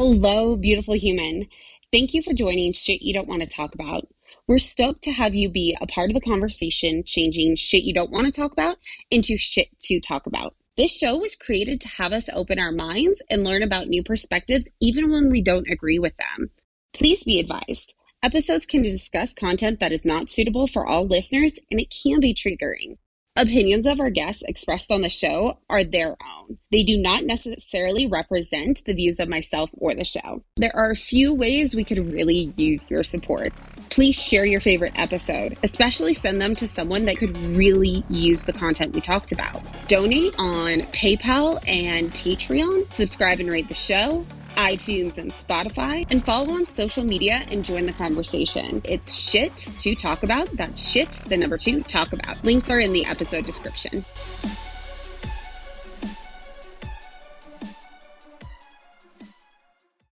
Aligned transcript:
Hello, 0.00 0.56
beautiful 0.56 0.94
human. 0.94 1.48
Thank 1.90 2.14
you 2.14 2.22
for 2.22 2.32
joining 2.32 2.72
Shit 2.72 3.02
You 3.02 3.12
Don't 3.12 3.26
Want 3.26 3.42
to 3.42 3.48
Talk 3.48 3.74
About. 3.74 4.06
We're 4.46 4.58
stoked 4.58 5.02
to 5.02 5.10
have 5.10 5.34
you 5.34 5.50
be 5.50 5.76
a 5.80 5.88
part 5.88 6.08
of 6.08 6.14
the 6.14 6.20
conversation, 6.20 7.02
changing 7.04 7.56
shit 7.56 7.82
you 7.82 7.92
don't 7.92 8.12
want 8.12 8.26
to 8.26 8.30
talk 8.30 8.52
about 8.52 8.76
into 9.10 9.36
shit 9.36 9.76
to 9.80 9.98
talk 9.98 10.26
about. 10.26 10.54
This 10.76 10.96
show 10.96 11.16
was 11.16 11.34
created 11.34 11.80
to 11.80 11.88
have 11.88 12.12
us 12.12 12.30
open 12.32 12.60
our 12.60 12.70
minds 12.70 13.24
and 13.28 13.42
learn 13.42 13.64
about 13.64 13.88
new 13.88 14.04
perspectives, 14.04 14.70
even 14.80 15.10
when 15.10 15.30
we 15.30 15.42
don't 15.42 15.68
agree 15.68 15.98
with 15.98 16.16
them. 16.16 16.50
Please 16.94 17.24
be 17.24 17.40
advised 17.40 17.96
episodes 18.22 18.66
can 18.66 18.82
discuss 18.82 19.34
content 19.34 19.80
that 19.80 19.92
is 19.92 20.04
not 20.04 20.30
suitable 20.30 20.68
for 20.68 20.86
all 20.86 21.06
listeners 21.06 21.58
and 21.72 21.80
it 21.80 21.92
can 22.02 22.20
be 22.20 22.32
triggering. 22.32 22.98
Opinions 23.40 23.86
of 23.86 24.00
our 24.00 24.10
guests 24.10 24.42
expressed 24.48 24.90
on 24.90 25.02
the 25.02 25.08
show 25.08 25.60
are 25.70 25.84
their 25.84 26.08
own. 26.08 26.58
They 26.72 26.82
do 26.82 27.00
not 27.00 27.22
necessarily 27.22 28.08
represent 28.08 28.82
the 28.84 28.94
views 28.94 29.20
of 29.20 29.28
myself 29.28 29.70
or 29.74 29.94
the 29.94 30.04
show. 30.04 30.42
There 30.56 30.74
are 30.74 30.90
a 30.90 30.96
few 30.96 31.32
ways 31.32 31.76
we 31.76 31.84
could 31.84 32.12
really 32.12 32.52
use 32.56 32.90
your 32.90 33.04
support. 33.04 33.52
Please 33.90 34.20
share 34.20 34.44
your 34.44 34.60
favorite 34.60 34.94
episode, 34.96 35.56
especially 35.62 36.14
send 36.14 36.40
them 36.40 36.56
to 36.56 36.66
someone 36.66 37.04
that 37.04 37.16
could 37.16 37.36
really 37.56 38.02
use 38.08 38.42
the 38.42 38.52
content 38.52 38.92
we 38.92 39.00
talked 39.00 39.30
about. 39.30 39.62
Donate 39.86 40.34
on 40.36 40.80
PayPal 40.90 41.62
and 41.68 42.12
Patreon, 42.12 42.92
subscribe 42.92 43.38
and 43.38 43.48
rate 43.48 43.68
the 43.68 43.74
show, 43.74 44.26
iTunes, 44.58 45.18
and 45.18 45.30
Spotify, 45.30 46.04
and 46.10 46.22
follow 46.22 46.52
on 46.52 46.66
social 46.66 47.04
media 47.04 47.44
and 47.50 47.64
join 47.64 47.86
the 47.86 47.92
conversation. 47.92 48.82
It's 48.84 49.16
shit 49.16 49.56
to 49.56 49.94
talk 49.94 50.24
about. 50.24 50.50
That's 50.56 50.90
shit, 50.90 51.12
the 51.26 51.36
number 51.36 51.56
two, 51.56 51.82
talk 51.82 52.12
about. 52.12 52.42
Links 52.44 52.70
are 52.70 52.80
in 52.80 52.92
the 52.92 53.06
episode 53.06 53.46
description. 53.46 54.04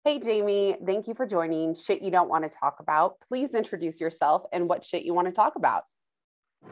Hey, 0.03 0.19
Jamie, 0.19 0.77
thank 0.85 1.07
you 1.07 1.15
for 1.15 1.27
joining 1.27 1.75
Shit 1.75 2.03
You 2.03 2.11
Don't 2.11 2.31
Want 2.31 2.43
to 2.43 2.51
Talk 2.51 2.81
About. 2.81 3.21
Please 3.21 3.55
introduce 3.55 4.01
yourself 4.01 4.43
and 4.53 4.69
what 4.69 4.83
shit 4.83 5.05
you 5.05 5.13
want 5.13 5.29
to 5.29 5.33
talk 5.33 5.57
about. 5.57 5.85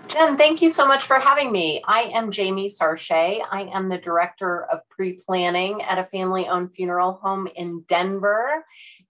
Jen, 0.08 0.38
thank 0.38 0.62
you 0.62 0.70
so 0.70 0.86
much 0.86 1.04
for 1.04 1.18
having 1.18 1.52
me. 1.52 1.82
I 1.86 2.04
am 2.14 2.30
Jamie 2.30 2.70
Sarche. 2.70 3.10
I 3.50 3.70
am 3.74 3.90
the 3.90 3.98
director 3.98 4.64
of 4.64 4.80
pre 4.88 5.12
planning 5.12 5.82
at 5.82 5.98
a 5.98 6.04
family 6.04 6.48
owned 6.48 6.72
funeral 6.72 7.20
home 7.22 7.46
in 7.54 7.84
Denver. 7.86 8.64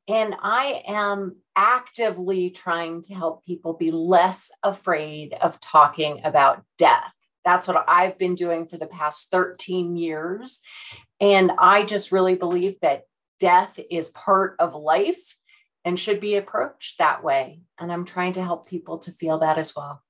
And 0.09 0.35
I 0.43 0.83
am 0.89 1.37
actively 1.55 2.51
trying 2.51 3.03
to 3.03 3.15
help 3.15 3.45
people 3.45 3.75
be 3.75 3.93
less 3.93 4.51
afraid 4.65 5.35
of 5.35 5.61
talking 5.61 6.20
about 6.25 6.65
death. 6.79 7.13
That's 7.45 7.69
what 7.69 7.85
I've 7.87 8.19
been 8.19 8.35
doing 8.35 8.67
for 8.67 8.77
the 8.77 8.89
past 8.89 9.31
13 9.31 9.97
years. 9.97 10.61
And 11.20 11.53
I 11.59 11.85
just 11.85 12.11
really 12.11 12.35
believe 12.35 12.75
that 12.83 13.05
death 13.39 13.79
is 13.89 14.11
part 14.11 14.57
of 14.59 14.75
life 14.75 15.37
and 15.85 15.97
should 15.97 16.19
be 16.19 16.35
approached 16.35 16.98
that 16.98 17.23
way. 17.23 17.61
And 17.79 17.92
I'm 17.92 18.05
trying 18.05 18.33
to 18.33 18.42
help 18.42 18.69
people 18.69 18.98
to 18.98 19.13
feel 19.13 19.39
that 19.39 19.59
as 19.59 19.77
well. 19.77 20.03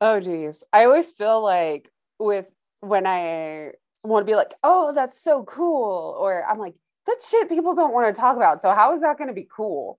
Oh 0.00 0.20
geez. 0.20 0.64
I 0.72 0.84
always 0.84 1.12
feel 1.12 1.42
like 1.42 1.90
with 2.18 2.46
when 2.80 3.06
I 3.06 3.72
want 4.02 4.26
to 4.26 4.30
be 4.30 4.36
like, 4.36 4.54
oh, 4.64 4.92
that's 4.94 5.22
so 5.22 5.44
cool. 5.44 6.16
Or 6.18 6.44
I'm 6.46 6.58
like, 6.58 6.74
that 7.06 7.18
shit 7.28 7.48
people 7.48 7.74
don't 7.74 7.92
want 7.92 8.14
to 8.14 8.18
talk 8.18 8.36
about. 8.36 8.62
So 8.62 8.72
how 8.72 8.94
is 8.94 9.02
that 9.02 9.18
going 9.18 9.28
to 9.28 9.34
be 9.34 9.48
cool? 9.54 9.98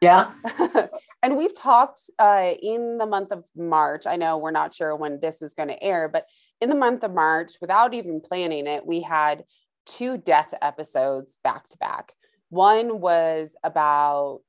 Yeah. 0.00 0.32
and 1.22 1.36
we've 1.36 1.54
talked 1.54 2.00
uh, 2.18 2.52
in 2.60 2.98
the 2.98 3.06
month 3.06 3.30
of 3.30 3.44
March. 3.56 4.06
I 4.06 4.16
know 4.16 4.38
we're 4.38 4.50
not 4.50 4.74
sure 4.74 4.96
when 4.96 5.20
this 5.20 5.42
is 5.42 5.54
going 5.54 5.68
to 5.68 5.82
air, 5.82 6.08
but 6.08 6.24
in 6.60 6.70
the 6.70 6.76
month 6.76 7.04
of 7.04 7.12
March, 7.12 7.52
without 7.60 7.94
even 7.94 8.20
planning 8.20 8.66
it, 8.66 8.86
we 8.86 9.00
had 9.02 9.44
two 9.86 10.16
death 10.16 10.54
episodes 10.62 11.36
back 11.44 11.68
to 11.68 11.78
back. 11.78 12.14
One 12.50 13.00
was 13.00 13.54
about 13.62 14.42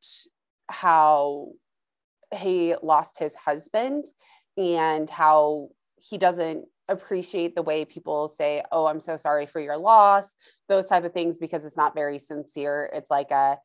how 0.70 1.50
he 2.36 2.76
lost 2.82 3.20
his 3.20 3.36
husband 3.36 4.06
and 4.58 5.10
how 5.10 5.70
he 6.02 6.18
doesn't 6.18 6.66
appreciate 6.90 7.56
the 7.56 7.62
way 7.62 7.86
people 7.86 8.28
say 8.28 8.62
oh 8.72 8.86
i'm 8.86 9.00
so 9.00 9.16
sorry 9.16 9.46
for 9.46 9.62
your 9.62 9.78
loss 9.78 10.36
those 10.68 10.88
type 10.90 11.06
of 11.06 11.14
things 11.14 11.38
because 11.38 11.64
it's 11.66 11.78
not 11.78 11.96
very 11.96 12.20
sincere 12.20 12.90
it's 12.94 13.10
like 13.10 13.32
a 13.32 13.58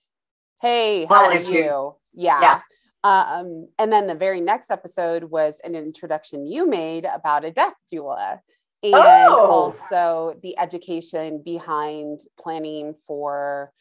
hey 0.62 1.04
how 1.08 1.24
are 1.24 1.40
you 1.40 1.94
yeah. 2.14 2.40
yeah. 2.40 2.60
Um, 3.04 3.68
and 3.78 3.92
then 3.92 4.08
the 4.08 4.14
very 4.14 4.40
next 4.40 4.72
episode 4.72 5.24
was 5.24 5.60
an 5.62 5.76
introduction 5.76 6.46
you 6.46 6.68
made 6.68 7.06
about 7.06 7.44
a 7.44 7.52
death 7.52 7.74
doula 7.92 8.40
and 8.82 8.94
oh. 8.94 9.74
also 9.82 10.38
the 10.42 10.58
education 10.58 11.42
behind 11.44 12.20
planning 12.38 12.94
for 13.06 13.72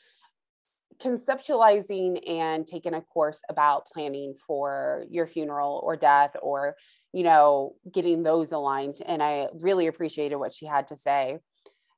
conceptualizing 1.01 2.27
and 2.27 2.65
taking 2.65 2.93
a 2.93 3.01
course 3.01 3.39
about 3.49 3.87
planning 3.93 4.35
for 4.47 5.05
your 5.09 5.27
funeral 5.27 5.81
or 5.83 5.95
death 5.95 6.35
or 6.41 6.75
you 7.13 7.23
know, 7.23 7.73
getting 7.91 8.23
those 8.23 8.51
aligned. 8.51 8.97
And 9.05 9.23
I 9.23 9.47
really 9.61 9.87
appreciated 9.87 10.35
what 10.35 10.53
she 10.53 10.65
had 10.65 10.87
to 10.89 10.95
say. 10.95 11.39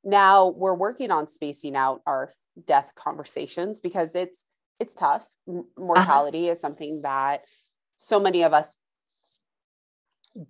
Now 0.04 0.48
we're 0.48 0.74
working 0.74 1.10
on 1.10 1.28
spacing 1.28 1.76
out 1.76 2.00
our 2.06 2.32
death 2.66 2.90
conversations 2.94 3.80
because 3.80 4.14
it's 4.14 4.44
it's 4.78 4.94
tough. 4.94 5.26
Uh-huh. 5.48 5.62
Mortality 5.76 6.44
uh-huh. 6.44 6.52
is 6.52 6.60
something 6.60 7.02
that 7.02 7.42
so 7.98 8.18
many 8.18 8.44
of 8.44 8.54
us 8.54 8.74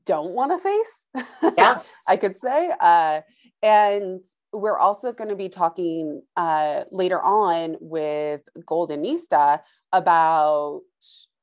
don't 0.05 0.35
want 0.35 0.53
to 0.53 0.59
face. 0.59 1.25
Yeah, 1.57 1.81
I 2.07 2.17
could 2.17 2.39
say. 2.39 2.71
Uh, 2.79 3.23
and 3.63 4.21
we're 4.53 4.79
also 4.79 5.13
going 5.13 5.31
to 5.31 5.37
be 5.37 5.49
talking 5.49 6.23
uh, 6.37 6.85
later 6.91 7.21
on 7.21 7.77
with 7.81 8.41
Goldenista 8.59 9.61
about 9.93 10.83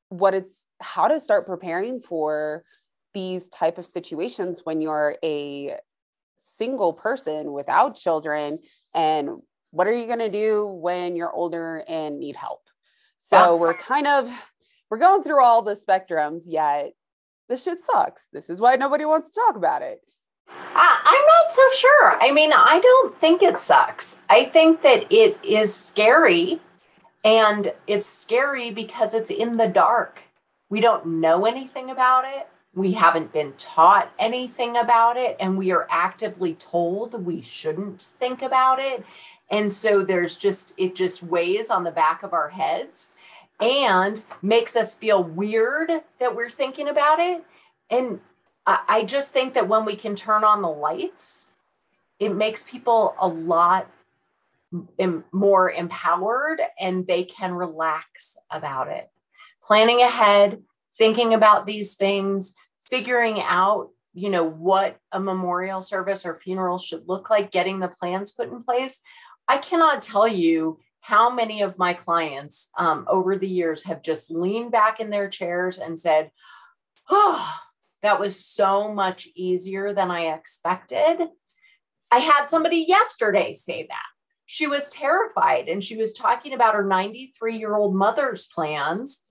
what 0.10 0.34
it's 0.34 0.66
how 0.82 1.08
to 1.08 1.20
start 1.20 1.46
preparing 1.46 2.02
for 2.02 2.64
these 3.14 3.50
type 3.50 3.78
of 3.78 3.86
situations 3.86 4.62
when 4.64 4.82
you're 4.82 5.16
a 5.24 5.78
single 6.38 6.94
person 6.94 7.52
without 7.52 7.96
children 7.96 8.58
and 8.94 9.30
what 9.72 9.88
are 9.88 9.96
you 9.96 10.08
going 10.08 10.20
to 10.20 10.30
do 10.30 10.66
when 10.66 11.16
you're 11.16 11.34
older 11.34 11.84
and 11.88 12.20
need 12.20 12.36
help? 12.36 12.62
So 13.20 13.58
we're 13.58 13.74
kind 13.74 14.08
of 14.08 14.30
we're 14.90 14.98
going 14.98 15.24
through 15.24 15.44
all 15.44 15.62
the 15.62 15.76
spectrums 15.76 16.44
yet. 16.46 16.94
This 17.50 17.64
shit 17.64 17.80
sucks. 17.80 18.28
This 18.32 18.50
is 18.50 18.60
why 18.60 18.76
nobody 18.76 19.06
wants 19.06 19.30
to 19.30 19.42
talk 19.46 19.56
about 19.56 19.82
it 19.82 20.00
I'm 20.50 21.26
not 21.26 21.52
so 21.52 21.64
sure. 21.76 22.22
I 22.22 22.32
mean, 22.32 22.52
I 22.54 22.80
don't 22.80 23.16
think 23.16 23.42
it 23.42 23.60
sucks. 23.60 24.20
I 24.30 24.46
think 24.46 24.82
that 24.84 25.12
it 25.12 25.38
is 25.44 25.74
scary. 25.74 26.60
And 27.24 27.74
it's 27.88 28.08
scary 28.08 28.72
because 28.72 29.14
it's 29.14 29.32
in 29.32 29.58
the 29.58 29.68
dark. 29.68 30.22
We 30.70 30.82
don't 30.82 31.20
know 31.20 31.46
anything 31.46 31.90
about 31.90 32.26
it 32.26 32.48
we 32.78 32.92
haven't 32.92 33.34
been 33.34 33.54
taught 33.58 34.14
anything 34.20 34.78
about 34.78 35.18
it 35.18 35.36
and 35.40 35.58
we 35.58 35.72
are 35.72 35.88
actively 35.90 36.54
told 36.54 37.26
we 37.26 37.42
shouldn't 37.42 38.10
think 38.20 38.44
about 38.44 38.80
it 38.80 39.04
and 39.50 39.72
so 39.72 40.06
there's 40.06 40.36
just 40.36 40.74
it 40.78 40.96
just 40.96 41.24
weighs 41.24 41.72
on 41.72 41.84
the 41.84 41.92
back 41.92 42.22
of 42.22 42.34
our 42.34 42.50
heads 42.50 43.18
and 43.60 44.24
makes 44.44 44.76
us 44.76 44.96
feel 44.96 45.24
weird 45.24 45.90
that 46.20 46.36
we're 46.36 46.52
thinking 46.52 46.90
about 46.90 47.20
it 47.20 47.44
and 47.90 48.20
I, 48.70 49.06
just 49.06 49.32
think 49.32 49.54
that 49.54 49.70
when 49.70 49.86
we 49.86 49.96
can 49.96 50.16
turn 50.16 50.44
on 50.44 50.62
the 50.62 50.68
lights 50.70 51.48
it 52.20 52.36
makes 52.36 52.64
people 52.64 53.16
a 53.20 53.28
lot 53.28 53.90
more 55.32 55.72
empowered 55.72 56.62
and 56.80 57.08
they 57.08 57.24
can 57.24 57.54
relax 57.54 58.38
about 58.52 58.90
it. 58.90 59.10
Planning 59.64 60.02
ahead 60.02 60.62
thinking 60.98 61.34
about 61.34 61.66
these 61.66 61.96
things 61.96 62.56
figuring 62.90 63.42
out 63.42 63.90
you 64.14 64.30
know 64.32 64.44
what 64.44 64.98
a 65.12 65.20
memorial 65.20 65.82
service 65.82 66.26
or 66.26 66.36
funeral 66.36 66.80
should 66.80 67.08
look 67.08 67.30
like 67.30 67.52
getting 67.52 67.80
the 67.80 67.88
plans 67.88 68.32
put 68.32 68.50
in 68.50 68.64
place. 68.64 69.02
I 69.48 69.60
cannot 69.60 70.02
tell 70.02 70.28
you 70.28 70.80
how 71.02 71.30
many 71.30 71.62
of 71.62 71.78
my 71.78 71.94
clients 71.94 72.70
um, 72.78 73.06
over 73.08 73.38
the 73.38 73.48
years 73.48 73.84
have 73.84 74.02
just 74.02 74.32
leaned 74.32 74.72
back 74.72 75.00
in 75.00 75.12
their 75.12 75.30
chairs 75.30 75.78
and 75.78 76.00
said 76.00 76.32
oh 77.10 77.60
that 78.04 78.20
was 78.20 78.46
so 78.46 78.94
much 78.94 79.28
easier 79.36 79.94
than 79.94 80.12
i 80.12 80.34
expected. 80.34 81.28
I 82.12 82.20
had 82.20 82.46
somebody 82.46 82.86
yesterday 82.88 83.54
say 83.54 83.86
that. 83.90 84.06
She 84.46 84.68
was 84.68 84.90
terrified 84.90 85.68
and 85.68 85.84
she 85.84 85.98
was 85.98 86.14
talking 86.14 86.54
about 86.54 86.76
her 86.76 86.86
93 86.86 87.58
year 87.58 87.76
old 87.76 87.96
mother's 87.96 88.48
plans 88.48 89.24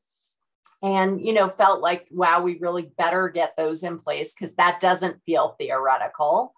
and 0.83 1.27
you 1.27 1.33
know 1.33 1.49
felt 1.49 1.81
like 1.81 2.07
wow 2.11 2.43
we 2.43 2.59
really 2.59 2.91
better 2.99 3.31
get 3.31 3.55
those 3.57 3.83
in 3.83 3.99
place 3.99 4.35
because 4.35 4.57
that 4.57 4.81
doesn't 4.81 5.23
feel 5.25 5.57
theoretical. 5.59 6.53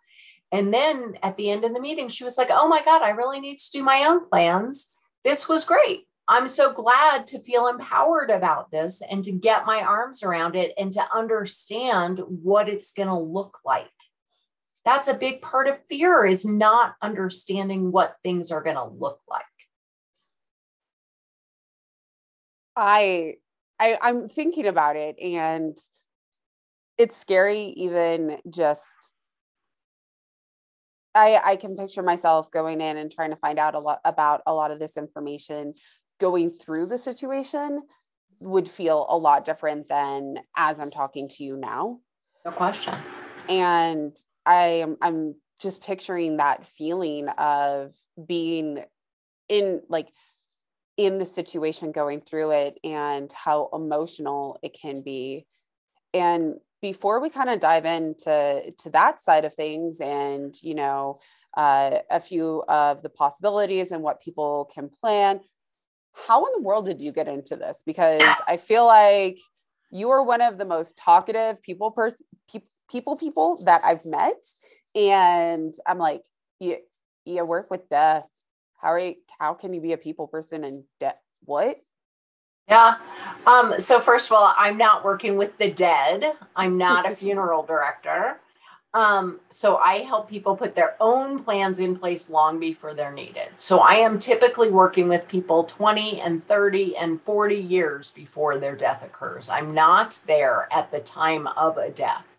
And 0.50 0.74
then 0.74 1.18
at 1.22 1.36
the 1.36 1.50
end 1.50 1.64
of 1.64 1.72
the 1.72 1.80
meeting 1.80 2.08
she 2.08 2.24
was 2.24 2.36
like 2.36 2.48
oh 2.50 2.66
my 2.66 2.82
god 2.84 3.02
i 3.02 3.10
really 3.10 3.38
need 3.38 3.58
to 3.58 3.70
do 3.70 3.84
my 3.84 4.06
own 4.06 4.28
plans. 4.28 4.92
This 5.22 5.48
was 5.48 5.64
great 5.64 6.07
I'm 6.28 6.46
so 6.46 6.72
glad 6.74 7.26
to 7.28 7.40
feel 7.40 7.68
empowered 7.68 8.30
about 8.30 8.70
this 8.70 9.00
and 9.00 9.24
to 9.24 9.32
get 9.32 9.64
my 9.64 9.80
arms 9.80 10.22
around 10.22 10.56
it 10.56 10.74
and 10.76 10.92
to 10.92 11.02
understand 11.14 12.18
what 12.18 12.68
it's 12.68 12.92
going 12.92 13.08
to 13.08 13.18
look 13.18 13.58
like. 13.64 13.86
That's 14.84 15.08
a 15.08 15.14
big 15.14 15.40
part 15.40 15.68
of 15.68 15.82
fear 15.86 16.26
is 16.26 16.44
not 16.44 16.94
understanding 17.00 17.92
what 17.92 18.16
things 18.22 18.50
are 18.50 18.62
going 18.62 18.76
to 18.76 18.84
look 18.84 19.20
like. 19.28 19.44
I, 22.76 23.34
I 23.80 23.98
I'm 24.00 24.28
thinking 24.28 24.66
about 24.66 24.96
it 24.96 25.18
and 25.18 25.76
it's 26.96 27.16
scary 27.16 27.74
even 27.76 28.38
just 28.48 28.84
I, 31.14 31.40
I, 31.44 31.56
can 31.56 31.76
picture 31.76 32.02
myself 32.02 32.50
going 32.52 32.80
in 32.80 32.96
and 32.96 33.10
trying 33.10 33.30
to 33.30 33.36
find 33.36 33.58
out 33.58 33.74
a 33.74 33.80
lot 33.80 33.98
about 34.04 34.42
a 34.46 34.54
lot 34.54 34.70
of 34.70 34.78
this 34.78 34.96
information 34.96 35.72
going 36.18 36.50
through 36.50 36.86
the 36.86 36.98
situation 36.98 37.82
would 38.40 38.68
feel 38.68 39.06
a 39.08 39.16
lot 39.16 39.44
different 39.44 39.88
than 39.88 40.38
as 40.56 40.78
I'm 40.78 40.90
talking 40.90 41.28
to 41.28 41.44
you 41.44 41.56
now. 41.56 42.00
No 42.44 42.52
question. 42.52 42.94
And 43.48 44.16
I 44.46 44.62
am 44.82 44.96
I'm 45.02 45.34
just 45.60 45.82
picturing 45.82 46.36
that 46.36 46.66
feeling 46.66 47.28
of 47.30 47.94
being 48.26 48.84
in 49.48 49.82
like 49.88 50.08
in 50.96 51.18
the 51.18 51.26
situation 51.26 51.92
going 51.92 52.20
through 52.20 52.50
it 52.52 52.78
and 52.84 53.32
how 53.32 53.70
emotional 53.72 54.58
it 54.62 54.76
can 54.80 55.02
be. 55.02 55.46
And 56.12 56.54
before 56.80 57.20
we 57.20 57.30
kind 57.30 57.50
of 57.50 57.60
dive 57.60 57.84
into 57.84 58.72
to 58.78 58.90
that 58.90 59.20
side 59.20 59.44
of 59.44 59.54
things 59.54 60.00
and 60.00 60.54
you 60.62 60.74
know 60.74 61.18
uh, 61.56 61.98
a 62.10 62.20
few 62.20 62.62
of 62.68 63.02
the 63.02 63.08
possibilities 63.08 63.90
and 63.90 64.02
what 64.02 64.22
people 64.22 64.70
can 64.72 64.88
plan 64.88 65.40
how 66.26 66.44
in 66.44 66.52
the 66.56 66.62
world 66.62 66.86
did 66.86 67.00
you 67.00 67.12
get 67.12 67.28
into 67.28 67.56
this 67.56 67.82
because 67.86 68.22
i 68.46 68.56
feel 68.56 68.86
like 68.86 69.38
you 69.90 70.10
are 70.10 70.22
one 70.22 70.40
of 70.40 70.58
the 70.58 70.64
most 70.64 70.96
talkative 70.96 71.60
people 71.62 71.90
person 71.90 72.24
pe- 72.52 72.60
people 72.90 73.16
people 73.16 73.62
that 73.64 73.82
i've 73.84 74.04
met 74.04 74.42
and 74.94 75.74
i'm 75.86 75.98
like 75.98 76.22
you 76.60 76.76
you 77.24 77.44
work 77.44 77.70
with 77.70 77.88
death 77.88 78.24
how 78.80 78.88
are 78.88 78.98
you 78.98 79.14
how 79.38 79.54
can 79.54 79.72
you 79.72 79.80
be 79.80 79.92
a 79.92 79.98
people 79.98 80.26
person 80.26 80.64
and 80.64 80.84
death 81.00 81.18
what 81.44 81.78
yeah. 82.68 82.98
Um, 83.46 83.80
so 83.80 83.98
first 83.98 84.26
of 84.26 84.32
all, 84.32 84.52
I'm 84.58 84.76
not 84.76 85.02
working 85.02 85.38
with 85.38 85.56
the 85.56 85.70
dead. 85.70 86.32
I'm 86.54 86.76
not 86.76 87.10
a 87.10 87.16
funeral 87.16 87.62
director. 87.62 88.40
Um, 88.94 89.40
so 89.50 89.76
I 89.76 89.98
help 89.98 90.30
people 90.30 90.56
put 90.56 90.74
their 90.74 90.96
own 90.98 91.42
plans 91.42 91.78
in 91.78 91.96
place 91.96 92.30
long 92.30 92.58
before 92.58 92.94
they're 92.94 93.12
needed. 93.12 93.48
So 93.56 93.80
I 93.80 93.96
am 93.96 94.18
typically 94.18 94.70
working 94.70 95.08
with 95.08 95.28
people 95.28 95.64
20 95.64 96.20
and 96.20 96.42
30 96.42 96.96
and 96.96 97.20
40 97.20 97.54
years 97.56 98.10
before 98.12 98.58
their 98.58 98.74
death 98.74 99.04
occurs. 99.04 99.50
I'm 99.50 99.74
not 99.74 100.18
there 100.26 100.68
at 100.72 100.90
the 100.90 101.00
time 101.00 101.46
of 101.48 101.76
a 101.76 101.90
death. 101.90 102.38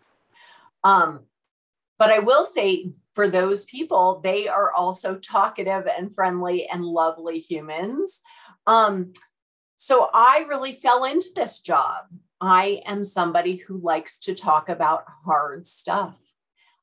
Um, 0.82 1.20
but 1.98 2.10
I 2.10 2.18
will 2.18 2.44
say 2.44 2.90
for 3.14 3.28
those 3.28 3.64
people, 3.66 4.20
they 4.24 4.48
are 4.48 4.72
also 4.72 5.16
talkative 5.16 5.86
and 5.86 6.14
friendly 6.14 6.66
and 6.66 6.84
lovely 6.84 7.38
humans. 7.38 8.22
Um, 8.66 9.12
so 9.76 10.10
I 10.12 10.46
really 10.48 10.72
fell 10.72 11.04
into 11.04 11.28
this 11.36 11.60
job. 11.60 12.06
I 12.40 12.82
am 12.86 13.04
somebody 13.04 13.56
who 13.56 13.78
likes 13.78 14.18
to 14.20 14.34
talk 14.34 14.68
about 14.68 15.04
hard 15.24 15.66
stuff. 15.66 16.16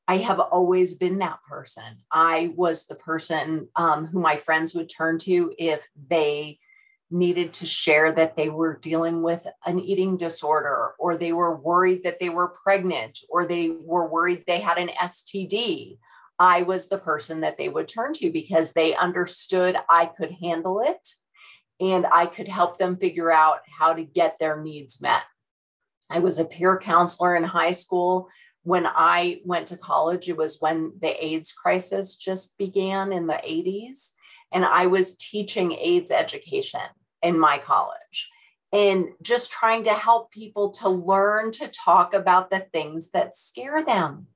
I 0.08 0.16
have 0.16 0.40
always 0.40 0.94
been 0.94 1.18
that 1.18 1.40
person. 1.46 1.98
I 2.10 2.52
was 2.56 2.86
the 2.86 2.94
person 2.94 3.68
um, 3.76 4.06
who 4.06 4.18
my 4.18 4.38
friends 4.38 4.74
would 4.74 4.88
turn 4.88 5.18
to 5.20 5.52
if 5.58 5.86
they 6.08 6.58
needed 7.10 7.52
to 7.54 7.66
share 7.66 8.12
that 8.12 8.34
they 8.34 8.48
were 8.48 8.78
dealing 8.78 9.22
with 9.22 9.46
an 9.66 9.78
eating 9.78 10.16
disorder 10.16 10.92
or 10.98 11.16
they 11.16 11.32
were 11.32 11.56
worried 11.56 12.04
that 12.04 12.18
they 12.20 12.30
were 12.30 12.54
pregnant 12.62 13.18
or 13.28 13.46
they 13.46 13.70
were 13.70 14.08
worried 14.08 14.44
they 14.46 14.60
had 14.60 14.78
an 14.78 14.88
STD. 14.88 15.98
I 16.38 16.62
was 16.62 16.88
the 16.88 16.98
person 16.98 17.40
that 17.42 17.58
they 17.58 17.68
would 17.68 17.88
turn 17.88 18.14
to 18.14 18.30
because 18.30 18.72
they 18.72 18.94
understood 18.94 19.76
I 19.90 20.06
could 20.06 20.32
handle 20.40 20.80
it 20.80 21.06
and 21.80 22.06
I 22.10 22.26
could 22.26 22.48
help 22.48 22.78
them 22.78 22.96
figure 22.96 23.30
out 23.30 23.60
how 23.78 23.92
to 23.92 24.04
get 24.04 24.38
their 24.38 24.62
needs 24.62 25.02
met. 25.02 25.22
I 26.10 26.20
was 26.20 26.38
a 26.38 26.44
peer 26.44 26.78
counselor 26.78 27.36
in 27.36 27.44
high 27.44 27.72
school. 27.72 28.28
When 28.68 28.86
I 28.86 29.40
went 29.46 29.68
to 29.68 29.78
college, 29.78 30.28
it 30.28 30.36
was 30.36 30.60
when 30.60 30.92
the 31.00 31.24
AIDS 31.24 31.52
crisis 31.52 32.16
just 32.16 32.58
began 32.58 33.12
in 33.12 33.26
the 33.26 33.40
80s. 33.42 34.10
And 34.52 34.62
I 34.62 34.88
was 34.88 35.16
teaching 35.16 35.72
AIDS 35.72 36.10
education 36.10 36.82
in 37.22 37.38
my 37.38 37.56
college 37.56 38.28
and 38.70 39.06
just 39.22 39.50
trying 39.50 39.84
to 39.84 39.94
help 39.94 40.30
people 40.32 40.72
to 40.72 40.90
learn 40.90 41.50
to 41.52 41.68
talk 41.68 42.12
about 42.12 42.50
the 42.50 42.60
things 42.60 43.10
that 43.12 43.34
scare 43.34 43.82
them. 43.82 44.26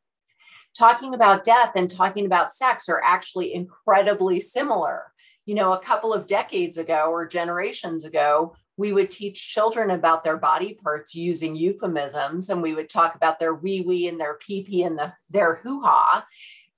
Talking 0.79 1.13
about 1.13 1.45
death 1.45 1.73
and 1.75 1.91
talking 1.91 2.25
about 2.25 2.55
sex 2.55 2.89
are 2.89 3.03
actually 3.05 3.53
incredibly 3.53 4.41
similar 4.41 5.13
you 5.45 5.55
know, 5.55 5.73
a 5.73 5.81
couple 5.81 6.13
of 6.13 6.27
decades 6.27 6.79
ago 6.79 7.07
or 7.11 7.27
generations 7.27 8.05
ago, 8.05 8.55
we 8.77 8.93
would 8.93 9.11
teach 9.11 9.51
children 9.51 9.91
about 9.91 10.25
their 10.25 10.37
body 10.37 10.75
parts 10.75 11.15
using 11.15 11.55
euphemisms 11.55 12.51
and 12.51 12.63
we 12.63 12.75
would 12.75 12.89
talk 12.89 13.15
about 13.15 13.39
their 13.39 13.55
wee 13.55 13.83
wee 13.83 14.09
and 14.09 14.19
their 14.19 14.35
pee 14.35 14.63
pee 14.63 14.83
and 14.83 14.99
the, 14.99 15.13
their 15.31 15.57
hoo 15.57 15.83
ha. 15.83 16.27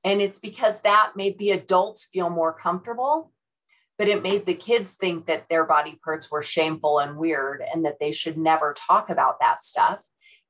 And 0.02 0.20
it's 0.20 0.38
because 0.38 0.80
that 0.82 1.12
made 1.16 1.38
the 1.38 1.52
adults 1.52 2.08
feel 2.12 2.28
more 2.30 2.52
comfortable, 2.52 3.32
but 3.96 4.08
it 4.08 4.22
made 4.22 4.44
the 4.44 4.54
kids 4.54 4.96
think 4.96 5.26
that 5.26 5.48
their 5.48 5.64
body 5.64 5.98
parts 6.04 6.30
were 6.30 6.42
shameful 6.42 6.98
and 6.98 7.16
weird 7.16 7.62
and 7.62 7.84
that 7.84 7.98
they 8.00 8.12
should 8.12 8.36
never 8.36 8.74
talk 8.76 9.08
about 9.08 9.40
that 9.40 9.64
stuff. 9.64 10.00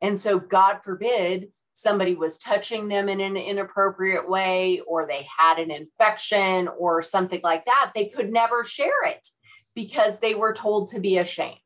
And 0.01 0.21
so, 0.21 0.39
God 0.39 0.81
forbid, 0.83 1.49
somebody 1.75 2.15
was 2.15 2.39
touching 2.39 2.89
them 2.89 3.09
in 3.09 3.21
an 3.21 3.37
inappropriate 3.37 4.29
way 4.29 4.81
or 4.87 5.07
they 5.07 5.27
had 5.37 5.59
an 5.59 5.71
infection 5.71 6.69
or 6.79 7.03
something 7.03 7.41
like 7.43 7.65
that, 7.67 7.93
they 7.95 8.07
could 8.07 8.33
never 8.33 8.65
share 8.65 9.05
it 9.07 9.29
because 9.75 10.21
they 10.21 10.35
were 10.35 10.53
told 10.53 10.89
to 10.91 11.01
be 11.01 11.19
ashamed. 11.19 11.59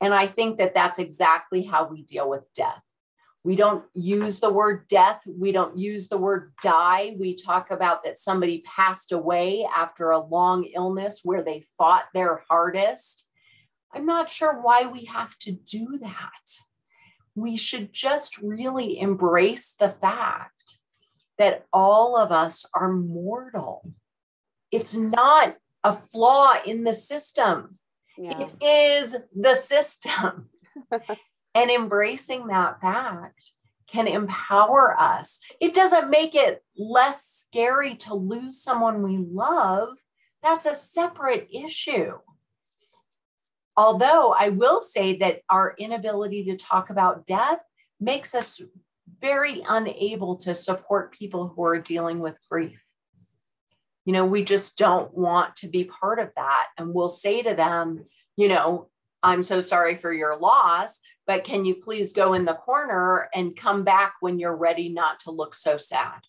And 0.00 0.14
I 0.14 0.26
think 0.26 0.58
that 0.58 0.74
that's 0.74 0.98
exactly 0.98 1.62
how 1.62 1.88
we 1.88 2.02
deal 2.02 2.28
with 2.28 2.44
death. 2.54 2.82
We 3.44 3.56
don't 3.56 3.84
use 3.94 4.40
the 4.40 4.52
word 4.52 4.86
death. 4.88 5.22
We 5.26 5.52
don't 5.52 5.78
use 5.78 6.08
the 6.08 6.18
word 6.18 6.52
die. 6.62 7.16
We 7.18 7.34
talk 7.34 7.70
about 7.70 8.04
that 8.04 8.18
somebody 8.18 8.62
passed 8.66 9.12
away 9.12 9.66
after 9.74 10.10
a 10.10 10.24
long 10.24 10.64
illness 10.74 11.20
where 11.24 11.42
they 11.42 11.64
fought 11.76 12.06
their 12.12 12.42
hardest. 12.48 13.26
I'm 13.92 14.06
not 14.06 14.28
sure 14.28 14.60
why 14.60 14.84
we 14.84 15.06
have 15.06 15.38
to 15.40 15.52
do 15.52 15.98
that 16.02 16.60
we 17.38 17.56
should 17.56 17.92
just 17.92 18.38
really 18.38 18.98
embrace 18.98 19.74
the 19.78 19.88
fact 19.88 20.78
that 21.38 21.66
all 21.72 22.16
of 22.16 22.32
us 22.32 22.66
are 22.74 22.92
mortal. 22.92 23.92
It's 24.72 24.96
not 24.96 25.56
a 25.84 25.92
flaw 25.92 26.54
in 26.64 26.84
the 26.84 26.92
system, 26.92 27.78
yeah. 28.16 28.48
it 28.60 28.62
is 28.62 29.16
the 29.34 29.54
system. 29.54 30.50
and 31.54 31.70
embracing 31.70 32.46
that 32.48 32.80
fact 32.80 33.52
can 33.90 34.06
empower 34.06 34.94
us. 34.98 35.40
It 35.60 35.74
doesn't 35.74 36.10
make 36.10 36.34
it 36.34 36.62
less 36.76 37.24
scary 37.24 37.96
to 37.96 38.14
lose 38.14 38.62
someone 38.62 39.02
we 39.02 39.16
love. 39.16 39.98
That's 40.42 40.66
a 40.66 40.74
separate 40.74 41.48
issue. 41.50 42.12
Although 43.76 44.34
I 44.38 44.50
will 44.50 44.82
say 44.82 45.16
that 45.18 45.40
our 45.48 45.74
inability 45.78 46.44
to 46.44 46.56
talk 46.56 46.90
about 46.90 47.26
death 47.26 47.60
makes 48.00 48.34
us 48.34 48.60
very 49.20 49.62
unable 49.68 50.36
to 50.36 50.54
support 50.54 51.16
people 51.16 51.48
who 51.48 51.64
are 51.64 51.80
dealing 51.80 52.18
with 52.18 52.36
grief. 52.50 52.84
You 54.08 54.14
know, 54.14 54.24
we 54.24 54.42
just 54.42 54.78
don't 54.78 55.12
want 55.12 55.54
to 55.56 55.68
be 55.68 55.84
part 55.84 56.18
of 56.18 56.34
that. 56.34 56.68
And 56.78 56.94
we'll 56.94 57.10
say 57.10 57.42
to 57.42 57.52
them, 57.54 58.06
you 58.38 58.48
know, 58.48 58.88
I'm 59.22 59.42
so 59.42 59.60
sorry 59.60 59.96
for 59.96 60.10
your 60.14 60.34
loss, 60.34 61.02
but 61.26 61.44
can 61.44 61.66
you 61.66 61.74
please 61.74 62.14
go 62.14 62.32
in 62.32 62.46
the 62.46 62.54
corner 62.54 63.28
and 63.34 63.54
come 63.54 63.84
back 63.84 64.14
when 64.20 64.38
you're 64.38 64.56
ready 64.56 64.88
not 64.88 65.20
to 65.20 65.30
look 65.30 65.54
so 65.54 65.76
sad? 65.76 66.20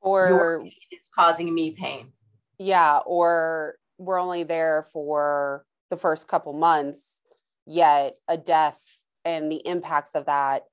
Or 0.00 0.64
it's 0.90 1.08
causing 1.16 1.54
me 1.54 1.70
pain. 1.70 2.10
Yeah. 2.58 2.98
Or 3.06 3.76
we're 3.96 4.18
only 4.18 4.42
there 4.42 4.84
for 4.92 5.64
the 5.90 5.96
first 5.96 6.26
couple 6.26 6.52
months, 6.52 7.20
yet 7.64 8.16
a 8.26 8.36
death 8.36 8.80
and 9.24 9.52
the 9.52 9.62
impacts 9.64 10.16
of 10.16 10.26
that 10.26 10.64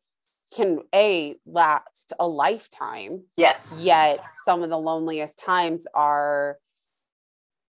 can 0.53 0.79
a 0.93 1.36
last 1.46 2.13
a 2.20 2.27
lifetime. 2.27 3.24
Yes. 3.38 3.74
Yet 3.79 4.20
some 4.46 4.63
of 4.63 4.70
the 4.70 4.77
loneliest 4.77 5.39
times 5.39 5.88
are 5.93 6.58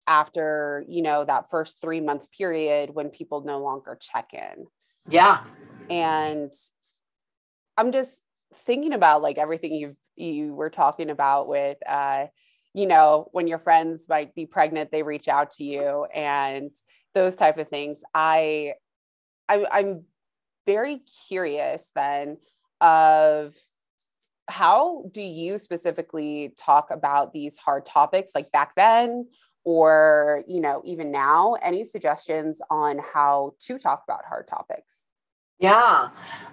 after, 0.06 0.86
you 0.88 1.02
know, 1.02 1.26
that 1.26 1.50
first 1.50 1.82
3 1.82 2.00
month 2.02 2.32
period 2.32 2.92
when 2.92 3.10
people 3.10 3.42
no 3.42 3.60
longer 3.60 3.98
check 4.00 4.34
in. 4.34 4.68
Yeah. 5.10 5.44
And 5.90 6.54
I'm 7.78 7.92
just 7.92 8.22
thinking 8.54 8.94
about 8.94 9.22
like 9.22 9.38
everything 9.38 9.74
you've 9.74 9.96
you 10.16 10.54
were 10.54 10.70
talking 10.70 11.10
about 11.10 11.48
with 11.48 11.78
uh 11.88 12.26
you 12.74 12.86
know 12.86 13.28
when 13.32 13.48
your 13.48 13.60
friends 13.60 14.08
might 14.10 14.34
be 14.34 14.46
pregnant 14.46 14.92
they 14.92 15.04
reach 15.04 15.28
out 15.28 15.52
to 15.52 15.64
you 15.64 16.06
and 16.06 16.72
those 17.14 17.36
type 17.36 17.58
of 17.58 17.68
things 17.68 18.02
i, 18.14 18.74
I 19.48 19.66
i'm 19.72 20.04
very 20.66 21.02
curious 21.28 21.92
then 21.96 22.38
of 22.82 23.56
how 24.48 25.10
do 25.12 25.22
you 25.22 25.58
specifically 25.58 26.54
talk 26.58 26.90
about 26.90 27.34
these 27.34 27.58
hard 27.58 27.86
topics 27.86 28.32
like 28.34 28.52
back 28.52 28.76
then 28.76 29.28
or 29.66 30.44
you 30.48 30.62
know 30.62 30.82
even 30.86 31.12
now 31.12 31.56
any 31.62 31.84
suggestions 31.84 32.62
on 32.70 32.98
how 33.14 33.54
to 33.60 33.78
talk 33.78 34.04
about 34.08 34.24
hard 34.26 34.48
topics 34.48 35.08
yeah. 35.60 36.10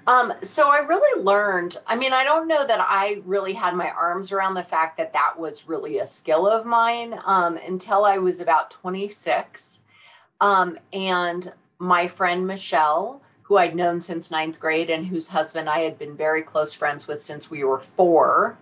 Um, 0.07 0.33
so 0.41 0.71
I 0.71 0.79
really 0.79 1.23
learned, 1.23 1.77
I 1.87 1.95
mean, 1.95 2.15
I 2.15 2.25
don't 2.25 2.49
know 2.49 2.67
that 2.67 2.81
I 2.81 3.21
really 3.27 3.53
had 3.53 3.75
my 3.75 3.91
arms 3.91 4.33
around 4.33 4.55
the 4.55 4.63
fact 4.63 4.97
that 4.97 5.13
that 5.13 5.39
was 5.39 5.69
really 5.69 5.99
a 5.99 6.07
skill 6.07 6.49
of 6.49 6.65
mine 6.65 7.21
um, 7.27 7.59
until 7.59 8.07
I 8.07 8.17
was 8.17 8.41
about 8.41 8.71
26. 8.71 9.81
Um, 10.41 10.79
and 10.95 11.53
my 11.79 12.09
friend 12.09 12.47
Michelle, 12.47 13.21
who 13.45 13.59
I'd 13.59 13.77
known 13.77 14.01
since 14.01 14.31
ninth 14.31 14.59
grade 14.59 14.89
and 14.89 15.07
whose 15.07 15.29
husband 15.29 15.69
I 15.69 15.81
had 15.81 15.99
been 15.99 16.17
very 16.17 16.43
close 16.43 16.73
friends 16.73 17.07
with 17.07 17.21
since 17.21 17.51
we 17.51 17.63
were 17.63 17.79
four, 17.79 18.59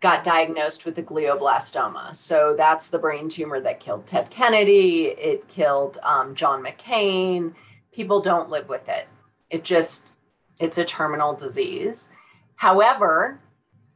got 0.00 0.24
diagnosed 0.24 0.86
with 0.86 0.98
a 0.98 1.02
glioblastoma. 1.02 2.16
So 2.16 2.54
that's 2.56 2.88
the 2.88 2.98
brain 2.98 3.28
tumor 3.28 3.60
that 3.60 3.80
killed 3.80 4.06
Ted 4.06 4.30
Kennedy. 4.30 5.06
It 5.08 5.46
killed 5.48 5.98
um, 6.02 6.34
John 6.34 6.64
McCain. 6.64 7.54
People 7.92 8.20
don't 8.20 8.48
live 8.48 8.68
with 8.68 8.88
it. 8.88 9.06
It 9.50 9.62
just, 9.62 10.06
it's 10.58 10.78
a 10.78 10.84
terminal 10.86 11.34
disease. 11.34 12.08
However, 12.56 13.40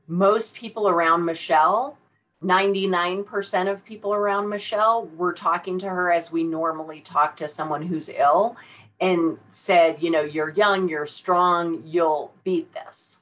most 0.09 0.55
people 0.55 0.89
around 0.89 1.25
Michelle, 1.25 1.97
99% 2.43 3.71
of 3.71 3.85
people 3.85 4.13
around 4.13 4.49
Michelle 4.49 5.07
were 5.17 5.33
talking 5.33 5.79
to 5.79 5.89
her 5.89 6.13
as 6.13 6.31
we 6.31 6.45
normally 6.45 7.01
talk 7.01 7.37
to 7.39 7.49
someone 7.49 7.83
who's 7.83 8.11
ill 8.11 8.57
and 9.01 9.39
said, 9.51 10.03
you 10.03 10.11
know, 10.11 10.23
you're 10.23 10.51
young, 10.51 10.89
you're 10.89 11.07
strong, 11.07 11.83
you'll 11.85 12.33
beat 12.45 12.73
this. 12.73 13.19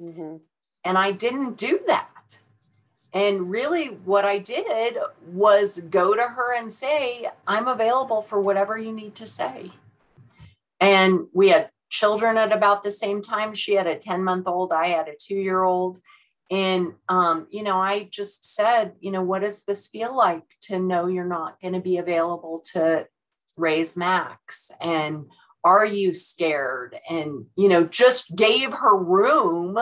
Mm-hmm. 0.00 0.36
And 0.84 0.98
I 0.98 1.12
didn't 1.12 1.56
do 1.56 1.80
that. 1.86 2.08
And 3.12 3.50
really, 3.50 3.86
what 3.86 4.24
I 4.24 4.38
did 4.38 4.96
was 5.26 5.80
go 5.90 6.14
to 6.14 6.22
her 6.22 6.54
and 6.54 6.72
say, 6.72 7.28
I'm 7.46 7.68
available 7.68 8.22
for 8.22 8.40
whatever 8.40 8.76
you 8.76 8.92
need 8.92 9.14
to 9.16 9.26
say. 9.26 9.72
And 10.80 11.26
we 11.32 11.48
had 11.48 11.70
children 11.90 12.36
at 12.36 12.52
about 12.52 12.84
the 12.84 12.90
same 12.90 13.22
time. 13.22 13.54
She 13.54 13.74
had 13.74 13.86
a 13.86 13.96
10 13.96 14.22
month 14.22 14.46
old, 14.46 14.72
I 14.72 14.88
had 14.88 15.08
a 15.08 15.16
two 15.18 15.36
year 15.36 15.62
old. 15.62 16.00
And, 16.50 16.94
um, 17.08 17.46
you 17.50 17.62
know, 17.62 17.78
I 17.78 18.08
just 18.10 18.54
said, 18.54 18.92
you 19.00 19.10
know, 19.10 19.22
what 19.22 19.42
does 19.42 19.64
this 19.64 19.88
feel 19.88 20.16
like 20.16 20.44
to 20.62 20.78
know 20.78 21.06
you're 21.06 21.24
not 21.24 21.60
going 21.60 21.74
to 21.74 21.80
be 21.80 21.98
available 21.98 22.64
to 22.72 23.06
raise 23.58 23.96
Max? 23.96 24.70
And 24.80 25.26
are 25.64 25.84
you 25.84 26.14
scared? 26.14 26.98
And, 27.08 27.46
you 27.56 27.68
know, 27.68 27.84
just 27.84 28.34
gave 28.34 28.72
her 28.72 28.96
room 28.96 29.78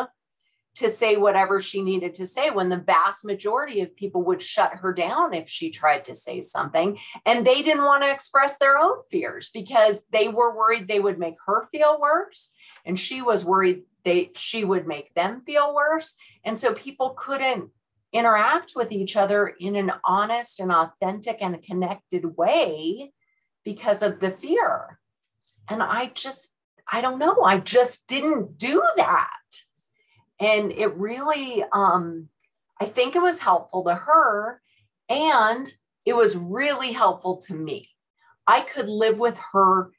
to 0.76 0.90
say 0.90 1.16
whatever 1.16 1.60
she 1.60 1.82
needed 1.82 2.12
to 2.14 2.26
say 2.26 2.50
when 2.50 2.68
the 2.68 2.76
vast 2.76 3.24
majority 3.24 3.80
of 3.80 3.96
people 3.96 4.22
would 4.22 4.42
shut 4.42 4.72
her 4.74 4.92
down 4.92 5.32
if 5.32 5.48
she 5.48 5.70
tried 5.70 6.04
to 6.04 6.14
say 6.14 6.42
something. 6.42 6.98
And 7.24 7.46
they 7.46 7.62
didn't 7.62 7.84
want 7.84 8.02
to 8.02 8.12
express 8.12 8.58
their 8.58 8.78
own 8.78 8.98
fears 9.10 9.50
because 9.52 10.02
they 10.12 10.28
were 10.28 10.54
worried 10.54 10.86
they 10.86 11.00
would 11.00 11.18
make 11.18 11.36
her 11.46 11.64
feel 11.72 11.98
worse. 12.00 12.50
And 12.84 12.98
she 12.98 13.22
was 13.22 13.44
worried 13.44 13.84
they 14.04 14.30
she 14.34 14.64
would 14.64 14.86
make 14.86 15.14
them 15.14 15.42
feel 15.44 15.74
worse. 15.74 16.14
And 16.44 16.60
so 16.60 16.74
people 16.74 17.16
couldn't 17.18 17.70
interact 18.12 18.72
with 18.76 18.92
each 18.92 19.16
other 19.16 19.48
in 19.58 19.76
an 19.76 19.92
honest 20.04 20.60
and 20.60 20.70
authentic 20.70 21.38
and 21.40 21.62
connected 21.62 22.36
way 22.36 23.12
because 23.66 24.00
of 24.00 24.20
the 24.20 24.30
fear. 24.30 24.98
And 25.68 25.82
I 25.82 26.12
just, 26.14 26.54
I 26.90 27.00
don't 27.00 27.18
know, 27.18 27.42
I 27.42 27.58
just 27.58 28.06
didn't 28.06 28.56
do 28.56 28.80
that. 28.96 29.28
And 30.38 30.70
it 30.70 30.94
really, 30.94 31.64
um, 31.72 32.28
I 32.80 32.84
think 32.84 33.16
it 33.16 33.22
was 33.22 33.40
helpful 33.40 33.82
to 33.84 33.94
her 33.94 34.62
and 35.08 35.66
it 36.04 36.14
was 36.14 36.36
really 36.36 36.92
helpful 36.92 37.38
to 37.48 37.54
me. 37.54 37.84
I 38.46 38.60
could 38.60 38.88
live 38.88 39.18
with 39.18 39.36
her 39.52 39.90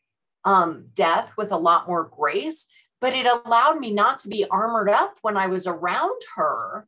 um, 0.45 0.86
death 0.93 1.33
with 1.38 1.51
a 1.51 1.57
lot 1.57 1.89
more 1.89 2.05
grace, 2.05 2.67
but 3.01 3.13
it 3.13 3.27
allowed 3.27 3.81
me 3.81 3.91
not 3.91 4.19
to 4.19 4.29
be 4.29 4.45
armored 4.50 4.89
up 4.89 5.17
when 5.24 5.36
I 5.36 5.47
was 5.47 5.67
around 5.67 6.21
her. 6.38 6.88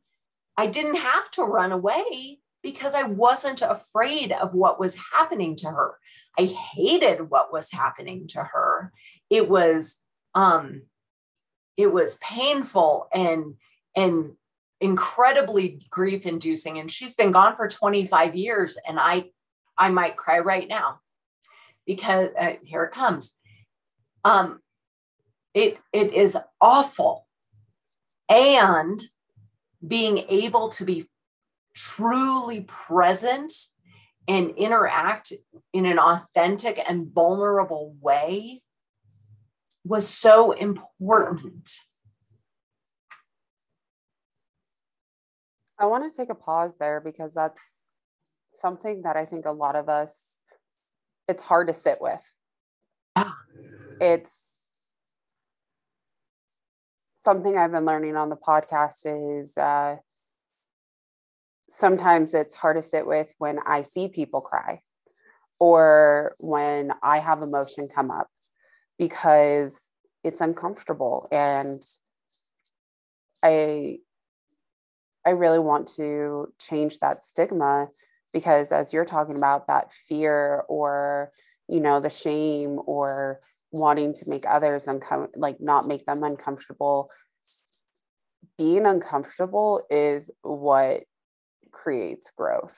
I 0.56 0.66
didn't 0.66 0.96
have 0.96 1.30
to 1.32 1.42
run 1.42 1.72
away 1.72 2.38
because 2.62 2.94
I 2.94 3.02
wasn't 3.02 3.60
afraid 3.60 4.32
of 4.32 4.54
what 4.54 4.80
was 4.80 4.98
happening 5.12 5.56
to 5.56 5.68
her. 5.68 5.98
I 6.38 6.44
hated 6.44 7.30
what 7.30 7.52
was 7.52 7.70
happening 7.70 8.28
to 8.28 8.42
her. 8.42 8.92
It 9.28 9.48
was 9.48 10.00
um, 10.34 10.82
it 11.76 11.92
was 11.92 12.16
painful 12.16 13.08
and 13.12 13.54
and 13.96 14.32
incredibly 14.80 15.80
grief 15.90 16.26
inducing. 16.26 16.78
And 16.78 16.90
she's 16.90 17.14
been 17.14 17.32
gone 17.32 17.56
for 17.56 17.68
25 17.68 18.34
years 18.34 18.78
and 18.86 18.98
i 18.98 19.26
i 19.76 19.90
might 19.90 20.16
cry 20.16 20.38
right 20.38 20.68
now 20.68 21.00
because 21.86 22.30
uh, 22.38 22.54
here 22.62 22.84
it 22.84 22.92
comes. 22.92 23.36
Um 24.24 24.60
it 25.54 25.78
it 25.92 26.14
is 26.14 26.38
awful. 26.60 27.26
And 28.28 29.02
being 29.86 30.18
able 30.28 30.68
to 30.70 30.84
be 30.84 31.04
truly 31.74 32.60
present 32.62 33.52
and 34.30 34.52
interact 34.56 35.32
in 35.72 35.86
an 35.86 35.98
authentic 35.98 36.80
and 36.88 37.12
vulnerable 37.12 37.96
way 38.00 38.62
was 39.84 40.06
so 40.06 40.52
important. 40.52 41.68
I 45.80 45.86
want 45.86 46.08
to 46.08 46.16
take 46.16 46.30
a 46.30 46.36
pause 46.36 46.76
there 46.78 47.00
because 47.00 47.34
that's 47.34 47.60
something 48.60 49.02
that 49.02 49.16
I 49.16 49.24
think 49.26 49.46
a 49.46 49.50
lot 49.50 49.74
of 49.74 49.88
us, 49.88 50.14
it's 51.26 51.42
hard 51.42 51.66
to 51.66 51.74
sit 51.74 51.98
with. 52.00 52.22
It's 53.98 54.44
something 57.18 57.58
I've 57.58 57.72
been 57.72 57.84
learning 57.84 58.14
on 58.14 58.28
the 58.28 58.36
podcast 58.36 59.06
is 59.42 59.58
uh, 59.58 59.96
sometimes 61.70 62.34
it's 62.34 62.54
hard 62.54 62.76
to 62.76 62.82
sit 62.82 63.06
with 63.06 63.32
when 63.38 63.58
I 63.64 63.82
see 63.82 64.08
people 64.08 64.40
cry 64.40 64.82
or 65.58 66.34
when 66.40 66.92
I 67.02 67.18
have 67.18 67.42
emotion 67.42 67.88
come 67.88 68.10
up 68.10 68.28
because 68.98 69.90
it's 70.22 70.40
uncomfortable 70.40 71.28
and 71.32 71.82
i 73.42 73.96
i 75.26 75.30
really 75.30 75.58
want 75.58 75.90
to 75.96 76.52
change 76.58 76.98
that 76.98 77.24
stigma 77.24 77.88
because 78.32 78.72
as 78.72 78.92
you're 78.92 79.04
talking 79.04 79.36
about 79.36 79.66
that 79.66 79.90
fear 80.08 80.64
or 80.68 81.32
you 81.68 81.80
know 81.80 82.00
the 82.00 82.10
shame 82.10 82.78
or 82.86 83.40
wanting 83.72 84.12
to 84.12 84.28
make 84.28 84.44
others 84.46 84.86
uncom- 84.86 85.30
like 85.36 85.60
not 85.60 85.86
make 85.86 86.04
them 86.04 86.22
uncomfortable 86.22 87.10
being 88.58 88.84
uncomfortable 88.84 89.82
is 89.90 90.30
what 90.42 91.04
creates 91.72 92.30
growth 92.36 92.76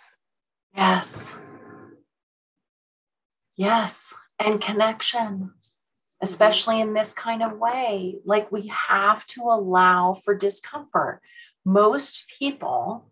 yes 0.74 1.38
yes 3.56 4.14
and 4.38 4.60
connection 4.60 5.52
especially 6.22 6.80
in 6.80 6.94
this 6.94 7.12
kind 7.12 7.42
of 7.42 7.58
way. 7.58 8.16
Like 8.24 8.50
we 8.50 8.68
have 8.68 9.26
to 9.26 9.42
allow 9.42 10.14
for 10.14 10.34
discomfort. 10.36 11.20
Most 11.64 12.26
people, 12.38 13.10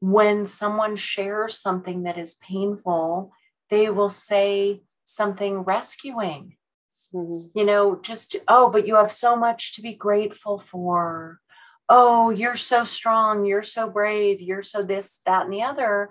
when 0.00 0.46
someone 0.46 0.96
shares 0.96 1.60
something 1.60 2.04
that 2.04 2.18
is 2.18 2.36
painful, 2.36 3.30
they 3.70 3.90
will 3.90 4.08
say 4.08 4.82
something 5.04 5.58
rescuing. 5.58 6.56
Mm-hmm. 7.14 7.58
You 7.58 7.64
know, 7.66 7.96
just, 7.96 8.36
oh, 8.48 8.70
but 8.70 8.86
you 8.86 8.96
have 8.96 9.12
so 9.12 9.36
much 9.36 9.74
to 9.74 9.82
be 9.82 9.94
grateful 9.94 10.58
for. 10.58 11.40
Oh, 11.88 12.30
you're 12.30 12.56
so 12.56 12.84
strong. 12.84 13.44
You're 13.44 13.62
so 13.62 13.88
brave. 13.88 14.40
You're 14.40 14.62
so 14.62 14.82
this, 14.82 15.20
that, 15.26 15.44
and 15.44 15.52
the 15.52 15.62
other. 15.62 16.10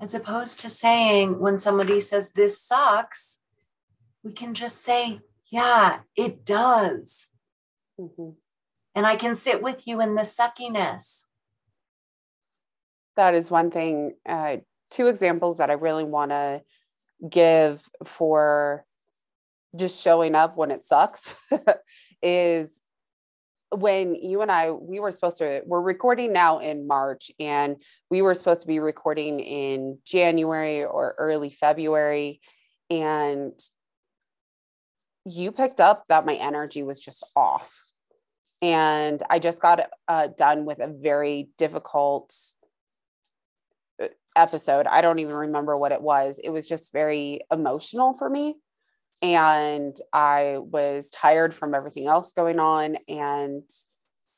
As 0.00 0.14
opposed 0.14 0.60
to 0.60 0.70
saying, 0.70 1.40
when 1.40 1.58
somebody 1.58 2.00
says, 2.00 2.32
this 2.32 2.60
sucks, 2.60 3.38
we 4.22 4.32
can 4.32 4.54
just 4.54 4.82
say, 4.82 5.20
yeah, 5.50 6.00
it 6.14 6.44
does. 6.44 7.26
Mm-hmm. 8.00 8.30
And 8.94 9.06
I 9.06 9.16
can 9.16 9.34
sit 9.34 9.62
with 9.62 9.86
you 9.86 10.00
in 10.00 10.14
the 10.14 10.22
suckiness. 10.22 11.24
That 13.16 13.34
is 13.34 13.50
one 13.50 13.70
thing. 13.70 14.14
Uh, 14.28 14.58
two 14.90 15.08
examples 15.08 15.58
that 15.58 15.70
I 15.70 15.74
really 15.74 16.04
want 16.04 16.30
to 16.30 16.62
give 17.28 17.88
for 18.04 18.84
just 19.76 20.02
showing 20.02 20.34
up 20.34 20.56
when 20.56 20.70
it 20.70 20.84
sucks 20.84 21.34
is 22.22 22.80
when 23.70 24.14
you 24.14 24.40
and 24.42 24.50
I 24.50 24.70
we 24.70 24.98
were 25.00 25.10
supposed 25.10 25.38
to 25.38 25.62
we're 25.66 25.82
recording 25.82 26.32
now 26.32 26.58
in 26.58 26.86
March 26.86 27.30
and 27.38 27.76
we 28.10 28.22
were 28.22 28.34
supposed 28.34 28.62
to 28.62 28.66
be 28.66 28.80
recording 28.80 29.40
in 29.40 29.98
January 30.04 30.84
or 30.84 31.14
early 31.18 31.50
February 31.50 32.40
and 32.90 33.52
you 35.24 35.52
picked 35.52 35.80
up 35.80 36.04
that 36.08 36.26
my 36.26 36.34
energy 36.34 36.82
was 36.82 36.98
just 36.98 37.24
off. 37.36 37.74
And 38.60 39.22
I 39.30 39.38
just 39.38 39.62
got 39.62 39.88
uh, 40.08 40.28
done 40.36 40.64
with 40.64 40.80
a 40.80 40.88
very 40.88 41.50
difficult 41.58 42.34
uh, 44.02 44.08
episode. 44.34 44.86
I 44.86 45.00
don't 45.00 45.20
even 45.20 45.34
remember 45.34 45.76
what 45.76 45.92
it 45.92 46.02
was. 46.02 46.40
It 46.42 46.50
was 46.50 46.66
just 46.66 46.92
very 46.92 47.40
emotional 47.52 48.14
for 48.14 48.28
me. 48.28 48.56
And 49.20 49.96
I 50.12 50.58
was 50.58 51.10
tired 51.10 51.54
from 51.54 51.74
everything 51.74 52.06
else 52.06 52.32
going 52.32 52.58
on. 52.58 52.96
And 53.08 53.68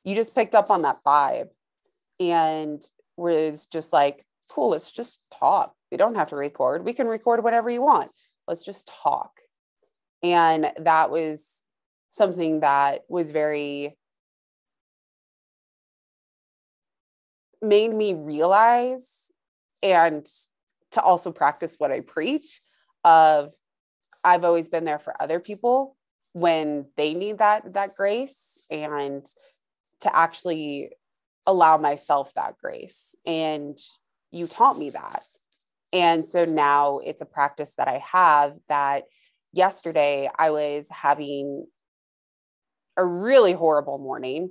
you 0.05 0.15
just 0.15 0.35
picked 0.35 0.55
up 0.55 0.71
on 0.71 0.83
that 0.83 1.05
vibe 1.05 1.49
and 2.19 2.83
was 3.17 3.67
just 3.67 3.93
like, 3.93 4.25
cool, 4.51 4.71
let's 4.71 4.91
just 4.91 5.21
talk. 5.39 5.75
We 5.91 5.97
don't 5.97 6.15
have 6.15 6.29
to 6.29 6.37
record. 6.37 6.85
We 6.85 6.93
can 6.93 7.07
record 7.07 7.43
whatever 7.45 7.71
you 7.71 7.83
want. 7.83 8.11
Let's 8.49 8.65
just 8.65 8.91
talk. 9.03 9.33
And 10.23 10.71
that 10.79 11.11
was 11.11 11.63
something 12.11 12.61
that 12.61 13.03
was 13.09 13.31
very 13.31 13.97
made 17.63 17.93
me 17.93 18.15
realize 18.15 19.31
and 19.83 20.27
to 20.93 21.01
also 21.01 21.31
practice 21.31 21.77
what 21.79 21.93
I 21.93 22.01
preach 22.01 22.61
of 23.05 23.53
I've 24.25 24.45
always 24.45 24.69
been 24.69 24.85
there 24.85 24.99
for 24.99 25.15
other 25.21 25.41
people 25.41 25.97
when 26.33 26.87
they 26.97 27.15
need 27.15 27.39
that 27.39 27.73
that 27.75 27.97
grace 27.97 28.63
and 28.71 29.27
to 30.01 30.17
actually 30.17 30.91
allow 31.47 31.77
myself 31.77 32.33
that 32.35 32.57
grace 32.63 33.15
and 33.27 33.79
you 34.31 34.47
taught 34.47 34.79
me 34.79 34.91
that 34.91 35.23
and 35.93 36.25
so 36.25 36.45
now 36.45 36.99
it's 36.99 37.21
a 37.21 37.27
practice 37.27 37.75
that 37.77 37.89
I 37.89 38.03
have 38.13 38.55
that 38.69 39.05
yesterday 39.53 40.31
I 40.39 40.51
was 40.51 40.89
having 40.91 41.67
a 42.97 43.05
really 43.05 43.53
horrible 43.53 43.99
morning 43.99 44.51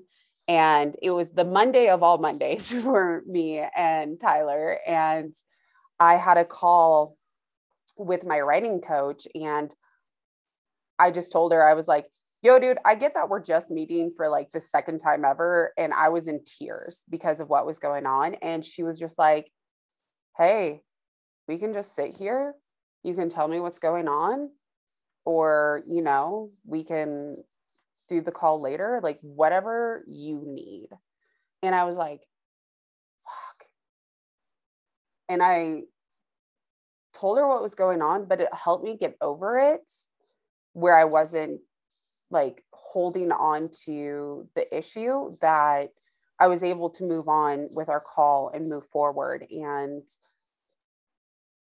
and 0.49 0.95
it 1.03 1.11
was 1.11 1.31
the 1.31 1.45
Monday 1.45 1.89
of 1.89 2.01
all 2.01 2.17
Mondays 2.17 2.71
for 2.83 3.21
me 3.27 3.59
and 3.59 4.19
Tyler. 4.19 4.79
And 4.85 5.35
I 5.99 6.15
had 6.15 6.37
a 6.37 6.45
call 6.45 7.15
with 7.99 8.25
my 8.25 8.39
writing 8.39 8.81
coach, 8.81 9.27
and 9.35 9.73
I 10.97 11.11
just 11.11 11.31
told 11.31 11.53
her, 11.53 11.63
I 11.63 11.75
was 11.75 11.87
like, 11.87 12.07
yo, 12.41 12.59
dude, 12.59 12.77
I 12.85 12.95
get 12.95 13.13
that 13.15 13.29
we're 13.29 13.43
just 13.43 13.69
meeting 13.69 14.11
for 14.15 14.29
like 14.29 14.51
the 14.51 14.61
second 14.61 14.99
time 14.99 15.25
ever. 15.25 15.73
And 15.77 15.93
I 15.93 16.09
was 16.09 16.27
in 16.27 16.41
tears 16.43 17.01
because 17.09 17.39
of 17.39 17.49
what 17.49 17.65
was 17.65 17.79
going 17.79 18.05
on. 18.05 18.35
And 18.35 18.65
she 18.65 18.83
was 18.83 18.99
just 18.99 19.17
like, 19.17 19.51
hey, 20.37 20.81
we 21.47 21.57
can 21.57 21.73
just 21.73 21.95
sit 21.95 22.15
here. 22.15 22.53
You 23.03 23.13
can 23.13 23.29
tell 23.29 23.47
me 23.47 23.59
what's 23.59 23.79
going 23.79 24.07
on. 24.07 24.49
Or, 25.25 25.83
you 25.87 26.01
know, 26.01 26.51
we 26.65 26.83
can 26.83 27.37
do 28.07 28.21
the 28.21 28.31
call 28.31 28.61
later, 28.61 28.99
like 29.03 29.19
whatever 29.21 30.03
you 30.07 30.41
need. 30.45 30.87
And 31.61 31.75
I 31.75 31.83
was 31.83 31.97
like, 31.97 32.21
fuck. 33.25 33.67
And 35.27 35.43
I 35.43 35.81
told 37.19 37.37
her 37.37 37.47
what 37.47 37.61
was 37.61 37.75
going 37.75 38.01
on, 38.01 38.25
but 38.25 38.41
it 38.41 38.49
helped 38.53 38.83
me 38.83 38.97
get 38.97 39.15
over 39.21 39.59
it 39.59 39.91
where 40.73 40.97
I 40.97 41.05
wasn't 41.05 41.61
like 42.31 42.63
holding 42.71 43.31
on 43.31 43.69
to 43.85 44.47
the 44.55 44.77
issue 44.77 45.31
that 45.41 45.89
I 46.39 46.47
was 46.47 46.63
able 46.63 46.89
to 46.91 47.03
move 47.03 47.27
on 47.27 47.69
with 47.75 47.89
our 47.89 47.99
call 47.99 48.51
and 48.53 48.69
move 48.69 48.87
forward. 48.87 49.45
And 49.49 50.03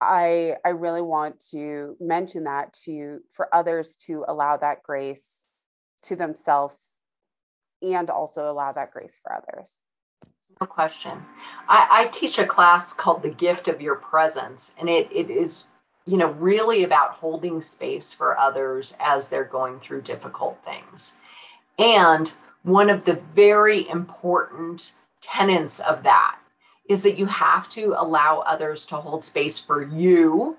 I 0.01 0.55
I 0.63 0.69
really 0.69 1.01
want 1.01 1.43
to 1.51 1.95
mention 1.99 2.43
that 2.43 2.73
to 2.85 3.19
for 3.33 3.53
others 3.53 3.95
to 4.07 4.25
allow 4.27 4.57
that 4.57 4.83
grace 4.83 5.25
to 6.03 6.15
themselves 6.15 6.77
and 7.81 8.09
also 8.09 8.49
allow 8.49 8.71
that 8.73 8.91
grace 8.91 9.19
for 9.21 9.33
others. 9.33 9.71
No 10.61 10.67
question. 10.67 11.23
I, 11.69 11.87
I 11.89 12.07
teach 12.07 12.37
a 12.37 12.45
class 12.45 12.91
called 12.91 13.21
The 13.21 13.29
Gift 13.29 13.69
of 13.69 13.81
Your 13.81 13.95
Presence, 13.95 14.75
and 14.77 14.89
it, 14.89 15.09
it 15.09 15.29
is, 15.29 15.69
you 16.05 16.17
know, 16.17 16.31
really 16.31 16.83
about 16.83 17.11
holding 17.11 17.61
space 17.61 18.11
for 18.11 18.37
others 18.37 18.93
as 18.99 19.29
they're 19.29 19.45
going 19.45 19.79
through 19.79 20.01
difficult 20.01 20.61
things. 20.65 21.15
And 21.77 22.33
one 22.63 22.89
of 22.89 23.05
the 23.05 23.23
very 23.33 23.87
important 23.87 24.95
tenets 25.21 25.79
of 25.79 26.03
that 26.03 26.37
is 26.89 27.03
that 27.03 27.17
you 27.17 27.25
have 27.27 27.69
to 27.69 27.93
allow 27.97 28.39
others 28.39 28.85
to 28.87 28.97
hold 28.97 29.23
space 29.23 29.59
for 29.59 29.81
you 29.81 30.57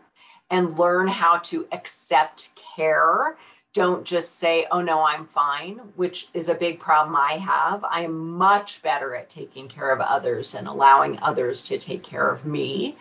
and 0.48 0.78
learn 0.78 1.08
how 1.08 1.36
to 1.38 1.66
accept 1.72 2.52
care 2.76 3.36
don't 3.72 4.04
just 4.04 4.38
say, 4.38 4.66
oh 4.72 4.80
no, 4.80 5.02
I'm 5.02 5.26
fine, 5.26 5.78
which 5.94 6.28
is 6.34 6.48
a 6.48 6.54
big 6.54 6.80
problem 6.80 7.14
I 7.14 7.34
have. 7.34 7.84
I 7.84 8.02
am 8.02 8.30
much 8.30 8.82
better 8.82 9.14
at 9.14 9.30
taking 9.30 9.68
care 9.68 9.92
of 9.92 10.00
others 10.00 10.54
and 10.54 10.66
allowing 10.66 11.18
others 11.20 11.62
to 11.64 11.78
take 11.78 12.02
care 12.02 12.28
of 12.28 12.44
me. 12.44 12.96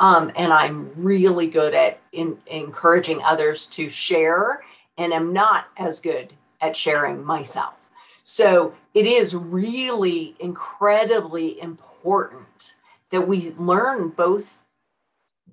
Um, 0.00 0.32
and 0.36 0.52
I'm 0.52 0.90
really 0.96 1.48
good 1.48 1.74
at 1.74 2.00
in, 2.12 2.38
encouraging 2.46 3.22
others 3.22 3.66
to 3.68 3.88
share, 3.88 4.62
and 4.98 5.12
I'm 5.12 5.32
not 5.32 5.66
as 5.76 6.00
good 6.00 6.32
at 6.60 6.76
sharing 6.76 7.24
myself. 7.24 7.90
So 8.24 8.74
it 8.94 9.06
is 9.06 9.36
really 9.36 10.34
incredibly 10.40 11.60
important 11.60 12.74
that 13.10 13.28
we 13.28 13.52
learn 13.52 14.08
both 14.08 14.64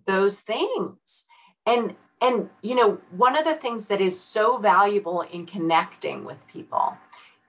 those 0.05 0.39
things. 0.39 1.25
And 1.65 1.95
and, 2.23 2.49
you 2.61 2.73
know, 2.73 2.97
one 3.11 3.37
of 3.37 3.43
the 3.43 3.55
things 3.55 3.87
that 3.87 3.99
is 3.99 4.17
so 4.17 4.57
valuable 4.57 5.21
in 5.21 5.45
connecting 5.45 6.23
with 6.23 6.47
people 6.47 6.97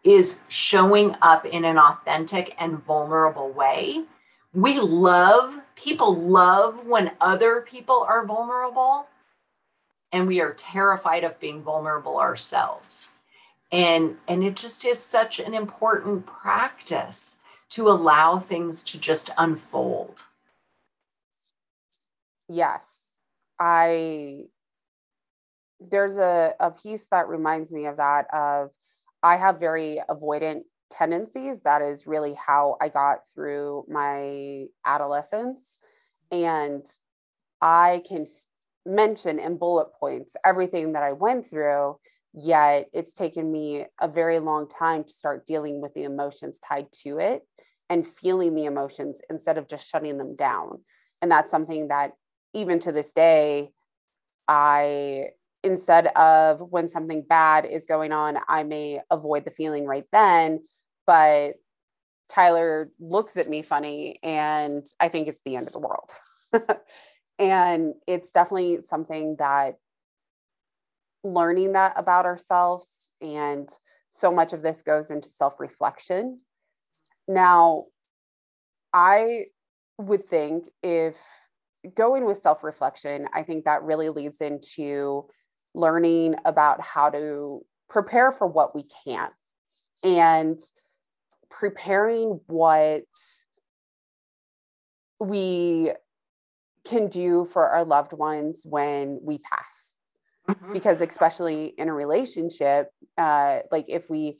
is 0.02 0.40
showing 0.48 1.14
up 1.22 1.46
in 1.46 1.64
an 1.64 1.78
authentic 1.78 2.56
and 2.58 2.82
vulnerable 2.84 3.50
way. 3.50 4.04
We 4.52 4.80
love, 4.80 5.60
people 5.76 6.16
love 6.16 6.86
when 6.86 7.12
other 7.20 7.60
people 7.60 8.04
are 8.08 8.26
vulnerable, 8.26 9.06
and 10.10 10.26
we 10.26 10.40
are 10.40 10.54
terrified 10.54 11.22
of 11.22 11.38
being 11.38 11.62
vulnerable 11.62 12.18
ourselves. 12.18 13.12
And, 13.70 14.16
and 14.26 14.42
it 14.42 14.56
just 14.56 14.84
is 14.84 14.98
such 14.98 15.38
an 15.38 15.54
important 15.54 16.26
practice 16.26 17.38
to 17.70 17.88
allow 17.88 18.40
things 18.40 18.82
to 18.84 18.98
just 18.98 19.30
unfold. 19.38 20.24
Yes. 22.48 23.02
I 23.58 24.46
there's 25.90 26.16
a, 26.16 26.54
a 26.60 26.70
piece 26.70 27.06
that 27.10 27.28
reminds 27.28 27.72
me 27.72 27.86
of 27.86 27.96
that 27.98 28.26
of 28.32 28.70
i 29.22 29.36
have 29.36 29.60
very 29.60 30.00
avoidant 30.08 30.62
tendencies. 30.90 31.60
That 31.64 31.82
is 31.82 32.06
really 32.06 32.34
how 32.34 32.76
i 32.80 32.88
got 32.88 33.28
through 33.34 33.84
my 33.88 34.66
adolescence. 34.84 35.78
And 36.30 36.86
i 37.60 38.02
can 38.06 38.26
mention 38.86 39.38
in 39.38 39.56
bullet 39.56 39.88
points 39.98 40.36
everything 40.44 40.92
that 40.92 41.02
i 41.02 41.12
went 41.12 41.48
through 41.48 41.96
yet 42.34 42.88
it's 42.92 43.14
taken 43.14 43.50
me 43.50 43.86
a 44.00 44.08
very 44.08 44.40
long 44.40 44.68
time 44.68 45.04
to 45.04 45.12
start 45.12 45.46
dealing 45.46 45.80
with 45.80 45.94
the 45.94 46.02
emotions 46.02 46.60
tied 46.68 46.90
to 46.92 47.18
it 47.18 47.42
and 47.88 48.06
feeling 48.06 48.54
the 48.54 48.64
emotions 48.64 49.20
instead 49.30 49.58
of 49.58 49.68
just 49.68 49.88
shutting 49.88 50.18
them 50.18 50.34
down. 50.36 50.80
And 51.22 51.30
that's 51.30 51.50
something 51.50 51.88
that 51.88 52.12
even 52.52 52.78
to 52.80 52.92
this 52.92 53.12
day 53.12 53.70
i 54.46 55.28
instead 55.64 56.08
of 56.08 56.60
when 56.60 56.88
something 56.88 57.22
bad 57.26 57.64
is 57.64 57.86
going 57.86 58.12
on, 58.12 58.38
I 58.48 58.62
may 58.62 59.00
avoid 59.10 59.44
the 59.44 59.50
feeling 59.50 59.86
right 59.86 60.06
then, 60.12 60.60
but 61.06 61.54
Tyler 62.28 62.90
looks 63.00 63.36
at 63.36 63.48
me 63.48 63.62
funny 63.62 64.18
and 64.22 64.86
I 65.00 65.08
think 65.08 65.28
it's 65.28 65.40
the 65.44 65.56
end 65.56 65.66
of 65.66 65.72
the 65.72 65.78
world. 65.80 66.10
and 67.38 67.94
it's 68.06 68.30
definitely 68.30 68.78
something 68.88 69.36
that 69.38 69.76
learning 71.22 71.72
that 71.72 71.94
about 71.96 72.26
ourselves 72.26 72.86
and 73.20 73.68
so 74.10 74.30
much 74.30 74.52
of 74.52 74.62
this 74.62 74.82
goes 74.82 75.10
into 75.10 75.28
self-reflection. 75.28 76.38
Now, 77.26 77.86
I 78.92 79.46
would 79.98 80.28
think 80.28 80.68
if 80.82 81.16
going 81.94 82.24
with 82.24 82.42
self-reflection, 82.42 83.28
I 83.32 83.42
think 83.42 83.64
that 83.64 83.82
really 83.82 84.10
leads 84.10 84.40
into 84.40 85.26
learning 85.74 86.36
about 86.44 86.80
how 86.80 87.10
to 87.10 87.64
prepare 87.88 88.32
for 88.32 88.46
what 88.46 88.74
we 88.74 88.84
can't 89.04 89.32
and 90.02 90.60
preparing 91.50 92.40
what 92.46 93.04
we 95.20 95.92
can 96.84 97.08
do 97.08 97.46
for 97.46 97.68
our 97.68 97.84
loved 97.84 98.12
ones 98.12 98.62
when 98.64 99.18
we 99.22 99.38
pass 99.38 99.94
mm-hmm. 100.48 100.72
because 100.72 101.00
especially 101.00 101.74
in 101.78 101.88
a 101.88 101.94
relationship 101.94 102.90
uh, 103.16 103.60
like 103.70 103.86
if 103.88 104.10
we 104.10 104.38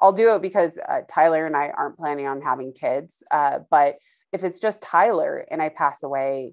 i'll 0.00 0.12
do 0.12 0.34
it 0.34 0.42
because 0.42 0.78
uh, 0.88 1.00
tyler 1.08 1.46
and 1.46 1.56
i 1.56 1.68
aren't 1.68 1.96
planning 1.96 2.26
on 2.26 2.40
having 2.40 2.72
kids 2.72 3.14
uh, 3.30 3.60
but 3.70 3.96
if 4.32 4.42
it's 4.42 4.58
just 4.58 4.82
tyler 4.82 5.46
and 5.50 5.62
i 5.62 5.68
pass 5.68 6.02
away 6.02 6.52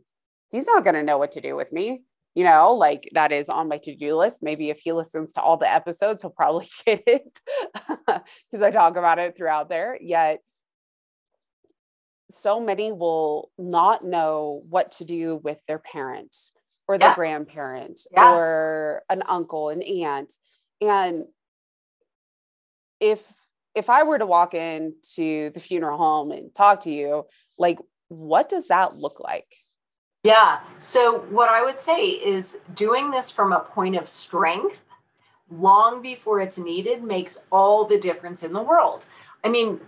he's 0.52 0.68
not 0.68 0.84
going 0.84 0.96
to 0.96 1.04
know 1.04 1.18
what 1.18 1.32
to 1.32 1.42
do 1.42 1.56
with 1.56 1.72
me 1.72 2.04
you 2.36 2.44
know, 2.44 2.74
like 2.74 3.10
that 3.14 3.32
is 3.32 3.50
on 3.50 3.68
my 3.68 3.78
to 3.80 3.96
do 3.96 4.16
list. 4.16 4.42
Maybe 4.42 4.70
if 4.70 4.80
he 4.80 4.94
listens 4.94 5.34
to 5.34 5.42
all 5.42 5.58
the 5.58 5.72
episodes, 5.72 6.22
he'll 6.22 6.32
probably 6.32 6.68
get 6.86 7.04
it 7.06 7.40
because 7.98 8.64
I 8.64 8.72
talk 8.72 8.96
about 8.96 9.20
it 9.20 9.36
throughout 9.36 9.70
there. 9.70 9.98
Yet, 10.00 10.40
so 12.30 12.62
many 12.62 12.92
will 12.92 13.52
not 13.58 14.06
know 14.06 14.64
what 14.70 14.92
to 14.94 15.06
do 15.06 15.42
with 15.44 15.62
their 15.68 15.80
parent 15.80 16.36
or 16.88 16.98
their 16.98 17.10
yeah. 17.10 17.16
grandparent 17.16 18.02
yeah. 18.12 18.34
or 18.34 19.04
an 19.10 19.24
uncle, 19.28 19.70
an 19.70 19.82
aunt. 19.82 20.34
And 20.80 21.26
if 23.00 23.26
if 23.76 23.90
I 23.90 24.04
were 24.04 24.18
to 24.18 24.26
walk 24.26 24.54
into 24.54 25.50
the 25.52 25.60
funeral 25.60 25.98
home 25.98 26.32
and 26.32 26.54
talk 26.54 26.82
to 26.82 26.92
you, 26.92 27.26
like 27.58 27.80
what 28.08 28.50
does 28.50 28.68
that 28.68 28.98
look 28.98 29.20
like? 29.20 29.48
Yeah. 30.24 30.60
So 30.78 31.20
what 31.30 31.50
I 31.50 31.64
would 31.64 31.80
say 31.80 32.06
is 32.06 32.60
doing 32.76 33.10
this 33.10 33.32
from 33.32 33.54
a 33.54 33.60
point 33.60 33.96
of 33.96 34.08
strength 34.08 34.78
long 35.50 36.02
before 36.02 36.40
it's 36.40 36.58
needed 36.58 37.04
makes 37.04 37.40
all 37.52 37.86
the 37.86 38.00
difference 38.00 38.44
in 38.44 38.54
the 38.54 38.62
world. 38.62 39.08
I 39.44 39.50
mean, 39.50 39.80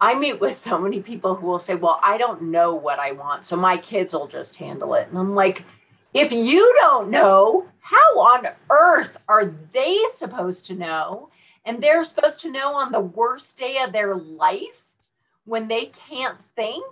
I 0.00 0.14
meet 0.14 0.40
with 0.40 0.54
so 0.54 0.78
many 0.78 1.00
people 1.00 1.34
who 1.34 1.46
will 1.46 1.58
say, 1.58 1.74
Well, 1.74 1.98
I 2.02 2.18
don't 2.18 2.42
know 2.42 2.74
what 2.74 2.98
I 2.98 3.12
want. 3.12 3.44
So 3.44 3.56
my 3.56 3.76
kids 3.78 4.14
will 4.14 4.28
just 4.28 4.56
handle 4.56 4.94
it. 4.94 5.08
And 5.08 5.18
I'm 5.18 5.34
like, 5.34 5.64
if 6.12 6.32
you 6.32 6.74
don't 6.80 7.10
know, 7.10 7.66
how 7.80 8.18
on 8.18 8.46
earth 8.68 9.16
are 9.28 9.54
they 9.72 9.98
supposed 10.12 10.66
to 10.66 10.74
know? 10.74 11.30
And 11.64 11.80
they're 11.80 12.04
supposed 12.04 12.40
to 12.42 12.50
know 12.50 12.74
on 12.74 12.90
the 12.90 13.00
worst 13.00 13.56
day 13.58 13.78
of 13.78 13.92
their 13.92 14.16
life 14.16 14.96
when 15.44 15.68
they 15.68 15.86
can't 15.86 16.38
think. 16.56 16.84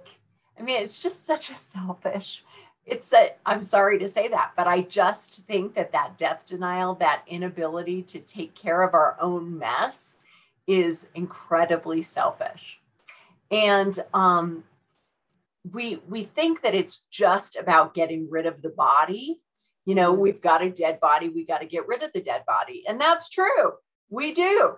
I 0.58 0.62
mean, 0.62 0.82
it's 0.82 1.00
just 1.00 1.26
such 1.26 1.50
a 1.50 1.56
selfish. 1.56 2.44
It's 2.88 3.12
a, 3.12 3.32
I'm 3.44 3.62
sorry 3.64 3.98
to 3.98 4.08
say 4.08 4.28
that, 4.28 4.52
but 4.56 4.66
I 4.66 4.80
just 4.80 5.46
think 5.46 5.74
that 5.74 5.92
that 5.92 6.16
death 6.16 6.46
denial, 6.46 6.94
that 6.96 7.22
inability 7.26 8.02
to 8.04 8.18
take 8.20 8.54
care 8.54 8.82
of 8.82 8.94
our 8.94 9.16
own 9.20 9.58
mess 9.58 10.16
is 10.66 11.10
incredibly 11.14 12.02
selfish. 12.02 12.80
And 13.50 13.98
um, 14.14 14.64
we 15.72 16.00
we 16.08 16.24
think 16.24 16.62
that 16.62 16.74
it's 16.74 17.02
just 17.10 17.56
about 17.56 17.94
getting 17.94 18.30
rid 18.30 18.46
of 18.46 18.62
the 18.62 18.70
body. 18.70 19.40
You 19.84 19.94
know 19.94 20.12
mm-hmm. 20.12 20.22
we've 20.22 20.40
got 20.40 20.62
a 20.62 20.70
dead 20.70 20.98
body 21.00 21.28
we 21.28 21.44
got 21.44 21.58
to 21.58 21.66
get 21.66 21.88
rid 21.88 22.02
of 22.02 22.12
the 22.12 22.22
dead 22.22 22.44
body. 22.46 22.84
And 22.88 23.00
that's 23.00 23.28
true. 23.28 23.72
We 24.08 24.32
do. 24.32 24.76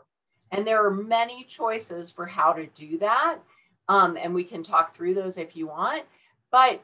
And 0.51 0.67
there 0.67 0.85
are 0.85 0.91
many 0.91 1.45
choices 1.45 2.11
for 2.11 2.27
how 2.27 2.53
to 2.55 2.67
do 2.67 2.99
that. 2.99 3.39
Um, 3.89 4.17
and 4.21 4.35
we 4.35 4.45
can 4.45 4.65
talk 4.65 4.95
through 4.95 5.15
those 5.15 5.39
if 5.39 5.55
you 5.55 5.69
want. 5.69 6.03
But 6.51 6.83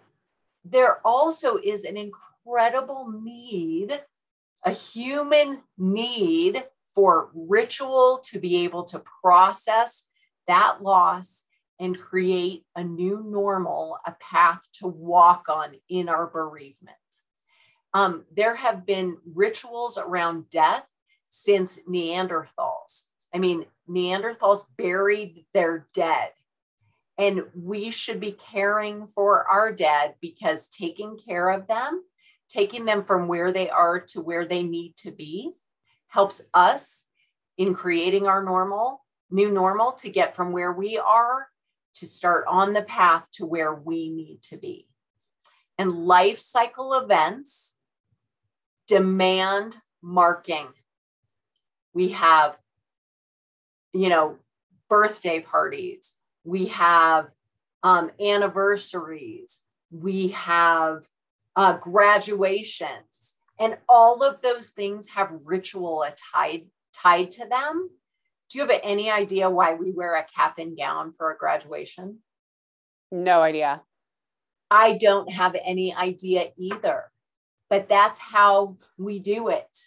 there 0.70 1.00
also 1.04 1.58
is 1.58 1.84
an 1.84 1.96
incredible 1.96 3.12
need 3.22 4.00
a 4.64 4.70
human 4.70 5.60
need 5.78 6.64
for 6.94 7.30
ritual 7.34 8.20
to 8.24 8.40
be 8.40 8.64
able 8.64 8.82
to 8.82 9.02
process 9.22 10.08
that 10.48 10.82
loss 10.82 11.44
and 11.78 11.98
create 11.98 12.64
a 12.74 12.82
new 12.82 13.22
normal, 13.24 13.98
a 14.06 14.12
path 14.12 14.60
to 14.72 14.88
walk 14.88 15.46
on 15.48 15.74
in 15.88 16.08
our 16.08 16.26
bereavement. 16.26 16.96
Um, 17.94 18.24
there 18.34 18.56
have 18.56 18.84
been 18.84 19.18
rituals 19.34 19.98
around 19.98 20.50
death 20.50 20.86
since 21.28 21.80
Neanderthals. 21.88 23.04
I 23.32 23.38
mean, 23.38 23.66
Neanderthals 23.88 24.64
buried 24.76 25.44
their 25.54 25.86
dead. 25.94 26.30
And 27.18 27.44
we 27.54 27.90
should 27.90 28.20
be 28.20 28.32
caring 28.32 29.06
for 29.06 29.46
our 29.46 29.72
dead 29.72 30.14
because 30.20 30.68
taking 30.68 31.16
care 31.16 31.48
of 31.50 31.66
them, 31.66 32.02
taking 32.48 32.84
them 32.84 33.04
from 33.04 33.26
where 33.26 33.52
they 33.52 33.70
are 33.70 34.00
to 34.00 34.20
where 34.20 34.44
they 34.44 34.62
need 34.62 34.96
to 34.98 35.10
be, 35.10 35.52
helps 36.08 36.42
us 36.52 37.06
in 37.56 37.74
creating 37.74 38.26
our 38.26 38.44
normal, 38.44 39.04
new 39.30 39.50
normal 39.50 39.92
to 39.92 40.10
get 40.10 40.36
from 40.36 40.52
where 40.52 40.72
we 40.72 40.98
are 40.98 41.48
to 41.94 42.06
start 42.06 42.44
on 42.48 42.74
the 42.74 42.82
path 42.82 43.24
to 43.32 43.46
where 43.46 43.74
we 43.74 44.10
need 44.10 44.42
to 44.42 44.58
be. 44.58 44.86
And 45.78 45.92
life 45.92 46.38
cycle 46.38 46.94
events 46.94 47.74
demand 48.86 49.76
marking. 50.02 50.68
We 51.94 52.08
have, 52.08 52.58
you 53.92 54.08
know, 54.08 54.36
birthday 54.88 55.40
parties, 55.40 56.14
we 56.46 56.66
have 56.66 57.28
um, 57.82 58.10
anniversaries, 58.20 59.60
we 59.90 60.28
have 60.28 61.06
uh, 61.56 61.76
graduations, 61.78 63.36
and 63.58 63.78
all 63.88 64.22
of 64.22 64.40
those 64.42 64.70
things 64.70 65.08
have 65.08 65.40
ritual 65.44 66.04
tied 66.32 66.66
tied 66.92 67.30
to 67.32 67.46
them 67.46 67.90
do 68.48 68.58
you 68.58 68.66
have 68.66 68.80
any 68.82 69.10
idea 69.10 69.50
why 69.50 69.74
we 69.74 69.90
wear 69.90 70.14
a 70.14 70.24
cap 70.24 70.58
and 70.58 70.76
gown 70.76 71.12
for 71.12 71.32
a 71.32 71.36
graduation? 71.36 72.18
No 73.10 73.42
idea. 73.42 73.82
I 74.70 74.98
don't 74.98 75.30
have 75.32 75.56
any 75.64 75.94
idea 75.94 76.48
either, 76.56 77.04
but 77.70 77.88
that's 77.88 78.18
how 78.18 78.76
we 78.98 79.18
do 79.18 79.48
it. 79.48 79.78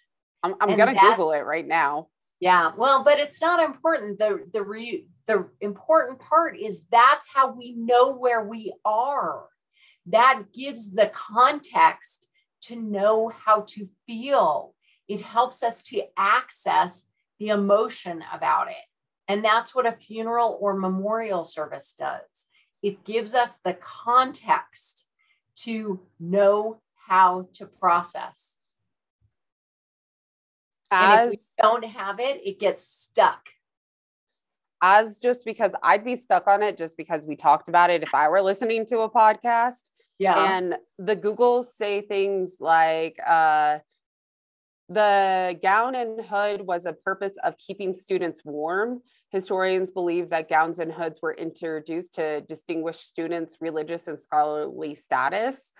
I'm, 0.44 0.56
I'm 0.60 0.76
going 0.76 0.94
to 0.94 1.00
Google 1.00 1.32
it 1.32 1.40
right 1.40 1.68
now. 1.68 2.08
Yeah. 2.40 2.72
Well, 2.78 3.04
but 3.04 3.20
it's 3.20 3.42
not 3.42 3.62
important. 3.62 4.20
The, 4.20 4.46
the, 4.54 4.64
re, 4.64 5.06
the 5.30 5.48
important 5.62 6.18
part 6.18 6.58
is 6.58 6.86
that's 6.92 7.30
how 7.32 7.52
we 7.52 7.74
know 7.74 8.16
where 8.16 8.44
we 8.44 8.74
are. 8.84 9.46
That 10.08 10.46
gives 10.56 10.92
the 10.92 11.12
context 11.14 12.28
to 12.64 12.76
know 12.76 13.30
how 13.30 13.62
to 13.68 13.88
feel. 14.08 14.74
It 15.08 15.22
helps 15.22 15.62
us 15.62 15.84
to 15.84 16.02
access 16.18 17.06
the 17.38 17.50
emotion 17.50 18.24
about 18.34 18.70
it. 18.70 18.84
And 19.28 19.46
that's 19.46 19.76
what 19.76 19.86
a 19.86 19.92
funeral 19.92 20.58
or 20.60 20.74
memorial 20.74 21.44
service 21.44 21.94
does. 21.96 22.48
It 22.82 23.04
gives 23.04 23.36
us 23.36 23.60
the 23.64 23.78
context 23.80 25.06
to 25.58 26.00
know 26.20 26.82
how 26.96 27.50
to 27.54 27.68
process. 27.68 28.56
As, 30.90 31.26
and 31.26 31.34
if 31.34 31.40
we 31.40 31.62
don't 31.62 31.86
have 31.86 32.20
it, 32.20 32.42
it 32.44 32.60
gets 32.60 32.84
stuck. 32.84 33.48
As 34.82 35.20
just 35.20 35.44
because 35.46 35.74
I'd 35.84 36.06
be 36.06 36.16
stuck 36.16 36.48
on 36.48 36.64
it 36.64 36.78
just 36.78 36.96
because 36.96 37.26
we 37.26 37.36
talked 37.36 37.68
about 37.68 37.90
it 37.90 38.04
if 38.04 38.16
I 38.16 38.30
were 38.30 38.42
listening 38.42 38.86
to 38.88 39.00
a 39.00 39.10
podcast. 39.10 39.90
Yeah. 40.18 40.58
And 40.58 40.76
the 40.98 41.16
Googles 41.16 41.66
say 41.66 42.02
things 42.02 42.58
like, 42.60 43.18
uh, 43.26 43.80
the 44.90 45.58
gown 45.62 45.94
and 45.96 46.26
hood 46.26 46.62
was 46.62 46.86
a 46.86 46.94
purpose 46.94 47.38
of 47.44 47.56
keeping 47.58 47.94
students 47.94 48.42
warm. 48.44 49.02
Historians 49.30 49.92
believe 49.92 50.32
that 50.32 50.50
gowns 50.50 50.80
and 50.80 50.92
hoods 50.92 51.22
were 51.22 51.34
introduced 51.34 52.16
to 52.16 52.42
distinguish 52.42 52.98
students' 52.98 53.58
religious 53.62 54.08
and 54.08 54.20
scholarly 54.20 54.96
status. 54.96 55.74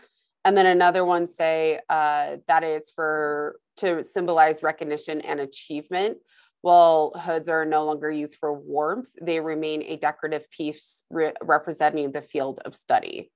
And 0.46 0.56
then 0.56 0.68
another 0.68 1.04
one 1.04 1.26
say 1.26 1.80
uh, 1.90 2.38
that 2.48 2.64
is 2.64 2.92
for 2.96 3.60
to 3.78 4.04
symbolize 4.04 4.62
recognition 4.62 5.22
and 5.22 5.40
achievement. 5.40 6.18
While 6.62 7.12
hoods 7.12 7.48
are 7.48 7.66
no 7.66 7.86
longer 7.86 8.12
used 8.12 8.38
for 8.38 8.54
warmth, 8.54 9.10
they 9.22 9.40
remain 9.40 9.82
a 9.84 9.96
decorative 9.96 10.50
piece 10.52 11.04
re- 11.10 11.34
representing 11.42 12.12
the 12.12 12.22
field 12.22 12.60
of 12.66 12.76
study. 12.76 13.32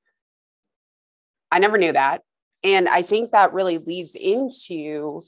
I 1.52 1.60
never 1.60 1.78
knew 1.78 1.94
that. 1.94 2.24
And 2.64 2.90
I 2.90 3.02
think 3.02 3.32
that 3.32 3.54
really 3.54 3.78
leads 3.78 4.16
into 4.16 5.22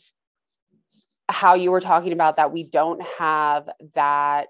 how 1.30 1.56
you 1.56 1.72
were 1.72 1.82
talking 1.82 2.14
about 2.14 2.38
that 2.38 2.52
we 2.52 2.70
don't 2.70 3.02
have 3.18 3.70
that 3.94 4.50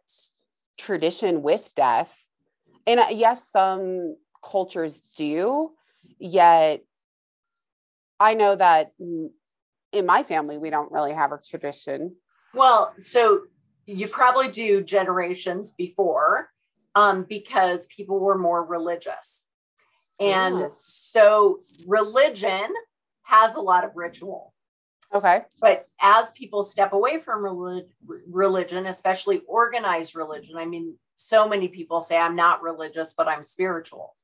tradition 0.78 1.42
with 1.42 1.70
death. 1.76 2.28
And 2.88 3.00
uh, 3.00 3.08
yes, 3.12 3.50
some 3.50 4.16
cultures 4.44 5.02
do, 5.16 5.72
yet 6.20 6.82
I 8.20 8.34
know 8.34 8.56
that 8.56 8.92
in 9.00 10.06
my 10.06 10.24
family, 10.24 10.58
we 10.58 10.70
don't 10.70 10.92
really 10.92 11.14
have 11.14 11.32
a 11.32 11.40
tradition. 11.40 12.16
Well, 12.56 12.94
so 12.98 13.42
you 13.86 14.08
probably 14.08 14.50
do 14.50 14.82
generations 14.82 15.72
before 15.72 16.50
um, 16.96 17.26
because 17.28 17.86
people 17.88 18.20
were 18.20 18.38
more 18.38 18.64
religious. 18.64 19.46
And 20.20 20.60
yeah. 20.60 20.68
so 20.86 21.60
religion 21.86 22.74
has 23.24 23.56
a 23.56 23.62
lot 23.62 23.84
of 23.84 23.92
ritual. 23.96 24.54
Okay. 25.14 25.42
But 25.62 25.86
as 26.02 26.32
people 26.32 26.64
step 26.64 26.94
away 26.94 27.20
from 27.20 27.80
religion, 28.30 28.86
especially 28.88 29.42
organized 29.48 30.16
religion, 30.16 30.58
I 30.58 30.66
mean, 30.66 30.96
so 31.18 31.48
many 31.48 31.68
people 31.68 32.02
say, 32.02 32.18
I'm 32.18 32.36
not 32.36 32.62
religious, 32.62 33.14
but 33.16 33.28
I'm 33.28 33.44
spiritual. 33.44 34.16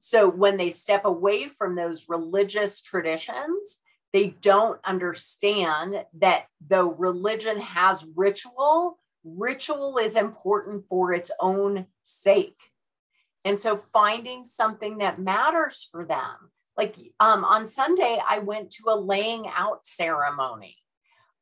So 0.00 0.28
when 0.28 0.56
they 0.56 0.70
step 0.70 1.04
away 1.04 1.46
from 1.48 1.74
those 1.74 2.08
religious 2.08 2.80
traditions, 2.80 3.78
they 4.12 4.28
don't 4.40 4.80
understand 4.84 6.04
that 6.18 6.44
though 6.66 6.92
religion 6.92 7.60
has 7.60 8.04
ritual, 8.16 8.98
ritual 9.24 9.98
is 9.98 10.16
important 10.16 10.84
for 10.88 11.12
its 11.12 11.30
own 11.40 11.86
sake. 12.02 12.58
And 13.44 13.58
so 13.58 13.76
finding 13.76 14.44
something 14.44 14.98
that 14.98 15.20
matters 15.20 15.88
for 15.90 16.04
them 16.04 16.50
like 16.76 16.96
um, 17.18 17.44
on 17.44 17.66
Sunday, 17.66 18.18
I 18.26 18.38
went 18.38 18.70
to 18.70 18.84
a 18.88 18.96
laying 18.96 19.46
out 19.54 19.86
ceremony. 19.86 20.76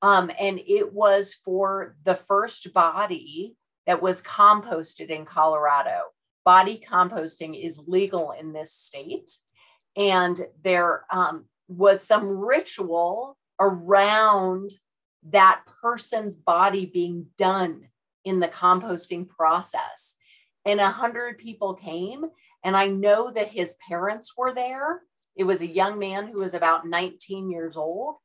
Um, 0.02 0.31
and 0.38 0.59
it 0.59 0.92
was 0.92 1.35
for 1.44 1.96
the 2.04 2.16
first 2.16 2.72
body 2.72 3.57
that 3.87 4.02
was 4.02 4.22
composted 4.22 5.11
in 5.11 5.24
Colorado 5.24 6.00
body 6.44 6.83
composting 6.90 7.62
is 7.62 7.85
legal 7.87 8.33
in 8.33 8.54
this 8.54 8.72
state. 8.72 9.31
And 9.96 10.40
there 10.64 11.04
um, 11.12 11.44
was 11.68 12.02
some 12.02 12.26
ritual 12.26 13.37
around 13.61 14.72
that 15.31 15.62
person's 15.83 16.37
body 16.37 16.87
being 16.87 17.26
done 17.37 17.88
in 18.24 18.40
the 18.40 18.48
composting 18.48 19.28
process. 19.28 20.16
And 20.64 20.81
a 20.81 20.88
hundred 20.88 21.38
people 21.38 21.74
came, 21.74 22.24
and 22.64 22.76
I 22.76 22.88
know 22.88 23.31
that 23.31 23.48
his 23.48 23.76
parents 23.88 24.35
were 24.37 24.52
there. 24.52 25.02
It 25.37 25.44
was 25.44 25.61
a 25.61 25.66
young 25.66 25.98
man 25.98 26.26
who 26.26 26.42
was 26.42 26.54
about 26.54 26.87
19 26.87 27.50
years 27.50 27.76
old. 27.76 28.16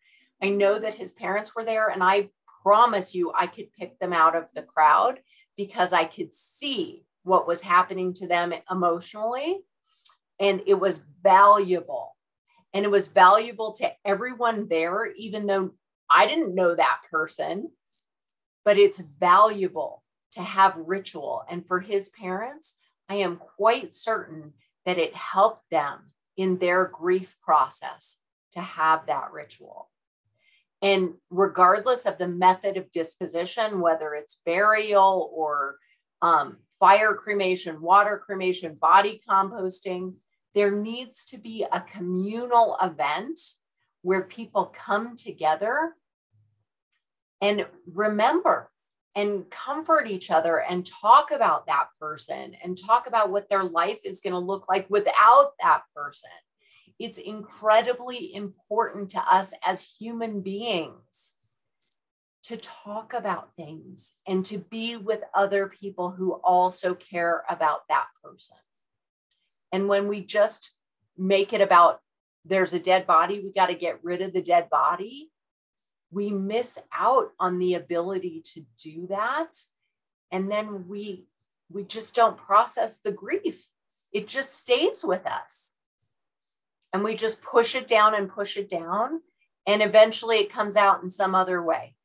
I 0.42 0.50
know 0.50 0.80
that 0.80 0.96
his 0.96 1.14
parents 1.14 1.56
were 1.56 1.64
there, 1.64 1.90
and 1.90 2.04
I 2.04 2.30
promise 2.64 3.14
you, 3.14 3.32
I 3.34 3.48
could 3.48 3.72
pick 3.74 4.00
them 4.00 4.14
out 4.14 4.36
of 4.36 4.52
the 4.54 4.64
crowd 4.64 5.20
because 5.56 5.94
I 5.94 6.06
could 6.06 6.34
see 6.34 7.06
what 7.24 7.48
was 7.48 7.62
happening 7.62 8.14
to 8.16 8.28
them 8.28 8.54
emotionally. 8.70 9.60
And 10.40 10.62
it 10.66 10.74
was 10.74 11.04
valuable. 11.22 12.16
And 12.74 12.86
it 12.86 12.92
was 12.92 13.08
valuable 13.08 13.74
to 13.74 13.92
everyone 14.04 14.68
there, 14.68 15.12
even 15.16 15.46
though 15.46 15.72
I 16.10 16.28
didn't 16.28 16.56
know 16.56 16.76
that 16.76 17.02
person, 17.12 17.70
but 18.66 18.78
it's 18.78 19.00
valuable 19.00 20.04
to 20.32 20.42
have 20.42 20.76
ritual. 20.78 21.44
And 21.50 21.68
for 21.68 21.80
his 21.80 22.10
parents, 22.10 22.78
I 23.10 23.16
am 23.16 23.38
quite 23.58 23.94
certain 23.94 24.54
that 24.86 24.98
it 24.98 25.16
helped 25.16 25.70
them 25.70 26.12
in 26.36 26.58
their 26.58 26.88
grief 26.88 27.38
process 27.44 28.18
to 28.54 28.62
have 28.62 29.06
that 29.06 29.32
ritual. 29.32 29.90
And 30.82 31.14
regardless 31.30 32.06
of 32.06 32.18
the 32.18 32.28
method 32.28 32.76
of 32.76 32.92
disposition, 32.92 33.80
whether 33.80 34.14
it's 34.16 34.42
burial 34.46 35.32
or 35.34 35.78
um, 36.22 36.58
fire 36.80 37.16
cremation, 37.16 37.82
water 37.82 38.22
cremation, 38.26 38.76
body 38.76 39.22
composting, 39.30 40.16
there 40.56 40.72
needs 40.72 41.26
to 41.26 41.38
be 41.38 41.66
a 41.72 41.82
communal 41.82 42.78
event 42.82 43.40
where 44.02 44.24
people 44.24 44.74
come 44.78 45.16
together 45.16 45.96
and 47.42 47.66
remember 47.92 48.70
and 49.16 49.50
comfort 49.50 50.08
each 50.08 50.32
other 50.32 50.62
and 50.62 50.86
talk 50.86 51.32
about 51.32 51.68
that 51.68 51.88
person 52.00 52.56
and 52.64 52.78
talk 52.78 53.08
about 53.08 53.30
what 53.30 53.50
their 53.50 53.64
life 53.64 54.00
is 54.06 54.22
going 54.22 54.34
to 54.34 54.40
look 54.40 54.66
like 54.68 54.90
without 54.90 55.52
that 55.62 55.82
person. 55.96 56.30
It's 57.00 57.20
incredibly 57.20 58.34
important 58.34 59.12
to 59.12 59.20
us 59.22 59.54
as 59.66 59.88
human 60.00 60.42
beings 60.42 61.34
to 62.44 62.58
talk 62.58 63.14
about 63.14 63.56
things 63.56 64.16
and 64.28 64.46
to 64.46 64.58
be 64.58 64.98
with 64.98 65.22
other 65.34 65.68
people 65.68 66.12
who 66.12 66.34
also 66.44 66.94
care 66.94 67.44
about 67.50 67.82
that 67.90 68.08
person. 68.24 68.58
And 69.74 69.90
when 69.90 70.08
we 70.08 70.24
just 70.24 70.72
make 71.18 71.52
it 71.52 71.60
about 71.60 72.00
there's 72.46 72.74
a 72.74 72.80
dead 72.80 73.08
body, 73.08 73.40
we 73.40 73.52
got 73.52 73.68
to 73.68 73.76
get 73.76 74.04
rid 74.04 74.22
of 74.22 74.32
the 74.32 74.42
dead 74.42 74.70
body, 74.70 75.32
we 76.12 76.30
miss 76.30 76.80
out 76.94 77.32
on 77.40 77.58
the 77.58 77.74
ability 77.74 78.44
to 78.54 78.64
do 78.82 79.08
that. 79.08 79.58
And 80.32 80.50
then 80.50 80.88
we 80.88 81.26
we 81.72 81.84
just 81.84 82.14
don't 82.14 82.38
process 82.38 83.00
the 83.00 83.12
grief. 83.12 83.66
It 84.12 84.28
just 84.28 84.54
stays 84.54 85.04
with 85.04 85.26
us. 85.26 85.74
And 86.92 87.04
we 87.04 87.16
just 87.16 87.42
push 87.42 87.74
it 87.74 87.88
down 87.88 88.14
and 88.14 88.30
push 88.30 88.58
it 88.58 88.70
down. 88.70 89.22
And 89.66 89.82
eventually 89.82 90.38
it 90.38 90.52
comes 90.52 90.76
out 90.76 91.02
in 91.02 91.10
some 91.10 91.34
other 91.34 91.64
way. 91.64 91.96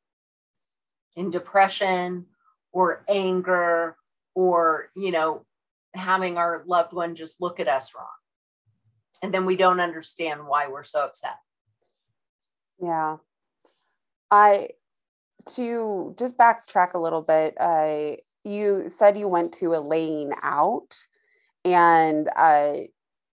In 1.17 1.31
depression 1.31 2.25
or 2.73 3.05
anger 3.09 3.97
or 4.35 4.91
you 4.95 5.11
know 5.11 5.45
having 5.95 6.37
our 6.37 6.63
loved 6.67 6.93
one 6.93 7.15
just 7.15 7.41
look 7.41 7.61
at 7.61 7.69
us 7.69 7.93
wrong 7.97 8.07
and 9.23 9.33
then 9.33 9.47
we 9.47 9.57
don't 9.57 9.81
understand 9.81 10.47
why 10.47 10.69
we're 10.69 10.85
so 10.85 11.05
upset 11.05 11.37
yeah 12.81 13.17
I 14.31 14.71
to 15.55 16.15
just 16.19 16.37
backtrack 16.37 16.95
a 16.95 16.99
little 16.99 17.23
bit. 17.23 17.55
I, 17.59 18.19
you 18.45 18.85
said 18.89 19.19
you 19.19 19.29
went 19.29 19.55
to 19.55 19.75
a 19.75 19.81
laying 19.81 20.33
out, 20.43 20.95
and 21.65 22.29
uh, 22.37 22.75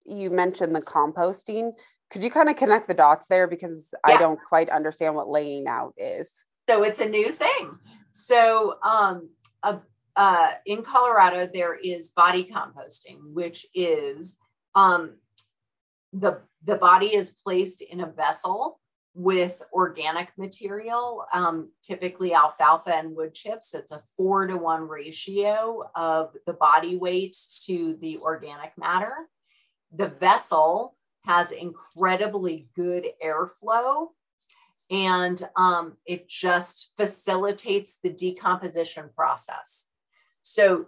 you 0.04 0.30
mentioned 0.30 0.74
the 0.74 0.80
composting. 0.80 1.72
Could 2.10 2.22
you 2.22 2.30
kind 2.30 2.48
of 2.48 2.56
connect 2.56 2.88
the 2.88 2.94
dots 2.94 3.26
there 3.26 3.46
because 3.46 3.88
yeah. 4.06 4.14
I 4.14 4.18
don't 4.18 4.38
quite 4.48 4.70
understand 4.70 5.14
what 5.14 5.28
laying 5.28 5.66
out 5.66 5.94
is? 5.96 6.30
So 6.68 6.82
it's 6.82 7.00
a 7.00 7.08
new 7.08 7.28
thing. 7.28 7.78
So 8.12 8.76
um, 8.82 9.30
uh, 9.62 9.78
uh, 10.16 10.52
in 10.64 10.82
Colorado, 10.82 11.48
there 11.52 11.74
is 11.74 12.10
body 12.10 12.44
composting, 12.44 13.18
which 13.32 13.66
is 13.74 14.38
um, 14.74 15.16
the 16.12 16.40
the 16.64 16.76
body 16.76 17.14
is 17.14 17.30
placed 17.30 17.82
in 17.82 18.00
a 18.00 18.10
vessel 18.10 18.80
with 19.14 19.62
organic 19.72 20.28
material, 20.36 21.24
um, 21.32 21.70
typically 21.82 22.34
alfalfa 22.34 22.94
and 22.94 23.16
wood 23.16 23.32
chips. 23.32 23.74
It's 23.74 23.92
a 23.92 24.02
four 24.16 24.46
to 24.46 24.56
one 24.56 24.86
ratio 24.86 25.90
of 25.94 26.36
the 26.46 26.52
body 26.52 26.96
weight 26.96 27.36
to 27.64 27.96
the 28.00 28.18
organic 28.18 28.76
matter. 28.76 29.14
The 29.94 30.08
vessel 30.08 30.96
has 31.24 31.50
incredibly 31.50 32.68
good 32.76 33.06
airflow 33.24 34.08
and 34.90 35.42
um, 35.56 35.96
it 36.06 36.28
just 36.28 36.92
facilitates 36.96 37.98
the 38.02 38.10
decomposition 38.10 39.10
process. 39.16 39.88
So, 40.48 40.86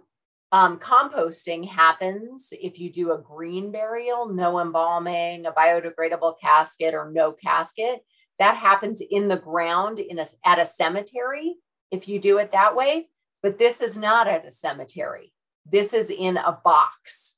um, 0.53 0.79
composting 0.79 1.67
happens 1.67 2.53
if 2.53 2.79
you 2.79 2.89
do 2.89 3.11
a 3.11 3.17
green 3.17 3.71
burial, 3.71 4.29
no 4.29 4.59
embalming, 4.59 5.45
a 5.45 5.51
biodegradable 5.51 6.39
casket, 6.41 6.93
or 6.93 7.11
no 7.11 7.33
casket 7.33 7.99
that 8.39 8.55
happens 8.55 9.01
in 9.01 9.27
the 9.27 9.37
ground 9.37 9.99
in 9.99 10.17
a, 10.17 10.25
at 10.45 10.59
a 10.59 10.65
cemetery 10.65 11.57
if 11.91 12.07
you 12.07 12.19
do 12.19 12.37
it 12.37 12.51
that 12.51 12.73
way. 12.73 13.09
But 13.43 13.59
this 13.59 13.81
is 13.81 13.97
not 13.97 14.27
at 14.29 14.45
a 14.45 14.51
cemetery. 14.51 15.33
This 15.69 15.93
is 15.93 16.09
in 16.09 16.37
a 16.37 16.57
box. 16.63 17.35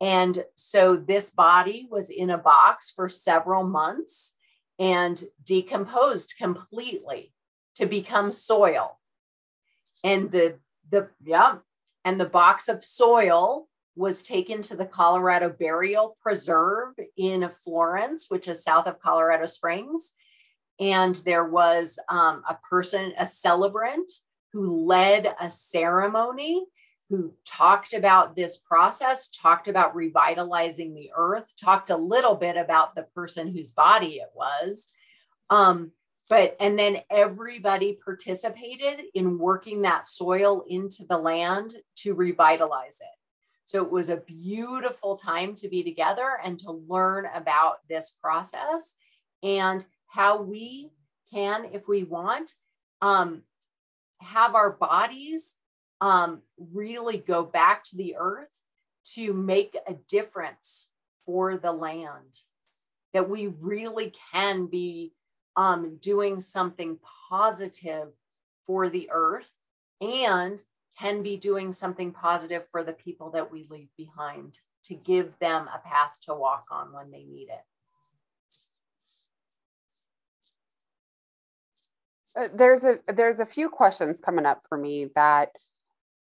And 0.00 0.44
so 0.56 0.96
this 0.96 1.30
body 1.30 1.86
was 1.88 2.10
in 2.10 2.30
a 2.30 2.38
box 2.38 2.90
for 2.90 3.08
several 3.08 3.62
months 3.62 4.34
and 4.78 5.22
decomposed 5.44 6.34
completely 6.36 7.32
to 7.76 7.86
become 7.86 8.32
soil. 8.32 8.98
And 10.02 10.32
the 10.32 10.58
the 10.90 11.08
yeah, 11.24 11.56
and 12.04 12.20
the 12.20 12.26
box 12.26 12.68
of 12.68 12.84
soil 12.84 13.68
was 13.96 14.22
taken 14.22 14.62
to 14.62 14.76
the 14.76 14.86
Colorado 14.86 15.48
Burial 15.50 16.16
Preserve 16.22 16.94
in 17.16 17.48
Florence, 17.48 18.26
which 18.28 18.46
is 18.46 18.62
south 18.62 18.86
of 18.86 19.00
Colorado 19.00 19.46
Springs. 19.46 20.12
And 20.78 21.16
there 21.16 21.44
was 21.44 21.98
um, 22.08 22.44
a 22.48 22.56
person, 22.70 23.12
a 23.18 23.26
celebrant, 23.26 24.12
who 24.52 24.86
led 24.86 25.34
a 25.40 25.50
ceremony, 25.50 26.64
who 27.10 27.32
talked 27.44 27.92
about 27.92 28.36
this 28.36 28.56
process, 28.56 29.28
talked 29.30 29.66
about 29.66 29.96
revitalizing 29.96 30.94
the 30.94 31.10
earth, 31.16 31.44
talked 31.60 31.90
a 31.90 31.96
little 31.96 32.36
bit 32.36 32.56
about 32.56 32.94
the 32.94 33.02
person 33.14 33.52
whose 33.52 33.72
body 33.72 34.16
it 34.16 34.30
was. 34.34 34.88
Um, 35.50 35.90
but 36.28 36.56
and 36.60 36.78
then 36.78 36.98
everybody 37.10 37.98
participated 38.04 39.06
in 39.14 39.38
working 39.38 39.82
that 39.82 40.06
soil 40.06 40.64
into 40.68 41.04
the 41.08 41.18
land 41.18 41.74
to 41.96 42.14
revitalize 42.14 43.00
it 43.00 43.18
so 43.68 43.84
it 43.84 43.90
was 43.90 44.08
a 44.08 44.16
beautiful 44.16 45.14
time 45.14 45.54
to 45.56 45.68
be 45.68 45.82
together 45.82 46.38
and 46.42 46.58
to 46.60 46.72
learn 46.72 47.26
about 47.34 47.86
this 47.86 48.14
process 48.18 48.94
and 49.42 49.84
how 50.06 50.40
we 50.40 50.90
can, 51.30 51.66
if 51.72 51.86
we 51.86 52.02
want, 52.04 52.54
um, 53.02 53.42
have 54.22 54.54
our 54.54 54.70
bodies 54.70 55.56
um, 56.00 56.40
really 56.72 57.18
go 57.18 57.44
back 57.44 57.84
to 57.84 57.96
the 57.96 58.16
earth 58.18 58.62
to 59.16 59.34
make 59.34 59.76
a 59.86 59.92
difference 60.08 60.90
for 61.26 61.58
the 61.58 61.70
land. 61.70 62.40
That 63.12 63.28
we 63.28 63.48
really 63.48 64.14
can 64.32 64.64
be 64.64 65.12
um, 65.58 65.98
doing 66.00 66.38
something 66.38 66.96
positive 67.28 68.10
for 68.64 68.88
the 68.88 69.08
earth 69.12 69.50
and 70.00 70.62
can 70.96 71.20
be 71.24 71.36
doing 71.36 71.72
something 71.72 72.12
positive 72.12 72.66
for 72.68 72.84
the 72.84 72.92
people 72.92 73.32
that 73.32 73.50
we 73.50 73.66
leave 73.68 73.88
behind 73.96 74.60
to 74.84 74.94
give 74.94 75.36
them 75.40 75.68
a 75.74 75.80
path 75.80 76.12
to 76.22 76.32
walk 76.32 76.66
on 76.70 76.92
when 76.92 77.10
they 77.10 77.24
need 77.24 77.48
it. 77.48 77.64
Uh, 82.40 82.48
there's 82.54 82.84
a 82.84 83.00
there's 83.12 83.40
a 83.40 83.46
few 83.46 83.68
questions 83.68 84.20
coming 84.20 84.46
up 84.46 84.62
for 84.68 84.78
me 84.78 85.08
that 85.16 85.50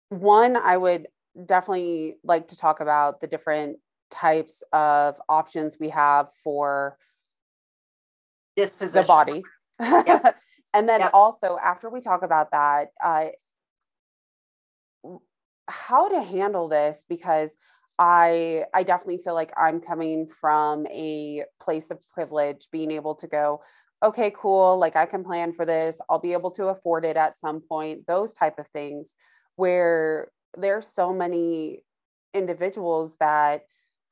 one 0.08 0.56
I 0.56 0.78
would 0.78 1.06
definitely 1.44 2.16
like 2.24 2.48
to 2.48 2.56
talk 2.56 2.80
about 2.80 3.20
the 3.20 3.26
different 3.26 3.76
types 4.10 4.62
of 4.72 5.16
options 5.28 5.76
we 5.78 5.90
have 5.90 6.28
for 6.42 6.96
disposition 8.59 9.03
the 9.03 9.07
body. 9.07 9.42
Yep. 9.81 10.37
and 10.75 10.88
then 10.88 11.01
yep. 11.01 11.11
also 11.12 11.59
after 11.62 11.88
we 11.88 12.01
talk 12.01 12.23
about 12.23 12.51
that, 12.53 12.88
uh, 13.03 13.27
how 15.68 16.09
to 16.09 16.23
handle 16.23 16.68
this 16.68 17.05
because 17.09 17.57
I 17.99 18.64
I 18.75 18.83
definitely 18.85 19.18
feel 19.18 19.35
like 19.35 19.53
I'm 19.57 19.81
coming 19.81 20.29
from 20.40 20.87
a 20.87 21.44
place 21.61 21.90
of 21.90 22.01
privilege, 22.12 22.68
being 22.71 22.90
able 22.90 23.16
to 23.16 23.27
go, 23.27 23.61
okay, 24.03 24.33
cool, 24.37 24.79
like 24.79 24.97
I 24.97 25.07
can 25.07 25.25
plan 25.25 25.53
for 25.53 25.66
this, 25.66 25.99
I'll 26.09 26.21
be 26.21 26.33
able 26.33 26.53
to 26.53 26.68
afford 26.68 27.05
it 27.05 27.16
at 27.16 27.40
some 27.40 27.61
point, 27.61 28.07
those 28.07 28.33
type 28.33 28.59
of 28.59 28.68
things, 28.68 29.12
where 29.57 30.31
there's 30.57 30.87
so 30.87 31.12
many 31.12 31.83
individuals 32.35 33.16
that 33.18 33.62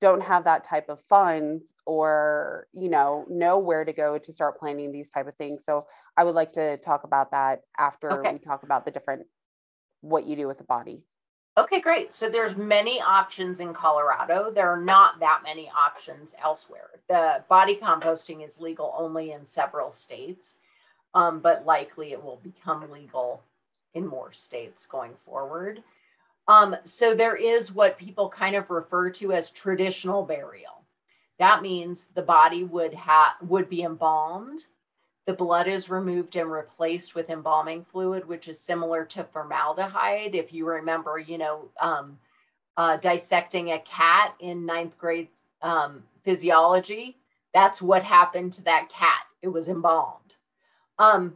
don't 0.00 0.22
have 0.22 0.44
that 0.44 0.64
type 0.64 0.88
of 0.88 1.00
funds 1.02 1.74
or 1.86 2.66
you 2.72 2.88
know 2.88 3.24
know 3.28 3.58
where 3.58 3.84
to 3.84 3.92
go 3.92 4.18
to 4.18 4.32
start 4.32 4.58
planning 4.58 4.92
these 4.92 5.10
type 5.10 5.26
of 5.26 5.34
things 5.36 5.64
so 5.64 5.86
i 6.16 6.24
would 6.24 6.34
like 6.34 6.52
to 6.52 6.76
talk 6.78 7.04
about 7.04 7.30
that 7.30 7.62
after 7.78 8.10
okay. 8.20 8.32
we 8.32 8.38
talk 8.38 8.62
about 8.62 8.84
the 8.84 8.90
different 8.90 9.26
what 10.02 10.26
you 10.26 10.36
do 10.36 10.46
with 10.46 10.58
the 10.58 10.64
body 10.64 11.02
Okay, 11.58 11.80
great. 11.80 12.12
So 12.12 12.28
there's 12.28 12.54
many 12.54 13.00
options 13.00 13.60
in 13.60 13.72
Colorado. 13.72 14.50
There 14.54 14.68
are 14.70 14.80
not 14.80 15.20
that 15.20 15.40
many 15.42 15.70
options 15.74 16.34
elsewhere. 16.42 16.90
The 17.08 17.44
body 17.48 17.76
composting 17.76 18.44
is 18.44 18.60
legal 18.60 18.94
only 18.96 19.32
in 19.32 19.46
several 19.46 19.90
states, 19.90 20.58
um, 21.14 21.40
but 21.40 21.64
likely 21.64 22.12
it 22.12 22.22
will 22.22 22.40
become 22.42 22.90
legal 22.90 23.42
in 23.94 24.06
more 24.06 24.34
states 24.34 24.84
going 24.84 25.14
forward. 25.14 25.82
Um, 26.48 26.76
so 26.84 27.14
there 27.14 27.36
is 27.36 27.72
what 27.72 27.98
people 27.98 28.28
kind 28.28 28.54
of 28.54 28.70
refer 28.70 29.10
to 29.10 29.32
as 29.32 29.50
traditional 29.50 30.22
burial. 30.22 30.84
That 31.38 31.62
means 31.62 32.06
the 32.14 32.22
body 32.22 32.64
would 32.64 32.94
have 32.94 33.34
would 33.42 33.68
be 33.68 33.82
embalmed 33.82 34.66
the 35.26 35.32
blood 35.32 35.66
is 35.66 35.90
removed 35.90 36.36
and 36.36 36.50
replaced 36.50 37.16
with 37.16 37.30
embalming 37.30 37.84
fluid, 37.84 38.26
which 38.26 38.46
is 38.46 38.60
similar 38.60 39.04
to 39.06 39.24
formaldehyde. 39.24 40.36
If 40.36 40.52
you 40.52 40.66
remember, 40.66 41.18
you 41.18 41.36
know, 41.36 41.68
um, 41.80 42.18
uh, 42.76 42.96
dissecting 42.98 43.72
a 43.72 43.80
cat 43.80 44.34
in 44.38 44.64
ninth 44.64 44.96
grade 44.96 45.28
um, 45.62 46.04
physiology, 46.22 47.16
that's 47.52 47.82
what 47.82 48.04
happened 48.04 48.52
to 48.52 48.62
that 48.64 48.88
cat. 48.88 49.22
It 49.42 49.48
was 49.48 49.68
embalmed. 49.68 50.36
Um, 50.98 51.34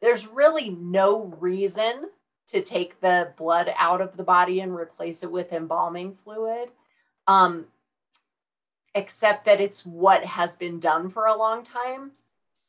there's 0.00 0.26
really 0.26 0.70
no 0.70 1.32
reason 1.38 2.10
to 2.48 2.62
take 2.62 3.00
the 3.00 3.32
blood 3.36 3.72
out 3.76 4.00
of 4.00 4.16
the 4.16 4.22
body 4.22 4.60
and 4.60 4.74
replace 4.74 5.22
it 5.22 5.30
with 5.30 5.52
embalming 5.52 6.14
fluid, 6.14 6.70
um, 7.26 7.66
except 8.94 9.44
that 9.44 9.60
it's 9.60 9.84
what 9.84 10.24
has 10.24 10.56
been 10.56 10.80
done 10.80 11.10
for 11.10 11.26
a 11.26 11.36
long 11.36 11.62
time. 11.62 12.12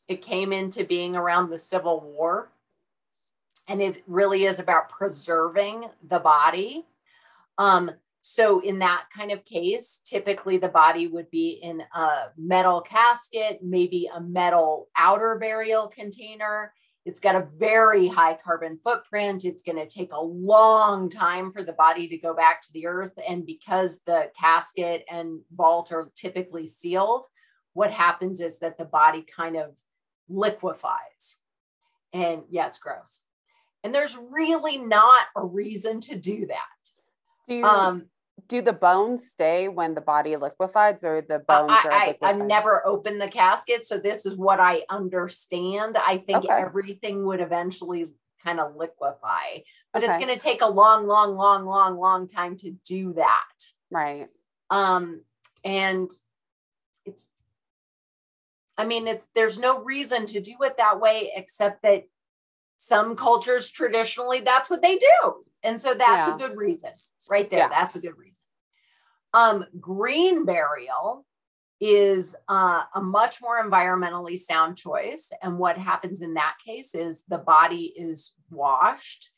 It 0.07 0.21
came 0.21 0.51
into 0.51 0.83
being 0.83 1.15
around 1.15 1.49
the 1.49 1.57
Civil 1.57 2.01
War. 2.01 2.51
And 3.67 3.81
it 3.81 4.03
really 4.07 4.45
is 4.45 4.59
about 4.59 4.89
preserving 4.89 5.85
the 6.07 6.19
body. 6.19 6.85
Um, 7.59 7.91
so, 8.21 8.59
in 8.61 8.79
that 8.79 9.05
kind 9.15 9.31
of 9.31 9.45
case, 9.45 10.01
typically 10.03 10.57
the 10.57 10.67
body 10.67 11.07
would 11.07 11.29
be 11.29 11.59
in 11.61 11.81
a 11.93 12.29
metal 12.35 12.81
casket, 12.81 13.59
maybe 13.63 14.09
a 14.13 14.19
metal 14.19 14.89
outer 14.97 15.37
burial 15.39 15.87
container. 15.87 16.73
It's 17.05 17.19
got 17.19 17.35
a 17.35 17.47
very 17.57 18.07
high 18.07 18.37
carbon 18.43 18.77
footprint. 18.83 19.45
It's 19.45 19.63
going 19.63 19.77
to 19.77 19.87
take 19.87 20.11
a 20.11 20.21
long 20.21 21.09
time 21.09 21.51
for 21.51 21.63
the 21.63 21.73
body 21.73 22.07
to 22.09 22.17
go 22.17 22.35
back 22.35 22.61
to 22.61 22.73
the 22.73 22.87
earth. 22.87 23.17
And 23.27 23.45
because 23.45 24.01
the 24.05 24.31
casket 24.39 25.05
and 25.09 25.39
vault 25.55 25.91
are 25.91 26.11
typically 26.15 26.67
sealed, 26.67 27.25
what 27.73 27.91
happens 27.91 28.41
is 28.41 28.59
that 28.59 28.77
the 28.77 28.85
body 28.85 29.25
kind 29.35 29.55
of 29.55 29.77
liquefies. 30.27 31.37
And 32.13 32.43
yeah, 32.49 32.67
it's 32.67 32.79
gross. 32.79 33.21
And 33.83 33.95
there's 33.95 34.17
really 34.17 34.77
not 34.77 35.25
a 35.35 35.45
reason 35.45 36.01
to 36.01 36.17
do 36.17 36.47
that. 36.47 36.91
Do 37.47 37.55
you, 37.55 37.65
um, 37.65 38.05
do 38.47 38.61
the 38.61 38.73
bones 38.73 39.27
stay 39.27 39.67
when 39.67 39.93
the 39.93 40.01
body 40.01 40.35
liquefies 40.35 41.03
or 41.03 41.21
the 41.21 41.39
bones 41.39 41.71
I, 41.71 42.15
I, 42.21 42.27
have 42.27 42.37
never 42.37 42.85
opened 42.85 43.21
the 43.21 43.27
casket, 43.27 43.85
so 43.85 43.97
this 43.97 44.25
is 44.25 44.35
what 44.35 44.59
I 44.59 44.83
understand. 44.89 45.97
I 45.97 46.17
think 46.17 46.45
okay. 46.45 46.53
everything 46.53 47.25
would 47.25 47.41
eventually 47.41 48.07
kind 48.43 48.59
of 48.59 48.75
liquefy, 48.75 49.63
but 49.93 50.03
okay. 50.03 50.09
it's 50.09 50.23
going 50.23 50.37
to 50.37 50.43
take 50.43 50.61
a 50.61 50.69
long, 50.69 51.07
long, 51.07 51.35
long, 51.35 51.65
long, 51.65 51.97
long 51.97 52.27
time 52.27 52.57
to 52.57 52.71
do 52.85 53.13
that. 53.13 53.63
Right. 53.91 54.27
Um, 54.69 55.21
and 55.63 56.09
it's 57.05 57.27
I 58.77 58.85
mean, 58.85 59.07
it's 59.07 59.27
there's 59.35 59.59
no 59.59 59.83
reason 59.83 60.25
to 60.27 60.39
do 60.39 60.55
it 60.61 60.77
that 60.77 61.01
way 61.01 61.33
except 61.35 61.83
that 61.83 62.05
some 62.77 63.17
cultures 63.17 63.69
traditionally 63.69 64.39
that's 64.39 64.69
what 64.69 64.81
they 64.81 64.97
do. 64.97 65.43
And 65.63 65.81
so 65.81 65.93
that's 65.93 66.27
yeah. 66.27 66.35
a 66.35 66.37
good 66.37 66.55
reason 66.55 66.91
right 67.29 67.49
there. 67.49 67.59
Yeah. 67.59 67.69
That's 67.69 67.95
a 67.95 68.01
good 68.01 68.17
reason. 68.17 68.43
Um, 69.33 69.65
green 69.79 70.45
burial 70.45 71.25
is 71.81 72.35
uh, 72.49 72.83
a 72.93 73.01
much 73.01 73.41
more 73.41 73.63
environmentally 73.63 74.37
sound 74.37 74.75
choice. 74.75 75.31
And 75.41 75.57
what 75.57 75.77
happens 75.77 76.21
in 76.21 76.33
that 76.33 76.55
case 76.65 76.93
is 76.93 77.23
the 77.27 77.37
body 77.37 77.93
is 77.95 78.33
washed. 78.49 79.29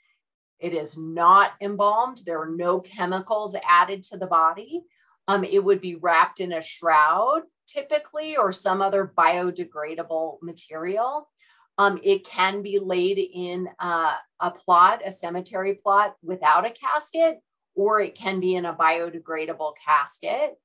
It 0.60 0.74
is 0.74 0.98
not 0.98 1.52
embalmed. 1.62 2.22
There 2.26 2.42
are 2.42 2.50
no 2.50 2.80
chemicals 2.80 3.56
added 3.68 4.04
to 4.04 4.18
the 4.18 4.28
body. 4.28 4.82
Um, 5.28 5.44
it 5.44 5.64
would 5.64 5.82
be 5.82 5.96
wrapped 5.96 6.40
in 6.40 6.54
a 6.54 6.62
shroud 6.62 7.42
typically 7.68 8.38
or 8.38 8.52
some 8.52 8.82
other 8.82 9.12
biodegradable 9.18 10.38
material. 10.42 11.30
Um, 11.78 12.00
it 12.04 12.26
can 12.26 12.62
be 12.62 12.80
laid 12.80 13.18
in 13.18 13.70
uh, 13.80 14.16
a 14.40 14.52
plot, 14.52 15.02
a 15.06 15.12
cemetery 15.12 15.76
plot 15.76 16.16
without 16.22 16.66
a 16.66 16.70
casket, 16.70 17.40
or 17.76 18.02
it 18.02 18.16
can 18.16 18.40
be 18.40 18.56
in 18.56 18.66
a 18.66 18.74
biodegradable 18.74 19.74
casket. 19.86 20.58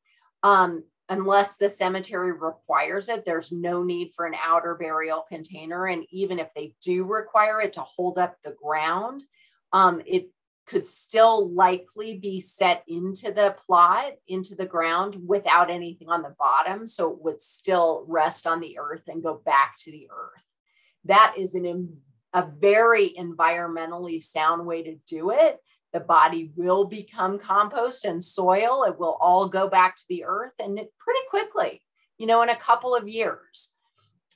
Um, 0.43 0.85
unless 1.09 1.57
the 1.57 1.69
cemetery 1.69 2.33
requires 2.33 3.09
it, 3.09 3.25
there's 3.25 3.53
no 3.53 3.83
need 3.83 4.13
for 4.13 4.27
an 4.27 4.35
outer 4.41 4.75
burial 4.75 5.25
container. 5.29 5.87
And 5.87 6.05
even 6.11 6.39
if 6.39 6.49
they 6.55 6.75
do 6.83 7.05
require 7.05 7.61
it 7.61 7.75
to 7.75 7.83
hold 7.83 8.19
up 8.19 8.37
the 8.43 8.57
ground, 8.61 9.23
um, 9.73 10.03
it 10.07 10.31
could 10.67 10.87
still 10.87 11.49
likely 11.51 12.19
be 12.19 12.41
set 12.41 12.83
into 12.89 13.33
the 13.33 13.55
plot, 13.67 14.13
into 14.27 14.57
the 14.57 14.67
ground 14.67 15.17
without 15.25 15.71
anything 15.71 16.09
on 16.09 16.23
the 16.23 16.35
bottom. 16.39 16.89
So 16.89 17.13
it 17.13 17.23
would 17.23 17.41
still 17.41 18.05
rest 18.09 18.47
on 18.49 18.61
the 18.61 18.79
earth 18.79 19.03
and 19.07 19.23
go 19.23 19.41
back 19.45 19.77
to 19.81 19.93
the 19.93 20.09
earth. 20.11 20.43
That 21.05 21.35
is 21.39 21.55
an, 21.55 21.99
a 22.33 22.45
very 22.45 23.15
environmentally 23.17 24.23
sound 24.23 24.67
way 24.67 24.83
to 24.83 24.97
do 25.07 25.31
it. 25.31 25.61
The 25.97 26.01
body 26.01 26.53
will 26.57 26.85
become 26.85 27.39
compost 27.39 28.05
and 28.05 28.23
soil. 28.23 28.85
It 28.85 28.99
will 28.99 29.17
all 29.19 29.49
go 29.49 29.67
back 29.67 29.97
to 29.97 30.05
the 30.11 30.25
earth 30.27 30.53
and 30.59 30.79
it 30.79 30.93
pretty 30.99 31.21
quickly, 31.31 31.81
you 32.19 32.27
know, 32.27 32.43
in 32.43 32.51
a 32.51 32.57
couple 32.57 32.95
of 32.95 33.09
years. 33.09 33.73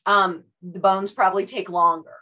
Um, 0.07 0.44
the 0.62 0.79
bones 0.79 1.12
probably 1.12 1.44
take 1.44 1.68
longer, 1.68 2.16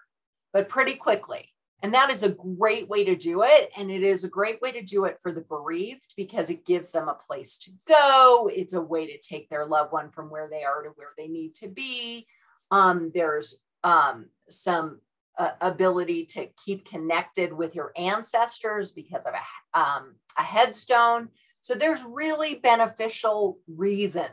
but 0.52 0.68
pretty 0.68 0.94
quickly. 0.94 1.50
And 1.84 1.94
that 1.94 2.10
is 2.10 2.24
a 2.24 2.30
great 2.30 2.88
way 2.88 3.04
to 3.04 3.14
do 3.14 3.44
it. 3.44 3.70
And 3.76 3.92
it 3.92 4.02
is 4.02 4.24
a 4.24 4.28
great 4.28 4.60
way 4.60 4.72
to 4.72 4.82
do 4.82 5.04
it 5.04 5.18
for 5.22 5.30
the 5.30 5.42
bereaved 5.42 6.14
because 6.16 6.50
it 6.50 6.66
gives 6.66 6.90
them 6.90 7.06
a 7.06 7.14
place 7.14 7.58
to 7.58 7.70
go. 7.86 8.50
It's 8.52 8.74
a 8.74 8.80
way 8.80 9.06
to 9.06 9.18
take 9.20 9.48
their 9.48 9.66
loved 9.66 9.92
one 9.92 10.10
from 10.10 10.30
where 10.30 10.48
they 10.50 10.64
are 10.64 10.82
to 10.82 10.90
where 10.96 11.12
they 11.16 11.28
need 11.28 11.54
to 11.60 11.68
be. 11.68 12.26
Um, 12.72 13.12
there's 13.14 13.56
um, 13.84 14.30
some 14.48 14.98
uh, 15.38 15.52
ability 15.60 16.26
to 16.26 16.48
keep 16.64 16.84
connected 16.84 17.52
with 17.52 17.74
your 17.74 17.92
ancestors 17.96 18.92
because 18.92 19.24
of 19.24 19.34
a, 19.34 19.78
um, 19.78 20.16
a 20.36 20.42
headstone. 20.42 21.28
So 21.60 21.74
there's 21.74 22.02
really 22.02 22.56
beneficial 22.56 23.58
reasons 23.68 24.30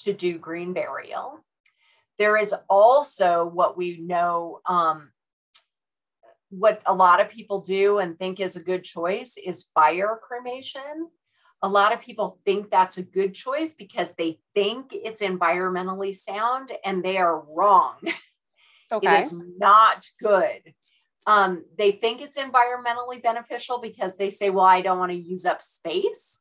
to 0.00 0.12
do 0.12 0.38
green 0.38 0.72
burial. 0.72 1.38
There 2.18 2.36
is 2.36 2.54
also 2.68 3.44
what 3.52 3.76
we 3.76 3.98
know 4.00 4.60
um, 4.66 5.10
what 6.50 6.82
a 6.84 6.94
lot 6.94 7.20
of 7.20 7.30
people 7.30 7.60
do 7.60 7.98
and 7.98 8.18
think 8.18 8.38
is 8.38 8.56
a 8.56 8.62
good 8.62 8.84
choice 8.84 9.36
is 9.42 9.70
fire 9.74 10.20
cremation. 10.22 11.08
A 11.62 11.68
lot 11.68 11.92
of 11.92 12.00
people 12.00 12.38
think 12.44 12.70
that's 12.70 12.98
a 12.98 13.02
good 13.02 13.32
choice 13.34 13.74
because 13.74 14.12
they 14.14 14.38
think 14.54 14.92
it's 14.92 15.22
environmentally 15.22 16.14
sound 16.14 16.72
and 16.84 17.02
they 17.02 17.16
are 17.16 17.40
wrong. 17.48 17.96
Okay. 18.92 19.16
it 19.16 19.24
is 19.24 19.34
not 19.58 20.06
good. 20.20 20.74
Um, 21.26 21.64
they 21.78 21.92
think 21.92 22.20
it's 22.20 22.38
environmentally 22.38 23.22
beneficial 23.22 23.80
because 23.80 24.16
they 24.16 24.30
say, 24.30 24.50
well, 24.50 24.64
I 24.64 24.82
don't 24.82 24.98
want 24.98 25.12
to 25.12 25.18
use 25.18 25.46
up 25.46 25.62
space. 25.62 26.40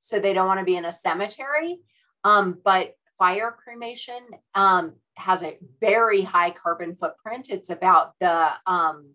So 0.00 0.18
they 0.18 0.32
don't 0.32 0.46
want 0.46 0.58
to 0.58 0.64
be 0.64 0.76
in 0.76 0.84
a 0.84 0.92
cemetery. 0.92 1.78
Um, 2.24 2.58
but 2.64 2.94
fire 3.18 3.54
cremation 3.62 4.20
um, 4.54 4.94
has 5.16 5.42
a 5.42 5.58
very 5.80 6.22
high 6.22 6.50
carbon 6.50 6.94
footprint. 6.94 7.50
It's 7.50 7.70
about 7.70 8.14
the 8.20 8.48
um, 8.66 9.14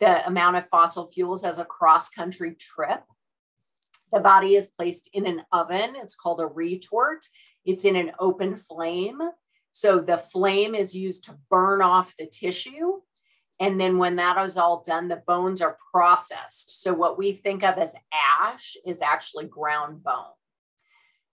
the 0.00 0.26
amount 0.26 0.56
of 0.56 0.66
fossil 0.66 1.06
fuels 1.06 1.44
as 1.44 1.58
a 1.58 1.64
cross 1.64 2.08
country 2.08 2.56
trip. 2.58 3.02
The 4.12 4.20
body 4.20 4.56
is 4.56 4.66
placed 4.66 5.10
in 5.12 5.26
an 5.26 5.42
oven. 5.52 5.94
It's 5.96 6.14
called 6.14 6.40
a 6.40 6.46
retort. 6.46 7.26
It's 7.64 7.84
in 7.84 7.96
an 7.96 8.12
open 8.18 8.56
flame. 8.56 9.20
So 9.80 9.98
the 9.98 10.18
flame 10.18 10.74
is 10.74 10.94
used 10.94 11.24
to 11.24 11.38
burn 11.48 11.80
off 11.80 12.14
the 12.18 12.26
tissue. 12.26 13.00
And 13.60 13.80
then 13.80 13.96
when 13.96 14.16
that 14.16 14.36
is 14.44 14.58
all 14.58 14.82
done, 14.86 15.08
the 15.08 15.22
bones 15.26 15.62
are 15.62 15.78
processed. 15.90 16.82
So 16.82 16.92
what 16.92 17.16
we 17.16 17.32
think 17.32 17.64
of 17.64 17.78
as 17.78 17.96
ash 18.42 18.76
is 18.84 19.00
actually 19.00 19.46
ground 19.46 20.04
bone. 20.04 20.36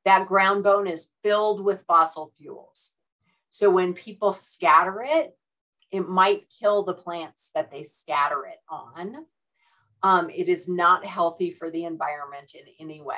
That 0.06 0.28
ground 0.28 0.64
bone 0.64 0.88
is 0.88 1.12
filled 1.26 1.62
with 1.62 1.84
fossil 1.90 2.32
fuels. 2.38 2.96
So 3.50 3.70
when 3.70 3.94
people 3.94 4.32
scatter 4.32 5.04
it, 5.06 5.38
it 5.92 6.08
might 6.08 6.48
kill 6.58 6.84
the 6.84 6.94
plants 6.94 7.52
that 7.54 7.70
they 7.70 7.84
scatter 7.84 8.46
it 8.46 8.60
on. 8.70 9.26
Um, 10.04 10.30
it 10.30 10.48
is 10.48 10.70
not 10.70 11.06
healthy 11.06 11.52
for 11.52 11.70
the 11.70 11.84
environment 11.84 12.56
in 12.56 12.64
any 12.80 13.02
way. 13.02 13.16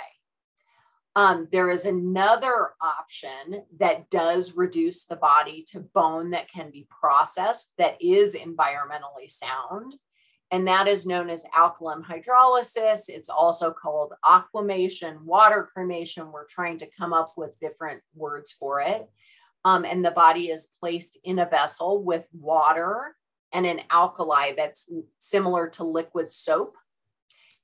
Um, 1.15 1.47
there 1.51 1.69
is 1.69 1.85
another 1.85 2.71
option 2.81 3.63
that 3.79 4.09
does 4.09 4.55
reduce 4.55 5.05
the 5.05 5.15
body 5.15 5.65
to 5.69 5.79
bone 5.79 6.31
that 6.31 6.51
can 6.51 6.69
be 6.69 6.87
processed 6.89 7.73
that 7.77 7.97
is 8.01 8.35
environmentally 8.35 9.29
sound. 9.29 9.95
And 10.51 10.67
that 10.67 10.87
is 10.87 11.05
known 11.05 11.29
as 11.29 11.45
alkaline 11.55 12.03
hydrolysis. 12.03 13.09
It's 13.09 13.29
also 13.29 13.71
called 13.71 14.13
aquamation, 14.27 15.23
water 15.25 15.69
cremation. 15.71 16.31
We're 16.31 16.47
trying 16.47 16.79
to 16.79 16.89
come 16.97 17.13
up 17.13 17.33
with 17.37 17.59
different 17.59 18.01
words 18.15 18.53
for 18.53 18.81
it. 18.81 19.07
Um, 19.65 19.85
and 19.85 20.03
the 20.03 20.11
body 20.11 20.49
is 20.49 20.69
placed 20.79 21.17
in 21.23 21.39
a 21.39 21.49
vessel 21.49 22.03
with 22.03 22.25
water 22.33 23.15
and 23.51 23.65
an 23.65 23.81
alkali 23.91 24.53
that's 24.55 24.91
similar 25.19 25.67
to 25.69 25.83
liquid 25.83 26.31
soap. 26.31 26.75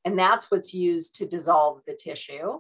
And 0.03 0.17
that's 0.19 0.51
what's 0.51 0.73
used 0.73 1.15
to 1.15 1.25
dissolve 1.25 1.81
the 1.87 1.93
tissue 1.93 2.59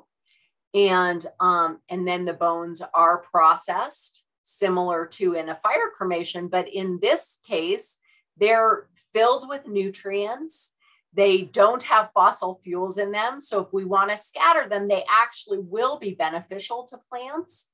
and 0.75 1.25
um, 1.39 1.79
and 1.89 2.07
then 2.07 2.25
the 2.25 2.33
bones 2.33 2.83
are 2.93 3.19
processed 3.19 4.23
similar 4.43 5.07
to 5.07 5.33
in 5.33 5.49
a 5.49 5.55
fire 5.55 5.89
cremation 5.97 6.47
but 6.47 6.67
in 6.71 6.99
this 7.01 7.39
case 7.47 7.97
they're 8.37 8.87
filled 9.13 9.47
with 9.47 9.65
nutrients. 9.65 10.73
They 11.13 11.43
don't 11.43 11.81
have 11.83 12.11
fossil 12.13 12.59
fuels 12.63 12.97
in 12.97 13.11
them 13.11 13.39
so 13.39 13.61
if 13.61 13.71
we 13.71 13.85
want 13.85 14.11
to 14.11 14.17
scatter 14.17 14.67
them 14.67 14.87
they 14.87 15.05
actually 15.09 15.59
will 15.59 15.97
be 15.97 16.13
beneficial 16.13 16.85
to 16.89 16.99
plants. 17.09 17.67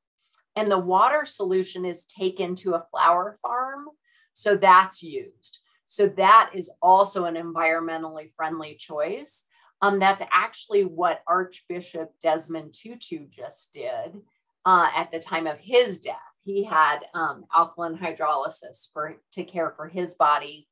And 0.55 0.69
the 0.69 0.77
water 0.77 1.25
solution 1.25 1.85
is 1.85 2.05
taken 2.05 2.55
to 2.57 2.75
a 2.75 2.85
flower 2.91 3.37
farm 3.41 3.87
so 4.33 4.55
that's 4.55 5.01
used. 5.01 5.59
So 5.87 6.07
that 6.07 6.51
is 6.53 6.71
also 6.81 7.25
an 7.25 7.35
environmentally 7.35 8.31
friendly 8.33 8.75
choice 8.75 9.45
um, 9.81 9.99
that's 9.99 10.21
actually 10.31 10.85
what 10.85 11.23
Archbishop 11.27 12.11
Desmond 12.21 12.73
Tutu 12.73 13.27
just 13.29 13.73
did 13.73 14.21
uh, 14.65 14.89
at 14.95 15.11
the 15.11 15.19
time 15.19 15.47
of 15.47 15.59
his 15.59 15.99
death. 15.99 16.17
He 16.43 16.63
had 16.63 16.99
um, 17.13 17.45
alkaline 17.53 17.97
hydrolysis 17.97 18.91
for 18.91 19.17
to 19.33 19.43
care 19.43 19.71
for 19.71 19.87
his 19.87 20.15
body 20.15 20.67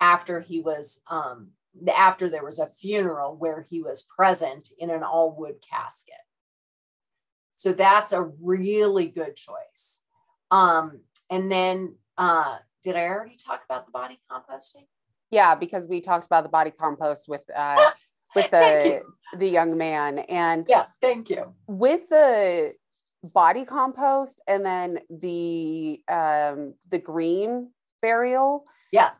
after 0.00 0.40
he 0.40 0.60
was 0.60 1.00
um, 1.08 1.50
after 1.94 2.28
there 2.28 2.44
was 2.44 2.58
a 2.58 2.66
funeral 2.66 3.36
where 3.36 3.66
he 3.70 3.82
was 3.82 4.02
present 4.02 4.70
in 4.78 4.90
an 4.90 5.02
all 5.02 5.34
wood 5.36 5.56
casket. 5.68 6.14
So 7.56 7.72
that's 7.72 8.12
a 8.12 8.22
really 8.22 9.06
good 9.06 9.36
choice. 9.36 10.00
Um, 10.50 11.00
and 11.30 11.50
then, 11.50 11.94
uh, 12.18 12.58
did 12.82 12.96
I 12.96 13.06
already 13.06 13.36
talk 13.36 13.62
about 13.64 13.86
the 13.86 13.92
body 13.92 14.20
composting? 14.30 14.86
Yeah, 15.30 15.54
because 15.54 15.86
we 15.86 16.00
talked 16.00 16.26
about 16.26 16.42
the 16.42 16.50
body 16.50 16.72
compost 16.72 17.26
with 17.28 17.42
uh, 17.56 17.90
with 18.34 18.50
the 18.50 19.02
the 19.38 19.48
young 19.48 19.76
man. 19.76 20.18
And 20.20 20.66
yeah 20.68 20.86
thank 21.00 21.30
you. 21.30 21.54
with 21.66 22.08
the 22.08 22.74
body 23.22 23.64
compost 23.64 24.40
and 24.48 24.66
then 24.66 24.98
the 25.08 26.00
um 26.08 26.74
the 26.90 26.98
green 26.98 27.70
burial 28.00 28.64
yeah. 28.90 29.10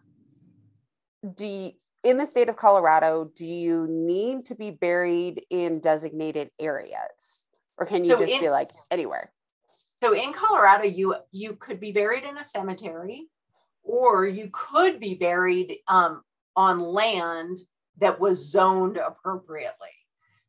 do 1.37 1.47
you, 1.47 1.73
in 2.03 2.19
the 2.19 2.27
state 2.27 2.49
of 2.49 2.57
colorado 2.57 3.31
do 3.37 3.47
you 3.47 3.87
need 3.89 4.45
to 4.47 4.57
be 4.57 4.71
buried 4.73 5.43
in 5.51 5.81
designated 5.81 6.51
areas? 6.59 7.47
Or 7.79 7.87
can 7.87 8.05
you 8.05 8.11
so 8.11 8.19
just 8.19 8.33
in, 8.33 8.41
be 8.41 8.51
like 8.51 8.71
anywhere? 8.91 9.33
So 10.03 10.15
in 10.15 10.33
colorado 10.33 10.85
you 10.85 11.15
you 11.31 11.55
could 11.55 11.79
be 11.79 11.93
buried 11.93 12.25
in 12.25 12.37
a 12.37 12.43
cemetery 12.43 13.29
or 13.85 14.27
you 14.27 14.51
could 14.53 15.01
be 15.01 15.15
buried 15.15 15.79
um, 15.89 16.23
on 16.57 16.79
land 16.79 17.57
that 17.99 18.21
was 18.21 18.51
zoned 18.51 18.97
appropriately. 18.97 19.89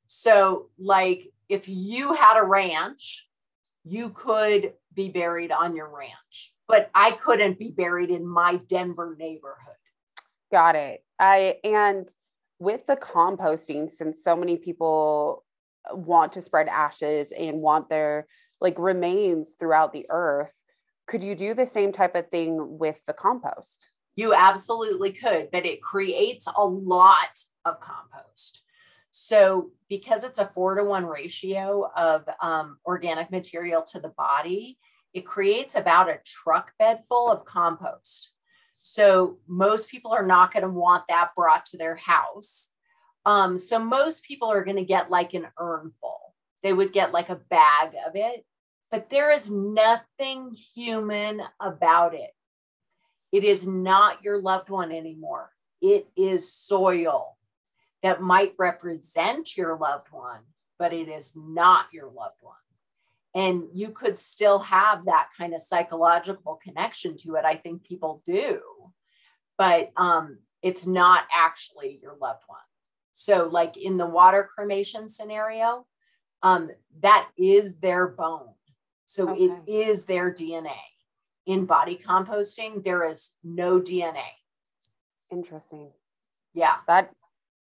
So, 0.06 0.70
like 0.78 1.32
if 1.50 1.68
you 1.68 2.14
had 2.14 2.40
a 2.40 2.44
ranch, 2.44 3.28
you 3.84 4.10
could 4.10 4.74
be 4.94 5.10
buried 5.10 5.52
on 5.52 5.76
your 5.76 5.90
ranch, 5.90 6.54
but 6.68 6.90
I 6.96 7.12
couldn't 7.12 7.60
be 7.60 7.70
buried 7.70 8.10
in 8.10 8.26
my 8.26 8.56
Denver 8.68 9.16
neighborhood. 9.20 9.76
Got 10.52 10.76
it. 10.76 11.04
I 11.20 11.58
and 11.64 12.08
with 12.60 12.86
the 12.88 12.96
composting, 12.96 13.90
since 13.90 14.24
so 14.24 14.36
many 14.36 14.58
people 14.58 15.44
want 15.92 16.34
to 16.34 16.42
spread 16.42 16.68
ashes 16.68 17.34
and 17.38 17.60
want 17.60 17.90
their 17.90 18.28
like 18.62 18.80
remains 18.80 19.56
throughout 19.60 19.92
the 19.92 20.06
earth, 20.10 20.54
could 21.08 21.24
you 21.24 21.36
do 21.36 21.54
the 21.54 21.68
same 21.68 21.92
type 21.92 22.16
of 22.16 22.30
thing 22.30 22.78
with 22.78 23.02
the 23.06 23.14
compost? 23.14 23.88
You 24.16 24.34
absolutely 24.34 25.12
could, 25.12 25.50
but 25.52 25.66
it 25.66 25.82
creates 25.82 26.48
a 26.56 26.66
lot 26.66 27.40
of 27.66 27.80
compost. 27.80 28.62
So, 29.12 29.72
because 29.90 30.24
it's 30.24 30.40
a 30.40 30.52
four 30.56 30.76
to 30.76 30.84
one 30.84 31.06
ratio 31.06 31.90
of 31.96 32.28
um, 32.42 32.78
organic 32.86 33.32
material 33.32 33.84
to 33.92 34.00
the 34.00 34.10
body, 34.10 34.80
it 35.14 35.26
creates 35.26 35.76
about 35.76 36.10
a 36.10 36.20
truck 36.26 36.72
bed 36.80 37.04
full 37.08 37.30
of 37.30 37.46
compost. 37.46 38.32
So, 38.82 39.38
most 39.48 39.90
people 39.90 40.12
are 40.12 40.26
not 40.26 40.52
going 40.52 40.64
to 40.64 40.70
want 40.70 41.04
that 41.10 41.30
brought 41.36 41.68
to 41.68 41.78
their 41.78 41.96
house. 41.96 42.70
Um, 43.26 43.58
so, 43.58 43.78
most 43.78 44.24
people 44.24 44.52
are 44.52 44.64
going 44.64 44.78
to 44.78 44.84
get 44.84 45.12
like 45.12 45.36
an 45.36 45.48
urn 45.60 45.92
full. 46.02 46.34
They 46.64 46.74
would 46.74 46.92
get 46.92 47.14
like 47.14 47.30
a 47.30 47.42
bag 47.50 47.92
of 48.08 48.16
it, 48.16 48.44
but 48.90 49.10
there 49.10 49.32
is 49.32 49.52
nothing 49.52 50.56
human 50.74 51.42
about 51.60 52.16
it. 52.16 52.32
It 53.34 53.44
is 53.44 53.66
not 53.66 54.24
your 54.24 54.38
loved 54.38 54.70
one 54.70 54.92
anymore. 54.92 55.50
It 55.82 56.08
is 56.16 56.54
soil 56.54 57.36
that 58.04 58.22
might 58.22 58.54
represent 58.60 59.58
your 59.58 59.76
loved 59.76 60.08
one, 60.12 60.42
but 60.78 60.94
it 60.94 61.10
is 61.10 61.34
not 61.36 61.88
your 61.92 62.12
loved 62.12 62.38
one. 62.42 62.56
And 63.34 63.64
you 63.74 63.90
could 63.90 64.20
still 64.20 64.60
have 64.60 65.06
that 65.06 65.30
kind 65.36 65.56
of 65.56 65.62
psychological 65.62 66.60
connection 66.64 67.18
to 67.18 67.34
it. 67.34 67.44
I 67.44 67.56
think 67.56 67.84
people 67.84 68.22
do, 68.28 68.62
but 69.58 69.92
um, 69.98 70.38
it's 70.62 70.86
not 70.86 71.24
actually 71.34 72.00
your 72.04 72.16
loved 72.22 72.44
one. 72.46 72.60
So, 73.16 73.48
like 73.48 73.78
in 73.78 73.98
the 73.98 74.06
water 74.06 74.48
cremation 74.54 75.10
scenario, 75.10 75.88
um, 76.44 76.70
that 77.02 77.30
is 77.36 77.78
their 77.78 78.08
bone. 78.08 78.54
So, 79.08 79.30
okay. 79.30 79.44
it 79.44 79.62
is 79.68 80.06
their 80.06 80.32
DNA 80.32 80.78
in 81.46 81.66
body 81.66 82.00
composting, 82.04 82.84
there 82.84 83.04
is 83.10 83.32
no 83.44 83.80
DNA. 83.80 84.24
Interesting. 85.32 85.92
Yeah. 86.54 86.76
That 86.88 87.12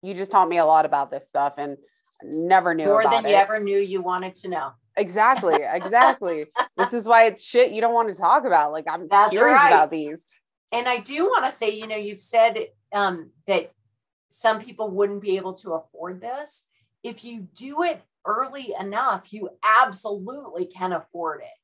you 0.02 0.14
just 0.14 0.30
taught 0.30 0.48
me 0.48 0.58
a 0.58 0.64
lot 0.64 0.84
about 0.84 1.10
this 1.10 1.26
stuff 1.26 1.54
and 1.58 1.76
never 2.22 2.74
knew 2.74 2.86
more 2.86 3.02
than 3.04 3.24
it. 3.24 3.30
you 3.30 3.34
ever 3.34 3.58
knew 3.60 3.78
you 3.78 4.02
wanted 4.02 4.34
to 4.36 4.48
know. 4.48 4.70
Exactly. 4.96 5.58
Exactly. 5.62 6.46
this 6.76 6.92
is 6.92 7.06
why 7.06 7.24
it's 7.26 7.44
shit 7.44 7.72
you 7.72 7.80
don't 7.80 7.94
want 7.94 8.14
to 8.14 8.20
talk 8.20 8.44
about. 8.44 8.72
Like 8.72 8.84
I'm 8.88 9.08
That's 9.08 9.30
curious 9.30 9.56
right. 9.56 9.68
about 9.68 9.90
these. 9.90 10.22
And 10.70 10.88
I 10.88 10.98
do 10.98 11.24
want 11.26 11.44
to 11.44 11.50
say, 11.50 11.70
you 11.70 11.86
know, 11.86 11.96
you've 11.96 12.20
said 12.20 12.58
um, 12.92 13.30
that 13.46 13.72
some 14.30 14.60
people 14.60 14.90
wouldn't 14.90 15.20
be 15.20 15.36
able 15.36 15.54
to 15.54 15.74
afford 15.74 16.20
this. 16.20 16.66
If 17.02 17.24
you 17.24 17.48
do 17.54 17.82
it 17.82 18.00
early 18.24 18.74
enough, 18.78 19.32
you 19.32 19.50
absolutely 19.62 20.66
can 20.66 20.92
afford 20.92 21.42
it 21.42 21.61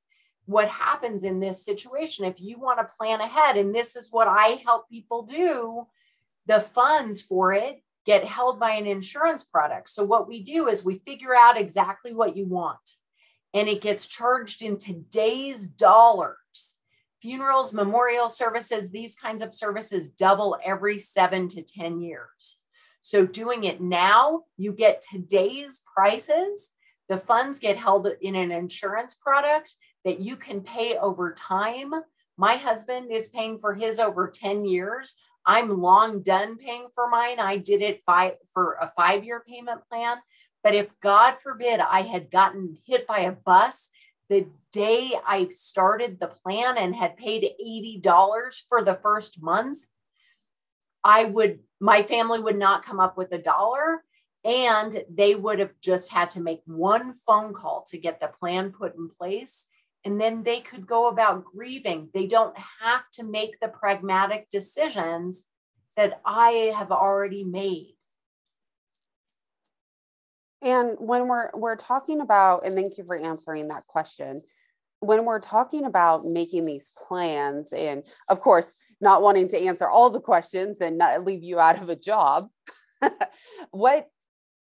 what 0.49 0.69
happens 0.69 1.25
in 1.25 1.41
this 1.41 1.65
situation. 1.65 2.25
If 2.25 2.41
you 2.41 2.59
want 2.59 2.79
to 2.79 2.91
plan 2.99 3.21
ahead 3.21 3.59
and 3.59 3.75
this 3.75 3.97
is 3.97 4.09
what 4.11 4.27
i 4.27 4.59
help 4.65 4.89
people 4.89 5.23
do 5.23 5.87
the 6.47 6.61
funds 6.61 7.21
for 7.21 7.53
it 7.53 7.83
get 8.07 8.25
held 8.25 8.59
by 8.59 8.71
an 8.71 8.87
insurance 8.87 9.45
product. 9.45 9.91
So 9.91 10.03
what 10.03 10.27
we 10.27 10.43
do 10.43 10.69
is 10.69 10.83
we 10.83 11.03
figure 11.05 11.37
out 11.37 11.61
exactly 11.61 12.15
what 12.15 12.35
you 12.35 12.47
want 12.47 12.95
and 13.53 13.69
it 13.69 13.83
gets 13.83 14.07
charged 14.07 14.63
in 14.63 14.79
today's 14.79 15.69
dollars. 15.69 16.77
Funerals 17.21 17.75
memorial 17.75 18.31
services 18.31 18.91
these 18.91 19.15
kinds 19.15 19.43
of 19.43 19.53
services 19.53 20.09
double 20.09 20.57
every 20.65 20.99
7 20.99 21.49
to 21.49 21.63
10 21.63 22.01
years. 22.01 22.57
So 23.03 23.27
doing 23.27 23.65
it 23.65 23.83
now 23.83 24.45
you 24.57 24.73
get 24.73 25.03
today's 25.03 25.83
prices. 25.95 26.73
The 27.11 27.19
funds 27.19 27.59
get 27.59 27.77
held 27.77 28.09
in 28.23 28.35
an 28.35 28.51
insurance 28.51 29.15
product 29.15 29.75
that 30.09 30.21
you 30.21 30.37
can 30.37 30.63
pay 30.63 30.97
over 30.97 31.35
time. 31.35 31.93
My 32.39 32.55
husband 32.57 33.13
is 33.13 33.29
paying 33.29 33.59
for 33.59 33.75
his 33.75 33.99
over 33.99 34.27
10 34.27 34.65
years. 34.65 35.17
I'm 35.45 35.83
long 35.83 36.23
done 36.23 36.57
paying 36.57 36.87
for 36.95 37.11
mine. 37.11 37.39
I 37.39 37.59
did 37.59 37.83
it 37.83 38.03
five 38.07 38.37
for 38.55 38.79
a 38.81 38.91
five 38.97 39.23
year 39.23 39.45
payment 39.47 39.83
plan. 39.91 40.17
But 40.65 40.75
if 40.75 40.99
God 41.01 41.35
forbid 41.37 41.81
I 41.81 42.01
had 42.01 42.31
gotten 42.31 42.79
hit 42.87 43.07
by 43.07 43.19
a 43.19 43.33
bus 43.33 43.91
the 44.31 44.47
day 44.73 45.13
I 45.27 45.49
started 45.51 46.19
the 46.19 46.29
plan 46.29 46.79
and 46.79 46.97
had 46.97 47.19
paid 47.19 47.47
$80 47.63 48.63
for 48.67 48.83
the 48.83 48.99
first 49.03 49.43
month, 49.43 49.81
I 51.05 51.25
would, 51.25 51.59
my 51.81 52.01
family 52.01 52.41
would 52.41 52.59
not 52.59 52.83
come 52.83 52.99
up 52.99 53.19
with 53.19 53.31
a 53.33 53.39
dollar 53.39 54.03
and 54.43 55.05
they 55.13 55.35
would 55.35 55.59
have 55.59 55.79
just 55.83 56.11
had 56.11 56.31
to 56.31 56.41
make 56.41 56.63
one 56.65 57.13
phone 57.13 57.53
call 57.53 57.85
to 57.89 57.99
get 57.99 58.21
the 58.21 58.29
plan 58.41 58.73
put 58.73 58.97
in 58.97 59.11
place. 59.11 59.67
And 60.05 60.21
then 60.21 60.43
they 60.43 60.61
could 60.61 60.87
go 60.87 61.09
about 61.09 61.45
grieving. 61.45 62.09
They 62.15 62.27
don't 62.27 62.57
have 62.81 63.03
to 63.15 63.25
make 63.25 63.61
the 63.61 63.69
pragmatic 63.69 64.49
decisions 64.49 65.45
that 65.97 66.21
I 66.25 66.73
have 66.77 66.93
already 66.93 67.45
made. 67.45 67.97
And 70.63 70.97
when 70.99 71.29
we're 71.29 71.51
we're 71.55 71.77
talking 71.77 72.21
about, 72.21 72.65
and 72.65 72.75
thank 72.75 72.99
you 72.99 73.05
for 73.05 73.17
answering 73.17 73.69
that 73.69 73.87
question. 73.87 74.43
When 75.01 75.25
we're 75.25 75.41
talking 75.41 75.85
about 75.85 76.25
making 76.25 76.65
these 76.65 76.91
plans, 77.07 77.73
and 77.73 78.05
of 78.29 78.41
course, 78.41 78.75
not 79.01 79.23
wanting 79.23 79.49
to 79.49 79.59
answer 79.59 79.89
all 79.89 80.11
the 80.11 80.21
questions 80.21 80.81
and 80.81 80.99
not 80.99 81.25
leave 81.25 81.45
you 81.45 81.61
out 81.61 81.81
of 81.81 81.89
a 81.89 81.97
job, 81.97 82.49
what 83.71 84.09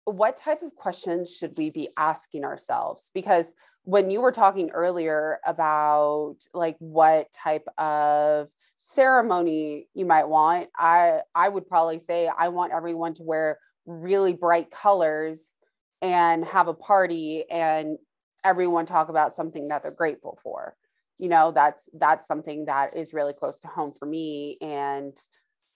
what 0.06 0.36
type 0.36 0.62
of 0.62 0.74
questions 0.76 1.34
should 1.34 1.56
we 1.56 1.70
be 1.70 1.88
asking 1.96 2.44
ourselves? 2.44 3.10
Because 3.12 3.54
when 3.82 4.10
you 4.10 4.20
were 4.20 4.32
talking 4.32 4.70
earlier 4.70 5.38
about 5.44 6.36
like 6.54 6.76
what 6.78 7.32
type 7.32 7.66
of 7.76 8.48
ceremony 8.78 9.88
you 9.94 10.06
might 10.06 10.28
want, 10.28 10.68
I 10.76 11.20
I 11.34 11.48
would 11.48 11.68
probably 11.68 11.98
say 11.98 12.28
I 12.28 12.48
want 12.48 12.72
everyone 12.72 13.14
to 13.14 13.24
wear 13.24 13.58
really 13.84 14.32
bright 14.32 14.70
colors 14.70 15.54
and 16.00 16.44
have 16.44 16.68
a 16.68 16.74
party 16.74 17.44
and 17.50 17.98
everyone 18.44 18.86
talk 18.86 19.08
about 19.08 19.34
something 19.34 19.68
that 19.68 19.82
they're 19.82 19.92
grateful 19.92 20.38
for 20.42 20.76
you 21.18 21.28
know 21.28 21.50
that's 21.50 21.88
that's 21.94 22.26
something 22.26 22.66
that 22.66 22.96
is 22.96 23.14
really 23.14 23.32
close 23.32 23.58
to 23.60 23.68
home 23.68 23.92
for 23.98 24.06
me 24.06 24.58
and 24.60 25.16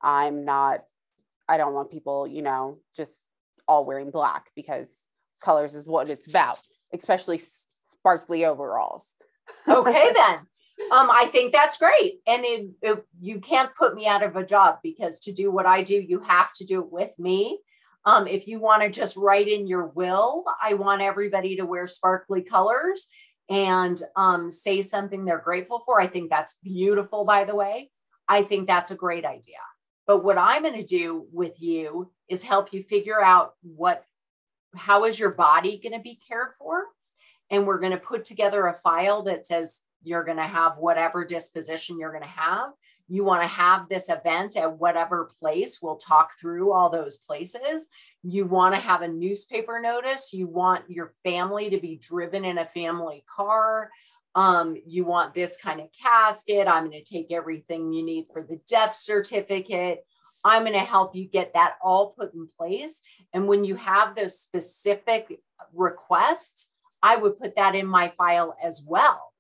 i'm 0.03 0.45
not 0.45 0.81
i 1.49 1.57
don't 1.57 1.75
want 1.75 1.91
people 1.91 2.27
you 2.27 2.43
know 2.43 2.79
just 2.97 3.25
all 3.71 3.85
wearing 3.85 4.11
black 4.11 4.47
because 4.57 5.07
colors 5.41 5.77
is 5.77 5.87
what 5.87 6.11
it's 6.11 6.27
about 6.27 6.59
especially 6.93 7.41
sparkly 7.85 8.45
overalls 8.45 9.15
okay 9.69 10.13
then 10.13 10.39
um 10.91 11.09
i 11.11 11.29
think 11.31 11.53
that's 11.53 11.79
great 11.79 12.21
and 12.27 12.45
it, 12.45 12.71
it, 12.83 13.07
you 13.21 13.39
can't 13.39 13.71
put 13.77 13.95
me 13.95 14.09
out 14.09 14.25
of 14.25 14.35
a 14.35 14.45
job 14.45 14.79
because 14.83 15.21
to 15.21 15.31
do 15.33 15.53
what 15.53 15.67
i 15.67 15.85
do 15.85 15.95
you 15.95 16.19
have 16.19 16.53
to 16.53 16.65
do 16.65 16.81
it 16.81 16.91
with 16.91 17.17
me 17.17 17.61
um, 18.07 18.27
if 18.27 18.49
you 18.49 18.59
want 18.59 18.83
to 18.83 18.91
just 18.91 19.17
write 19.17 19.47
in 19.47 19.67
your 19.67 19.87
will, 19.87 20.45
I 20.63 20.75
want 20.75 21.03
everybody 21.03 21.57
to 21.57 21.67
wear 21.67 21.87
sparkly 21.87 22.43
colors 22.43 23.07
and 23.51 24.01
um, 24.17 24.51
say 24.51 24.81
something 24.81 25.25
they're 25.25 25.39
grateful 25.39 25.83
for. 25.85 26.01
I 26.01 26.07
think 26.07 26.31
that's 26.31 26.57
beautiful, 26.63 27.25
by 27.25 27.45
the 27.45 27.55
way. 27.55 27.91
I 28.27 28.43
think 28.43 28.67
that's 28.67 28.91
a 28.91 28.97
great 28.97 29.27
idea. 29.27 29.59
But 30.11 30.25
what 30.25 30.39
I'm 30.39 30.65
going 30.65 30.75
to 30.75 30.83
do 30.83 31.29
with 31.31 31.63
you 31.63 32.11
is 32.29 32.43
help 32.43 32.73
you 32.73 32.83
figure 32.83 33.23
out 33.23 33.55
what, 33.63 34.03
how 34.75 35.05
is 35.05 35.21
your 35.21 35.33
body 35.33 35.79
going 35.81 35.93
to 35.93 36.01
be 36.01 36.19
cared 36.29 36.53
for? 36.53 36.87
And 37.49 37.65
we're 37.65 37.79
going 37.79 37.93
to 37.93 37.97
put 37.97 38.25
together 38.25 38.67
a 38.67 38.75
file 38.75 39.23
that 39.23 39.47
says 39.47 39.83
you're 40.03 40.25
going 40.25 40.39
to 40.39 40.43
have 40.43 40.79
whatever 40.79 41.25
disposition 41.25 41.97
you're 41.97 42.11
going 42.11 42.25
to 42.25 42.29
have 42.29 42.71
you 43.11 43.25
want 43.25 43.43
to 43.43 43.49
have 43.49 43.89
this 43.89 44.09
event 44.09 44.57
at 44.57 44.79
whatever 44.79 45.31
place. 45.41 45.81
We'll 45.83 45.97
talk 45.97 46.39
through 46.39 46.73
all 46.73 46.89
those 46.89 47.19
places. 47.19 47.89
You 48.23 48.47
want 48.47 48.73
to 48.77 48.81
have 48.81 49.03
a 49.03 49.09
newspaper 49.09 49.81
notice. 49.81 50.33
You 50.33 50.47
want 50.47 50.89
your 50.89 51.13
family 51.25 51.69
to 51.71 51.81
be 51.81 51.97
driven 51.97 52.45
in 52.45 52.59
a 52.59 52.65
family 52.65 53.25
car. 53.29 53.91
Um, 54.35 54.77
you 54.87 55.05
want 55.05 55.35
this 55.35 55.57
kind 55.57 55.81
of 55.81 55.89
casket. 56.01 56.69
I'm 56.69 56.89
going 56.89 57.03
to 57.03 57.15
take 57.15 57.33
everything 57.33 57.93
you 57.93 58.05
need 58.05 58.27
for 58.33 58.43
the 58.43 58.61
death 58.69 58.95
certificate. 58.95 60.05
I'm 60.45 60.63
going 60.63 60.75
to 60.75 60.79
help 60.79 61.15
you 61.15 61.27
get 61.27 61.55
that 61.55 61.75
all 61.83 62.15
put 62.19 62.33
in 62.33 62.49
place. 62.59 63.01
And 63.33 63.49
when 63.49 63.65
you 63.65 63.75
have 63.75 64.15
those 64.15 64.39
specific 64.39 65.41
requests, 65.75 66.69
I 67.03 67.17
would 67.17 67.39
put 67.39 67.57
that 67.57 67.75
in 67.75 67.87
my 67.87 68.09
file 68.11 68.57
as 68.63 68.83
well. 68.87 69.33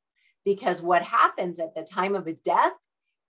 Because 0.45 0.83
what 0.83 1.03
happens 1.03 1.61
at 1.61 1.75
the 1.75 1.83
time 1.83 2.15
of 2.15 2.27
a 2.27 2.33
death 2.33 2.73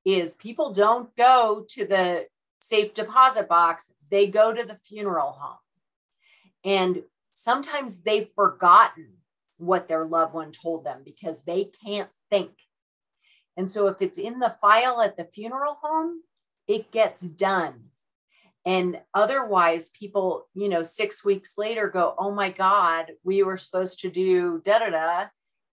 is 0.05 0.35
people 0.35 0.73
don't 0.73 1.15
go 1.15 1.65
to 1.69 1.85
the 1.85 2.25
safe 2.59 2.93
deposit 2.93 3.47
box, 3.47 3.91
they 4.09 4.27
go 4.27 4.53
to 4.53 4.65
the 4.65 4.75
funeral 4.75 5.31
home. 5.31 5.57
And 6.63 7.03
sometimes 7.33 8.01
they've 8.01 8.29
forgotten 8.35 9.09
what 9.61 9.87
their 9.87 10.05
loved 10.05 10.33
one 10.33 10.51
told 10.51 10.83
them 10.83 11.01
because 11.05 11.43
they 11.43 11.69
can't 11.85 12.09
think. 12.29 12.51
And 13.57 13.69
so 13.69 13.87
if 13.87 14.01
it's 14.01 14.17
in 14.17 14.39
the 14.39 14.55
file 14.61 15.01
at 15.01 15.17
the 15.17 15.25
funeral 15.25 15.77
home, 15.81 16.21
it 16.67 16.91
gets 16.91 17.27
done. 17.27 17.91
And 18.65 18.99
otherwise, 19.13 19.89
people, 19.89 20.47
you 20.53 20.69
know, 20.69 20.83
six 20.83 21.25
weeks 21.25 21.57
later 21.57 21.89
go, 21.89 22.13
oh 22.17 22.31
my 22.31 22.51
God, 22.51 23.11
we 23.23 23.43
were 23.43 23.57
supposed 23.57 24.01
to 24.01 24.09
do 24.09 24.61
da 24.63 24.79
da 24.79 24.89
da. 24.89 25.25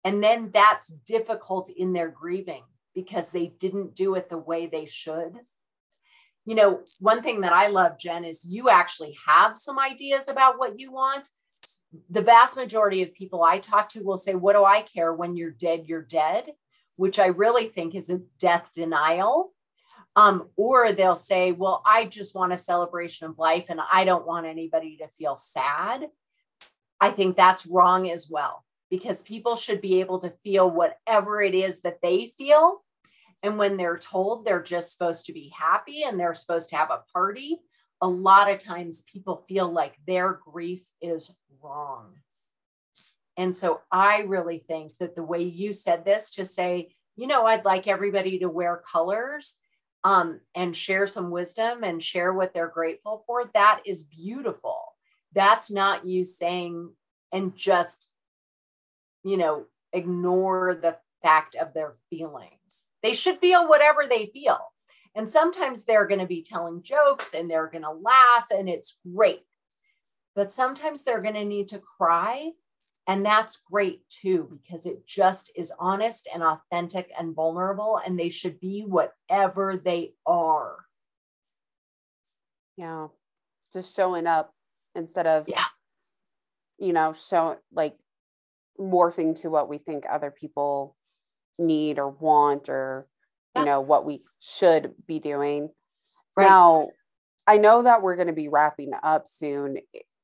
And 0.04 0.22
then 0.22 0.50
that's 0.52 0.88
difficult 0.88 1.68
in 1.68 1.92
their 1.92 2.08
grieving 2.08 2.62
because 2.94 3.30
they 3.32 3.48
didn't 3.58 3.94
do 3.94 4.14
it 4.14 4.28
the 4.28 4.38
way 4.38 4.66
they 4.66 4.86
should. 4.86 5.34
You 6.44 6.54
know, 6.54 6.80
one 7.00 7.22
thing 7.22 7.40
that 7.40 7.52
I 7.52 7.66
love, 7.66 7.98
Jen, 7.98 8.24
is 8.24 8.44
you 8.44 8.70
actually 8.70 9.16
have 9.26 9.58
some 9.58 9.80
ideas 9.80 10.28
about 10.28 10.58
what 10.58 10.78
you 10.78 10.92
want. 10.92 11.28
The 12.10 12.22
vast 12.22 12.56
majority 12.56 13.02
of 13.02 13.14
people 13.14 13.42
I 13.42 13.58
talk 13.58 13.88
to 13.90 14.02
will 14.02 14.16
say, 14.16 14.34
What 14.34 14.54
do 14.54 14.64
I 14.64 14.82
care? 14.82 15.12
When 15.12 15.36
you're 15.36 15.50
dead, 15.50 15.84
you're 15.86 16.02
dead, 16.02 16.52
which 16.96 17.18
I 17.18 17.26
really 17.26 17.68
think 17.68 17.94
is 17.94 18.10
a 18.10 18.20
death 18.38 18.70
denial. 18.74 19.52
Um, 20.14 20.48
or 20.56 20.92
they'll 20.92 21.14
say, 21.16 21.52
Well, 21.52 21.82
I 21.86 22.06
just 22.06 22.34
want 22.34 22.52
a 22.52 22.56
celebration 22.56 23.28
of 23.28 23.38
life 23.38 23.66
and 23.68 23.80
I 23.92 24.04
don't 24.04 24.26
want 24.26 24.46
anybody 24.46 24.96
to 24.98 25.08
feel 25.08 25.36
sad. 25.36 26.08
I 27.00 27.10
think 27.10 27.36
that's 27.36 27.66
wrong 27.66 28.10
as 28.10 28.28
well 28.30 28.64
because 28.90 29.22
people 29.22 29.56
should 29.56 29.80
be 29.80 30.00
able 30.00 30.20
to 30.20 30.30
feel 30.30 30.70
whatever 30.70 31.42
it 31.42 31.54
is 31.54 31.80
that 31.80 32.00
they 32.02 32.28
feel 32.28 32.82
and 33.42 33.58
when 33.58 33.76
they're 33.76 33.98
told 33.98 34.44
they're 34.44 34.62
just 34.62 34.92
supposed 34.92 35.26
to 35.26 35.32
be 35.32 35.52
happy 35.56 36.02
and 36.02 36.18
they're 36.18 36.34
supposed 36.34 36.70
to 36.70 36.76
have 36.76 36.90
a 36.90 37.04
party, 37.12 37.60
a 38.00 38.08
lot 38.08 38.50
of 38.50 38.58
times 38.58 39.02
people 39.02 39.36
feel 39.36 39.70
like 39.70 39.96
their 40.06 40.40
grief 40.44 40.86
is 41.00 41.34
wrong. 41.62 42.14
And 43.36 43.56
so 43.56 43.80
I 43.90 44.20
really 44.20 44.58
think 44.58 44.92
that 44.98 45.14
the 45.14 45.22
way 45.22 45.42
you 45.42 45.72
said 45.72 46.04
this 46.04 46.32
to 46.34 46.44
say, 46.44 46.94
you 47.16 47.26
know, 47.26 47.44
I'd 47.46 47.64
like 47.64 47.86
everybody 47.86 48.38
to 48.38 48.48
wear 48.48 48.82
colors 48.90 49.56
um, 50.04 50.40
and 50.54 50.76
share 50.76 51.06
some 51.06 51.30
wisdom 51.30 51.82
and 51.82 52.02
share 52.02 52.32
what 52.32 52.54
they're 52.54 52.68
grateful 52.68 53.24
for, 53.26 53.50
that 53.54 53.80
is 53.84 54.04
beautiful. 54.04 54.94
That's 55.32 55.70
not 55.70 56.06
you 56.06 56.24
saying 56.24 56.90
and 57.32 57.56
just, 57.56 58.06
you 59.24 59.36
know, 59.36 59.66
ignore 59.92 60.78
the 60.80 60.96
fact 61.22 61.56
of 61.56 61.74
their 61.74 61.94
feelings. 62.08 62.84
They 63.02 63.14
should 63.14 63.38
feel 63.38 63.68
whatever 63.68 64.06
they 64.08 64.26
feel. 64.26 64.58
And 65.16 65.28
sometimes 65.28 65.84
they're 65.84 66.06
going 66.06 66.20
to 66.20 66.26
be 66.26 66.42
telling 66.42 66.82
jokes 66.82 67.34
and 67.34 67.50
they're 67.50 67.70
going 67.70 67.82
to 67.82 67.90
laugh, 67.90 68.46
and 68.50 68.68
it's 68.68 68.98
great. 69.12 69.40
But 70.34 70.52
sometimes 70.52 71.02
they're 71.02 71.22
going 71.22 71.34
to 71.34 71.44
need 71.44 71.68
to 71.70 71.80
cry. 71.80 72.50
And 73.08 73.24
that's 73.24 73.62
great 73.70 74.06
too, 74.08 74.60
because 74.60 74.84
it 74.84 75.06
just 75.06 75.50
is 75.56 75.72
honest 75.78 76.28
and 76.32 76.42
authentic 76.42 77.10
and 77.18 77.34
vulnerable, 77.34 78.00
and 78.04 78.18
they 78.18 78.28
should 78.28 78.60
be 78.60 78.82
whatever 78.82 79.80
they 79.82 80.12
are. 80.26 80.76
Yeah. 82.76 83.08
Just 83.72 83.96
showing 83.96 84.26
up 84.26 84.52
instead 84.94 85.26
of, 85.26 85.44
yeah. 85.48 85.64
you 86.78 86.92
know, 86.92 87.14
show 87.14 87.56
like 87.72 87.96
morphing 88.78 89.40
to 89.40 89.48
what 89.48 89.68
we 89.68 89.78
think 89.78 90.04
other 90.10 90.30
people 90.30 90.96
need 91.58 91.98
or 91.98 92.10
want 92.10 92.68
or 92.68 93.06
you 93.56 93.64
know 93.64 93.80
what 93.80 94.04
we 94.04 94.22
should 94.40 94.92
be 95.06 95.18
doing. 95.18 95.70
Right. 96.36 96.48
now 96.48 96.88
i 97.46 97.56
know 97.56 97.84
that 97.84 98.02
we're 98.02 98.16
going 98.16 98.26
to 98.26 98.34
be 98.34 98.48
wrapping 98.48 98.90
up 99.02 99.26
soon 99.26 99.78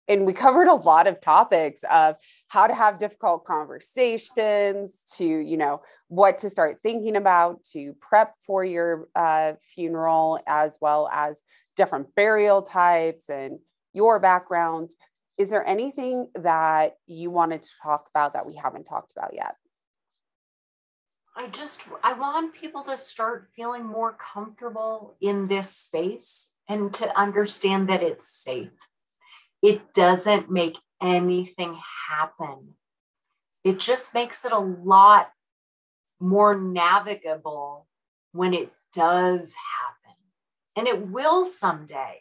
and 0.08 0.26
we 0.26 0.34
covered 0.34 0.68
a 0.68 0.74
lot 0.74 1.06
of 1.06 1.20
topics 1.22 1.84
of 1.90 2.16
how 2.48 2.66
to 2.66 2.74
have 2.74 2.98
difficult 2.98 3.46
conversations 3.46 4.92
to 5.16 5.24
you 5.24 5.56
know 5.56 5.80
what 6.08 6.38
to 6.40 6.50
start 6.50 6.80
thinking 6.82 7.16
about 7.16 7.64
to 7.64 7.94
prep 8.00 8.34
for 8.46 8.62
your 8.62 9.08
uh, 9.14 9.52
funeral 9.74 10.38
as 10.46 10.76
well 10.82 11.08
as 11.10 11.42
different 11.76 12.14
burial 12.14 12.62
types 12.62 13.30
and 13.30 13.58
your 13.92 14.18
background. 14.20 14.90
Is 15.38 15.50
there 15.50 15.66
anything 15.66 16.28
that 16.34 16.96
you 17.06 17.30
wanted 17.30 17.62
to 17.62 17.68
talk 17.82 18.08
about 18.10 18.34
that 18.34 18.46
we 18.46 18.54
haven't 18.54 18.84
talked 18.84 19.12
about 19.16 19.34
yet 19.34 19.56
I 21.34 21.46
just 21.48 21.80
I 22.02 22.12
want 22.12 22.54
people 22.54 22.82
to 22.84 22.98
start 22.98 23.48
feeling 23.56 23.84
more 23.84 24.16
comfortable 24.34 25.16
in 25.20 25.48
this 25.48 25.74
space 25.74 26.50
and 26.68 26.92
to 26.94 27.18
understand 27.18 27.88
that 27.88 28.02
it's 28.02 28.28
safe. 28.28 28.70
It 29.62 29.94
doesn't 29.94 30.50
make 30.50 30.76
anything 31.02 31.78
happen. 32.10 32.74
It 33.64 33.78
just 33.78 34.14
makes 34.14 34.44
it 34.44 34.52
a 34.52 34.58
lot 34.58 35.30
more 36.20 36.58
navigable 36.58 37.86
when 38.32 38.54
it 38.54 38.72
does 38.92 39.54
happen. 39.54 40.16
and 40.76 40.86
it 40.88 41.08
will 41.08 41.44
someday. 41.44 42.20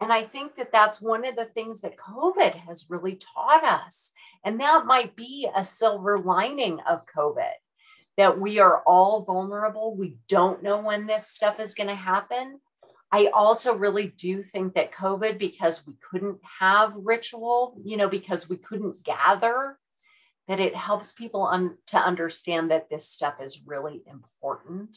And 0.00 0.12
I 0.12 0.22
think 0.22 0.56
that 0.56 0.72
that's 0.72 1.00
one 1.00 1.26
of 1.26 1.36
the 1.36 1.46
things 1.46 1.80
that 1.82 1.96
COVID 1.96 2.54
has 2.54 2.86
really 2.90 3.16
taught 3.16 3.64
us. 3.64 4.12
And 4.44 4.60
that 4.60 4.86
might 4.86 5.16
be 5.16 5.48
a 5.54 5.64
silver 5.64 6.18
lining 6.18 6.80
of 6.88 7.06
COVID 7.16 7.52
that 8.16 8.40
we 8.40 8.58
are 8.58 8.82
all 8.86 9.24
vulnerable. 9.24 9.96
We 9.96 10.18
don't 10.28 10.62
know 10.62 10.80
when 10.80 11.06
this 11.06 11.28
stuff 11.28 11.60
is 11.60 11.74
going 11.74 11.88
to 11.88 11.94
happen. 11.94 12.60
I 13.10 13.30
also 13.32 13.74
really 13.74 14.08
do 14.08 14.42
think 14.42 14.74
that 14.74 14.92
COVID, 14.92 15.38
because 15.38 15.86
we 15.86 15.94
couldn't 16.10 16.38
have 16.60 16.94
ritual, 16.96 17.76
you 17.84 17.96
know, 17.96 18.08
because 18.08 18.48
we 18.48 18.56
couldn't 18.56 19.04
gather, 19.04 19.78
that 20.48 20.60
it 20.60 20.74
helps 20.74 21.12
people 21.12 21.46
un- 21.46 21.76
to 21.86 21.96
understand 21.96 22.70
that 22.70 22.90
this 22.90 23.08
stuff 23.08 23.34
is 23.40 23.62
really 23.64 24.02
important. 24.06 24.96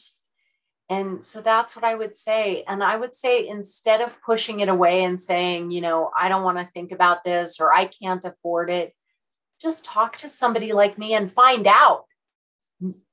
And 0.90 1.22
so 1.22 1.40
that's 1.42 1.76
what 1.76 1.84
I 1.84 1.94
would 1.94 2.16
say. 2.16 2.64
And 2.66 2.82
I 2.82 2.96
would 2.96 3.14
say 3.14 3.46
instead 3.46 4.00
of 4.00 4.20
pushing 4.22 4.60
it 4.60 4.68
away 4.68 5.04
and 5.04 5.20
saying, 5.20 5.70
you 5.70 5.80
know, 5.80 6.10
I 6.18 6.28
don't 6.28 6.44
want 6.44 6.58
to 6.58 6.66
think 6.66 6.92
about 6.92 7.24
this 7.24 7.60
or 7.60 7.72
I 7.72 7.86
can't 7.86 8.24
afford 8.24 8.70
it, 8.70 8.94
just 9.60 9.84
talk 9.84 10.16
to 10.18 10.28
somebody 10.28 10.72
like 10.72 10.98
me 10.98 11.14
and 11.14 11.30
find 11.30 11.66
out. 11.66 12.04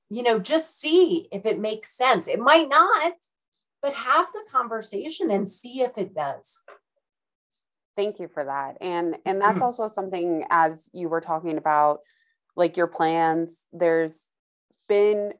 You 0.09 0.23
know, 0.23 0.39
just 0.39 0.79
see 0.79 1.27
if 1.31 1.45
it 1.45 1.59
makes 1.59 1.97
sense. 1.97 2.27
It 2.27 2.39
might 2.39 2.69
not, 2.69 3.13
but 3.81 3.93
have 3.93 4.27
the 4.33 4.43
conversation 4.51 5.31
and 5.31 5.49
see 5.49 5.81
if 5.81 5.97
it 5.97 6.13
does 6.13 6.59
thank 7.95 8.19
you 8.19 8.27
for 8.27 8.45
that 8.45 8.77
and 8.81 9.15
and 9.25 9.41
that's 9.41 9.55
mm-hmm. 9.55 9.63
also 9.63 9.87
something 9.87 10.45
as 10.49 10.89
you 10.93 11.09
were 11.09 11.21
talking 11.21 11.57
about 11.57 11.99
like 12.55 12.77
your 12.77 12.87
plans 12.87 13.65
there's 13.71 14.19
been 14.87 15.33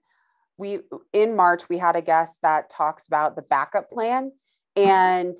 we 0.58 0.80
in 1.14 1.36
march 1.36 1.68
we 1.70 1.78
had 1.78 1.96
a 1.96 2.02
guest 2.02 2.38
that 2.42 2.70
talks 2.70 3.08
about 3.08 3.36
the 3.36 3.42
backup 3.42 3.90
plan 3.90 4.32
and 4.76 5.38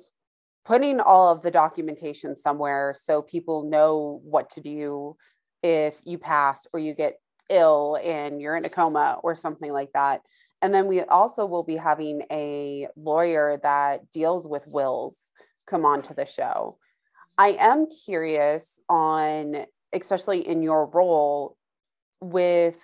putting 0.64 1.00
all 1.00 1.32
of 1.32 1.42
the 1.42 1.50
documentation 1.50 2.36
somewhere 2.36 2.94
so 3.00 3.22
people 3.22 3.68
know 3.68 4.20
what 4.24 4.50
to 4.50 4.60
do 4.60 5.16
if 5.62 5.94
you 6.04 6.18
pass 6.18 6.66
or 6.72 6.80
you 6.80 6.94
get 6.94 7.18
ill 7.48 7.98
and 8.02 8.40
you're 8.40 8.56
in 8.56 8.64
a 8.64 8.70
coma 8.70 9.18
or 9.22 9.36
something 9.36 9.72
like 9.72 9.92
that 9.92 10.20
and 10.62 10.72
then 10.72 10.86
we 10.86 11.02
also 11.02 11.46
will 11.46 11.62
be 11.62 11.76
having 11.76 12.22
a 12.30 12.88
lawyer 12.96 13.60
that 13.62 14.10
deals 14.10 14.46
with 14.46 14.66
wills 14.66 15.32
come 15.66 15.84
on 15.84 16.02
to 16.02 16.14
the 16.14 16.24
show. 16.24 16.78
I 17.36 17.56
am 17.58 17.86
curious 18.04 18.80
on, 18.88 19.66
especially 19.92 20.46
in 20.46 20.62
your 20.62 20.86
role 20.86 21.56
with 22.20 22.78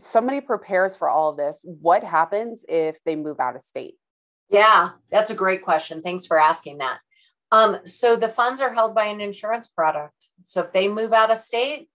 somebody 0.00 0.40
prepares 0.40 0.96
for 0.96 1.08
all 1.08 1.30
of 1.30 1.36
this. 1.36 1.60
What 1.62 2.02
happens 2.02 2.64
if 2.68 2.98
they 3.04 3.16
move 3.16 3.40
out 3.40 3.56
of 3.56 3.62
state? 3.62 3.94
Yeah, 4.50 4.90
that's 5.10 5.30
a 5.30 5.34
great 5.34 5.62
question. 5.62 6.02
Thanks 6.02 6.26
for 6.26 6.38
asking 6.38 6.78
that. 6.78 6.98
Um, 7.52 7.78
so 7.84 8.16
the 8.16 8.28
funds 8.28 8.60
are 8.60 8.74
held 8.74 8.94
by 8.94 9.06
an 9.06 9.20
insurance 9.20 9.68
product. 9.68 10.14
So 10.42 10.62
if 10.62 10.72
they 10.72 10.88
move 10.88 11.12
out 11.12 11.30
of 11.30 11.38
state, 11.38 11.88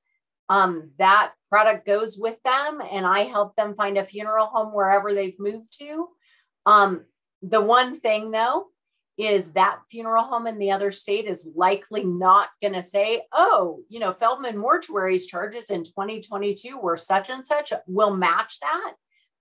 um, 0.49 0.91
that 0.97 1.31
product 1.49 1.85
goes 1.85 2.17
with 2.17 2.41
them 2.43 2.81
and 2.91 3.05
I 3.05 3.21
help 3.21 3.55
them 3.55 3.75
find 3.75 3.97
a 3.97 4.05
funeral 4.05 4.47
home 4.47 4.73
wherever 4.73 5.13
they've 5.13 5.39
moved 5.39 5.77
to. 5.79 6.07
Um, 6.65 7.05
the 7.41 7.61
one 7.61 7.95
thing 7.95 8.31
though 8.31 8.67
is 9.17 9.51
that 9.51 9.79
funeral 9.89 10.23
home 10.23 10.47
in 10.47 10.57
the 10.57 10.71
other 10.71 10.91
state 10.91 11.25
is 11.25 11.51
likely 11.53 12.05
not 12.05 12.49
going 12.61 12.73
to 12.73 12.81
say, 12.81 13.23
oh, 13.33 13.81
you 13.89 13.99
know, 13.99 14.13
Feldman 14.13 14.55
Mortuary's 14.55 15.27
charges 15.27 15.71
in 15.71 15.83
2022 15.83 16.77
were 16.77 16.95
such 16.95 17.29
and 17.29 17.45
such, 17.45 17.73
will 17.85 18.15
match 18.15 18.59
that. 18.61 18.93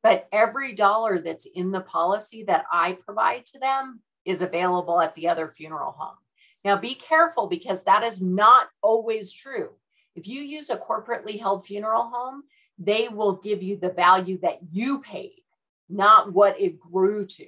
But 0.02 0.26
every 0.32 0.74
dollar 0.74 1.20
that's 1.20 1.46
in 1.46 1.70
the 1.70 1.80
policy 1.80 2.44
that 2.44 2.64
I 2.72 2.94
provide 3.04 3.46
to 3.46 3.60
them 3.60 4.00
is 4.24 4.42
available 4.42 5.00
at 5.00 5.14
the 5.14 5.28
other 5.28 5.48
funeral 5.48 5.92
home. 5.92 6.16
Now, 6.64 6.76
be 6.76 6.96
careful 6.96 7.46
because 7.46 7.84
that 7.84 8.02
is 8.02 8.20
not 8.20 8.66
always 8.82 9.32
true. 9.32 9.70
If 10.18 10.26
you 10.26 10.42
use 10.42 10.68
a 10.68 10.76
corporately 10.76 11.38
held 11.38 11.64
funeral 11.64 12.10
home, 12.12 12.42
they 12.76 13.06
will 13.06 13.36
give 13.36 13.62
you 13.62 13.76
the 13.76 13.90
value 13.90 14.40
that 14.42 14.58
you 14.68 15.00
paid, 15.00 15.42
not 15.88 16.32
what 16.32 16.60
it 16.60 16.80
grew 16.80 17.24
to. 17.24 17.46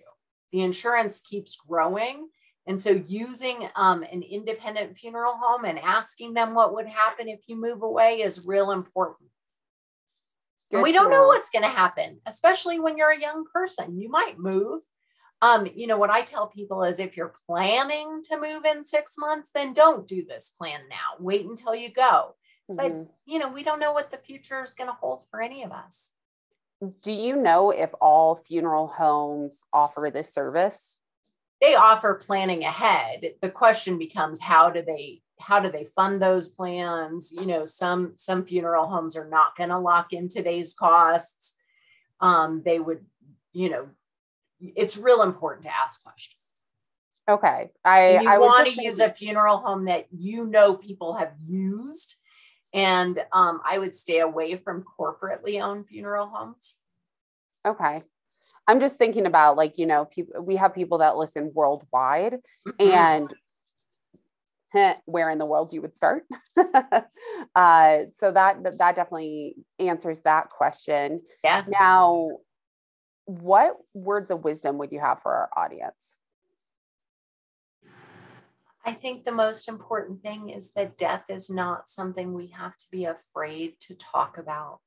The 0.53 0.61
insurance 0.61 1.21
keeps 1.21 1.57
growing. 1.57 2.29
And 2.69 2.81
so, 2.81 2.91
using 2.91 3.69
um, 3.75 4.05
an 4.05 4.23
independent 4.23 4.97
funeral 4.97 5.35
home 5.37 5.65
and 5.65 5.81
asking 5.81 6.35
them 6.35 6.55
what 6.55 6.75
would 6.75 6.87
happen 6.87 7.29
if 7.29 7.41
you 7.49 7.57
move 7.57 7.83
away 7.83 8.21
is 8.21 8.47
real 8.47 8.71
important. 8.71 9.31
And 10.71 10.83
we 10.83 10.93
don't 10.93 11.11
know 11.11 11.27
what's 11.27 11.51
going 11.51 11.65
to 11.65 11.69
happen, 11.69 12.21
especially 12.27 12.79
when 12.79 12.97
you're 12.97 13.11
a 13.11 13.21
young 13.21 13.47
person. 13.53 13.99
You 13.99 14.09
might 14.09 14.39
move. 14.39 14.81
Um, 15.43 15.67
you 15.75 15.89
know, 15.89 15.99
what 15.99 16.11
I 16.11 16.23
tell 16.23 16.47
people 16.47 16.85
is 16.85 17.01
if 17.01 17.17
you're 17.17 17.35
planning 17.49 18.21
to 18.25 18.41
move 18.41 18.65
in 18.65 18.85
six 18.85 19.19
months, 19.19 19.51
then 19.53 19.73
don't 19.73 20.07
do 20.07 20.25
this 20.25 20.53
plan 20.57 20.83
now. 20.89 21.17
Wait 21.19 21.45
until 21.45 21.75
you 21.75 21.91
go. 21.91 22.37
But, 22.77 22.93
mm-hmm. 22.93 23.03
you 23.27 23.39
know, 23.39 23.49
we 23.49 23.63
don't 23.63 23.81
know 23.81 23.93
what 23.93 24.11
the 24.11 24.17
future 24.17 24.63
is 24.63 24.75
going 24.75 24.89
to 24.89 24.97
hold 25.01 25.25
for 25.31 25.41
any 25.41 25.63
of 25.63 25.73
us. 25.73 26.13
Do 27.03 27.13
you 27.13 27.37
know 27.37 27.71
if 27.71 27.91
all 28.01 28.35
funeral 28.35 28.87
homes 28.87 29.59
offer 29.73 30.11
this 30.13 30.33
service? 30.33 30.97
They 31.61 31.75
offer 31.75 32.15
planning 32.15 32.65
ahead. 32.65 33.35
The 33.43 33.51
question 33.51 33.99
becomes 33.99 34.41
how 34.41 34.71
do 34.71 34.83
they 34.83 35.21
how 35.39 35.61
do 35.61 35.71
they 35.71 35.85
fund 35.85 36.21
those 36.21 36.49
plans? 36.49 37.33
You 37.33 37.47
know, 37.47 37.65
some 37.65 38.13
some 38.15 38.47
funeral 38.47 38.87
homes 38.87 39.17
are 39.17 39.29
not 39.29 39.57
going 39.57 39.71
to 39.71 39.79
lock 39.79 40.13
in 40.13 40.29
today's 40.29 40.75
costs. 40.75 41.55
Um, 42.21 42.63
they 42.65 42.79
would, 42.79 43.05
you 43.53 43.69
know, 43.69 43.89
it's 44.61 44.97
real 44.97 45.23
important 45.23 45.65
to 45.65 45.75
ask 45.75 46.03
questions. 46.03 46.37
Okay. 47.29 47.71
I, 47.85 48.19
you 48.19 48.29
I 48.29 48.39
want 48.39 48.67
to 48.69 48.83
use 48.83 49.01
a 49.01 49.13
funeral 49.13 49.59
home 49.59 49.85
that 49.85 50.07
you 50.11 50.47
know 50.47 50.75
people 50.75 51.15
have 51.15 51.33
used 51.47 52.17
and 52.73 53.19
um, 53.33 53.61
I 53.69 53.79
would 53.79 53.95
stay 53.95 54.21
away 54.21 54.57
from 54.57 54.85
corporately 54.99 55.61
owned 55.63 55.89
funeral 55.89 56.29
homes. 56.29 56.77
Okay. 57.67 58.03
I'm 58.67 58.81
just 58.81 58.97
thinking 58.97 59.27
about 59.27 59.57
like, 59.57 59.79
you 59.79 59.87
know, 59.87 60.05
people 60.05 60.43
we 60.43 60.57
have 60.57 60.75
people 60.75 60.99
that 60.99 61.17
listen 61.17 61.53
worldwide 61.55 62.39
mm-hmm. 62.67 62.91
and 62.91 63.35
where 65.05 65.31
in 65.31 65.39
the 65.39 65.47
world 65.47 65.73
you 65.73 65.83
would 65.83 65.97
start. 65.97 66.25
uh, 67.55 67.99
so 68.15 68.33
that 68.33 68.63
that 68.63 68.97
definitely 68.97 69.57
answers 69.79 70.21
that 70.23 70.51
question. 70.51 71.23
Yeah. 71.43 71.65
Now, 71.69 72.39
what 73.25 73.77
words 73.95 74.31
of 74.31 74.45
wisdom 74.45 74.79
would 74.79 74.93
you 74.93 75.01
have 75.01 75.21
for 75.23 75.33
our 75.33 75.51
audience? 75.57 76.17
I 78.85 78.95
think 78.95 79.25
the 79.25 79.33
most 79.33 79.69
important 79.69 80.23
thing 80.23 80.51
is 80.51 80.73
that 80.73 80.97
death 80.97 81.25
is 81.29 81.51
not 81.51 81.91
something 81.91 82.33
we 82.33 82.49
have 82.49 82.77
to 82.79 82.87
be 82.91 83.05
afraid 83.05 83.75
to 83.81 83.95
talk 83.95 84.39
about. 84.39 84.81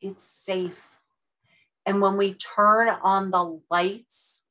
It's 0.00 0.24
safe. 0.24 0.86
And 1.86 2.00
when 2.00 2.16
we 2.16 2.34
turn 2.34 2.88
on 2.88 3.30
the 3.30 3.60
lights, 3.70 4.42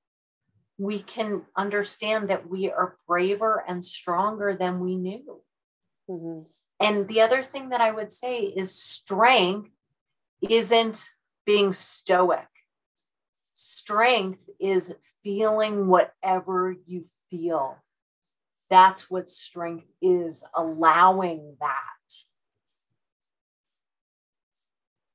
we 0.77 1.03
can 1.03 1.43
understand 1.55 2.29
that 2.29 2.49
we 2.49 2.71
are 2.71 2.97
braver 3.07 3.63
and 3.67 3.85
stronger 3.85 4.55
than 4.55 4.79
we 4.79 4.95
knew. 4.95 5.41
Mm-hmm. 6.09 6.41
And 6.79 7.07
the 7.07 7.21
other 7.21 7.43
thing 7.43 7.69
that 7.69 7.81
I 7.81 7.91
would 7.91 8.11
say 8.11 8.39
is 8.39 8.73
strength 8.73 9.69
isn't 10.41 11.07
being 11.45 11.73
stoic. 11.73 12.47
Strength 13.53 14.49
is 14.59 14.95
feeling 15.23 15.87
whatever 15.87 16.75
you 16.87 17.05
feel 17.29 17.77
that's 18.71 19.11
what 19.11 19.29
strength 19.29 19.85
is, 20.01 20.43
allowing 20.55 21.57
that. 21.59 21.77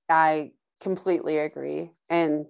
I 0.08 0.52
completely 0.80 1.38
agree. 1.38 1.90
And 2.08 2.46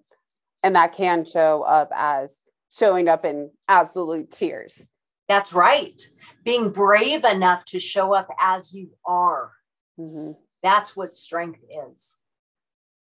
and 0.63 0.75
that 0.75 0.95
can 0.95 1.25
show 1.25 1.63
up 1.63 1.91
as 1.95 2.39
showing 2.71 3.09
up 3.09 3.25
in 3.25 3.51
absolute 3.69 4.31
tears. 4.31 4.91
That's 5.29 5.53
right. 5.53 6.01
Being 6.45 6.71
brave 6.71 7.25
enough 7.25 7.65
to 7.67 7.79
show 7.79 8.13
up 8.13 8.29
as 8.41 8.75
you 8.75 8.91
are. 9.07 9.53
Mm-hmm. 9.99 10.33
That's 10.63 10.97
what 10.97 11.17
strength 11.17 11.61
is. 11.95 12.15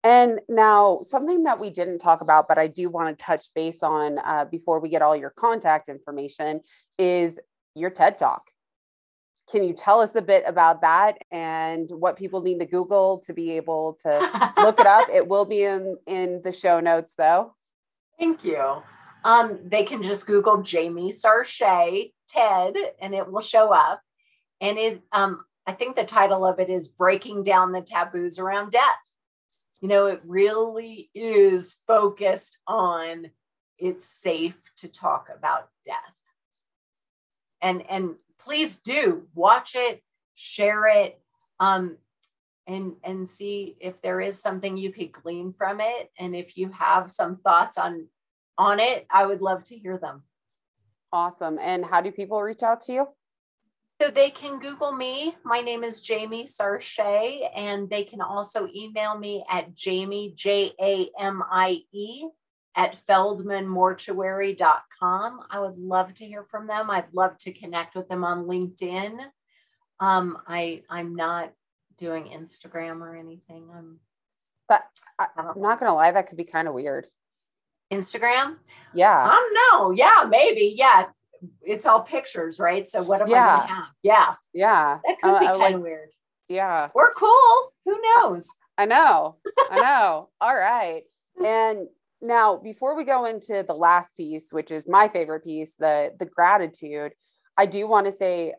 And 0.03 0.41
now, 0.51 1.01
something 1.09 1.45
that 1.45 1.59
we 1.59 1.71
didn't 1.71 1.99
talk 1.99 2.21
about, 2.21 2.47
but 2.47 2.59
I 2.59 2.67
do 2.67 2.91
want 2.91 3.19
to 3.19 3.25
touch 3.25 3.47
base 3.55 3.83
on 3.83 4.19
uh, 4.19 4.45
before 4.45 4.79
we 4.79 4.91
get 4.91 5.01
all 5.01 5.17
your 5.17 5.31
contact 5.31 5.89
information, 5.89 6.61
is 6.99 7.41
your 7.75 7.91
TED 7.91 8.18
Talk. 8.18 8.51
Can 9.51 9.64
you 9.64 9.75
tell 9.75 10.01
us 10.01 10.14
a 10.14 10.22
bit 10.22 10.45
about 10.47 10.81
that 10.81 11.18
and 11.31 11.91
what 11.91 12.16
people 12.16 12.43
need 12.43 12.61
to 12.61 12.66
Google 12.66 13.18
to 13.27 13.35
be 13.35 13.53
able 13.53 13.99
to 14.03 14.53
look 14.59 14.81
it 14.81 14.87
up? 14.87 15.09
It 15.12 15.29
will 15.29 15.45
be 15.45 15.62
in, 15.62 15.99
in 16.07 16.41
the 16.43 16.53
show 16.53 16.81
notes 16.81 17.14
though. 17.16 17.55
Thank 18.18 18.45
you. 18.45 18.83
Um, 19.25 19.59
they 19.64 19.85
can 19.85 20.03
just 20.03 20.27
Google 20.27 20.62
Jamie 20.62 21.12
Sarche 21.12 22.12
TED 22.29 22.75
and 23.01 23.14
it 23.14 23.31
will 23.31 23.43
show 23.43 23.72
up. 23.72 24.01
And 24.61 24.79
it, 24.79 25.03
um, 25.12 25.45
I 25.66 25.72
think 25.72 25.97
the 25.97 26.05
title 26.05 26.47
of 26.47 26.59
it 26.59 26.70
is 26.70 26.89
Breaking 26.89 27.43
Down 27.43 27.72
the 27.72 27.81
Taboos 27.81 28.39
Around 28.39 28.72
Death. 28.72 28.99
You 29.81 29.89
know, 29.89 30.07
it 30.07 30.22
really 30.25 31.11
is 31.14 31.79
focused 31.87 32.57
on 32.66 33.31
it's 33.79 34.07
safe 34.07 34.57
to 34.79 34.89
talk 34.89 35.29
about 35.37 35.68
death. 35.85 35.97
And 37.65 37.83
and 37.91 38.15
please 38.39 38.77
do 38.77 39.27
watch 39.35 39.73
it, 39.75 40.03
share 40.35 40.87
it, 40.87 41.21
um, 41.59 41.97
and 42.67 42.95
and 43.03 43.29
see 43.29 43.77
if 43.81 44.01
there 44.03 44.21
is 44.21 44.41
something 44.41 44.77
you 44.77 44.93
could 44.93 45.12
glean 45.12 45.51
from 45.51 45.81
it. 45.81 46.11
And 46.19 46.37
if 46.37 46.57
you 46.57 46.69
have 46.69 47.11
some 47.11 47.39
thoughts 47.39 47.79
on 47.79 48.07
on 48.59 48.79
it, 48.81 49.07
I 49.11 49.27
would 49.27 49.41
love 49.41 49.65
to 49.65 49.77
hear 49.77 49.99
them. 49.99 50.23
Awesome. 51.12 51.59
And 51.59 51.85
how 51.85 52.01
do 52.01 52.12
people 52.12 52.43
reach 52.43 52.62
out 52.62 52.81
to 52.83 52.93
you? 52.93 53.09
So 54.03 54.11
they 54.11 54.31
can 54.31 54.59
Google 54.59 54.93
me. 54.93 55.37
My 55.45 55.61
name 55.61 55.85
is 55.85 56.01
Jamie 56.01 56.45
Sarche, 56.45 57.49
and 57.55 57.89
they 57.89 58.05
can 58.05 58.21
also 58.21 58.69
email 58.75 59.17
me 59.17 59.45
at 59.49 59.75
Jamie, 59.75 60.35
J 60.37 60.73
A 60.81 61.09
M 61.19 61.43
I 61.51 61.83
E, 61.93 62.27
at 62.77 62.99
feldmanmortuary.com. 63.09 65.41
I 65.51 65.61
would 65.61 65.79
love 65.79 66.12
to 66.14 66.25
hear 66.25 66.45
from 66.45 66.66
them. 66.66 66.91
I'd 66.91 67.12
love 67.12 67.39
to 67.39 67.53
connect 67.53 67.95
with 67.95 68.09
them 68.09 68.25
on 68.25 68.47
LinkedIn. 68.47 69.18
Um, 70.01 70.39
I 70.47 70.83
I'm 70.91 71.14
not 71.14 71.53
doing 71.97 72.25
Instagram 72.25 73.01
or 73.01 73.14
anything. 73.14 73.68
I'm 73.75 74.01
but 74.68 74.85
I, 75.18 75.27
I'm 75.37 75.61
not 75.61 75.79
gonna 75.79 75.95
lie, 75.95 76.11
that 76.11 76.29
could 76.29 76.37
be 76.37 76.45
kind 76.45 76.68
of 76.68 76.75
weird. 76.75 77.07
Instagram? 77.93 78.57
Yeah. 78.93 79.16
I 79.16 79.33
don't 79.33 79.55
know. 79.55 79.93
Yeah, 79.93 80.25
maybe. 80.29 80.75
Yeah. 80.77 81.07
It's 81.62 81.87
all 81.87 82.01
pictures, 82.01 82.59
right? 82.59 82.89
So 82.89 83.03
what 83.03 83.20
am 83.20 83.29
yeah. 83.29 83.47
I 83.47 83.57
gonna 83.57 83.68
have? 83.68 83.87
Yeah. 84.03 84.35
Yeah. 84.53 84.99
That 85.07 85.20
could 85.20 85.35
uh, 85.35 85.39
be 85.39 85.47
kind 85.47 85.59
like, 85.59 85.75
of 85.75 85.83
weird. 85.83 86.09
Yeah. 86.49 86.89
We're 86.95 87.12
cool. 87.14 87.72
Who 87.85 88.01
knows? 88.01 88.49
I 88.77 88.87
know. 88.87 89.37
I 89.70 89.77
know. 89.81 90.31
all 90.41 90.55
right. 90.55 91.03
And 91.45 91.87
now 92.25 92.57
before 92.57 92.97
we 92.97 93.05
go 93.05 93.27
into 93.27 93.64
the 93.66 93.75
last 93.75 94.16
piece, 94.16 94.49
which 94.51 94.70
is 94.70 94.89
my 94.89 95.09
favorite 95.09 95.45
piece, 95.45 95.75
the 95.79 96.11
the 96.18 96.27
gratitude, 96.27 97.12
I 97.57 97.66
do 97.66 97.87
want 97.87 98.07
to 98.07 98.12
say 98.12 98.55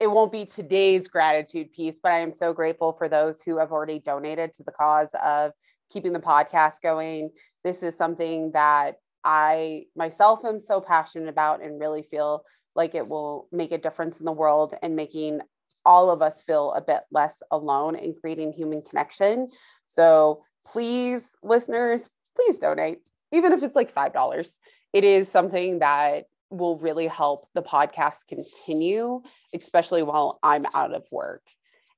it 0.00 0.10
won't 0.10 0.32
be 0.32 0.44
today's 0.44 1.08
gratitude 1.08 1.72
piece, 1.72 1.98
but 2.02 2.12
I 2.12 2.20
am 2.20 2.32
so 2.32 2.52
grateful 2.52 2.92
for 2.92 3.08
those 3.08 3.40
who 3.40 3.58
have 3.58 3.72
already 3.72 3.98
donated 3.98 4.54
to 4.54 4.62
the 4.62 4.72
cause 4.72 5.10
of 5.22 5.52
keeping 5.90 6.12
the 6.12 6.20
podcast 6.20 6.74
going. 6.82 7.30
This 7.64 7.82
is 7.82 7.96
something 7.96 8.52
that 8.52 8.96
I 9.24 9.86
myself 9.96 10.44
am 10.44 10.60
so 10.60 10.80
passionate 10.80 11.28
about 11.28 11.62
and 11.62 11.80
really 11.80 12.02
feel 12.02 12.44
like 12.76 12.94
it 12.94 13.08
will 13.08 13.48
make 13.50 13.72
a 13.72 13.78
difference 13.78 14.18
in 14.18 14.24
the 14.24 14.32
world 14.32 14.74
and 14.82 14.94
making 14.94 15.40
all 15.84 16.10
of 16.10 16.22
us 16.22 16.42
feel 16.42 16.72
a 16.72 16.80
bit 16.80 17.00
less 17.10 17.42
alone 17.50 17.96
in 17.96 18.14
creating 18.14 18.52
human 18.52 18.82
connection. 18.82 19.48
So 19.88 20.42
please, 20.64 21.28
listeners, 21.42 22.08
please 22.38 22.58
donate, 22.58 23.00
even 23.32 23.52
if 23.52 23.62
it's 23.62 23.76
like 23.76 23.92
$5. 23.92 24.54
It 24.92 25.04
is 25.04 25.28
something 25.28 25.80
that 25.80 26.26
will 26.50 26.78
really 26.78 27.06
help 27.06 27.48
the 27.54 27.62
podcast 27.62 28.26
continue, 28.26 29.22
especially 29.54 30.02
while 30.02 30.38
I'm 30.42 30.66
out 30.72 30.94
of 30.94 31.04
work. 31.10 31.42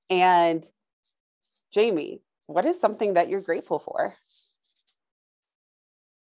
And 0.08 0.64
Jamie, 1.72 2.20
what 2.46 2.66
is 2.66 2.80
something 2.80 3.14
that 3.14 3.28
you're 3.28 3.40
grateful 3.40 3.78
for? 3.78 4.16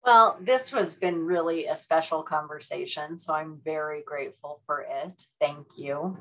Well, 0.04 0.38
this 0.40 0.70
has 0.70 0.94
been 0.94 1.24
really 1.24 1.66
a 1.66 1.74
special 1.74 2.22
conversation. 2.22 3.18
So 3.18 3.34
I'm 3.34 3.60
very 3.64 4.02
grateful 4.02 4.60
for 4.66 4.86
it. 4.88 5.22
Thank 5.40 5.66
you. 5.76 6.18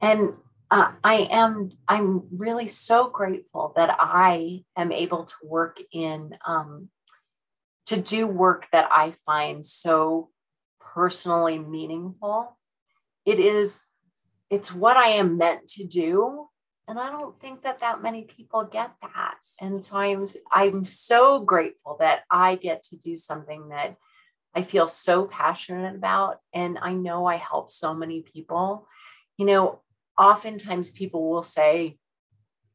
And 0.00 0.34
uh, 0.70 0.92
I 1.04 1.28
am, 1.30 1.70
I'm 1.86 2.22
really 2.36 2.68
so 2.68 3.10
grateful 3.10 3.72
that 3.76 3.94
I 3.98 4.64
am 4.76 4.90
able 4.90 5.24
to 5.24 5.34
work 5.44 5.78
in, 5.92 6.34
um, 6.46 6.88
to 7.86 8.00
do 8.00 8.26
work 8.26 8.68
that 8.72 8.88
I 8.90 9.12
find 9.26 9.64
so 9.64 10.30
personally 10.80 11.58
meaningful. 11.58 12.56
It 13.24 13.38
is, 13.38 13.86
it's 14.50 14.74
what 14.74 14.96
I 14.96 15.08
am 15.12 15.38
meant 15.38 15.66
to 15.68 15.84
do. 15.84 16.46
And 16.88 16.98
I 16.98 17.10
don't 17.10 17.40
think 17.40 17.62
that 17.62 17.80
that 17.80 18.02
many 18.02 18.24
people 18.24 18.64
get 18.64 18.92
that. 19.02 19.34
And 19.60 19.84
so 19.84 19.96
I'm, 19.96 20.26
I'm 20.52 20.84
so 20.84 21.40
grateful 21.40 21.96
that 22.00 22.20
I 22.30 22.56
get 22.56 22.82
to 22.84 22.96
do 22.96 23.16
something 23.16 23.68
that 23.68 23.96
I 24.54 24.62
feel 24.62 24.88
so 24.88 25.24
passionate 25.24 25.94
about. 25.94 26.38
And 26.52 26.78
I 26.80 26.92
know 26.92 27.24
I 27.24 27.36
help 27.36 27.70
so 27.70 27.94
many 27.94 28.22
people. 28.22 28.86
You 29.38 29.46
know, 29.46 29.80
oftentimes 30.18 30.90
people 30.90 31.30
will 31.30 31.42
say, 31.44 31.96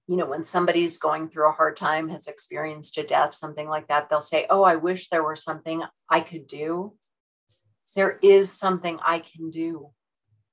you 0.08 0.16
know, 0.16 0.26
when 0.26 0.44
somebody's 0.44 0.98
going 0.98 1.30
through 1.30 1.50
a 1.50 1.54
hard 1.54 1.76
time, 1.78 2.10
has 2.10 2.28
experienced 2.28 2.98
a 2.98 3.04
death, 3.04 3.36
something 3.36 3.68
like 3.68 3.88
that, 3.88 4.10
they'll 4.10 4.22
say, 4.22 4.46
Oh, 4.50 4.64
I 4.64 4.76
wish 4.76 5.10
there 5.10 5.24
were 5.24 5.36
something 5.36 5.84
I 6.10 6.22
could 6.22 6.48
do 6.48 6.94
there 7.98 8.20
is 8.22 8.52
something 8.52 9.00
I 9.04 9.20
can 9.20 9.50
do. 9.50 9.90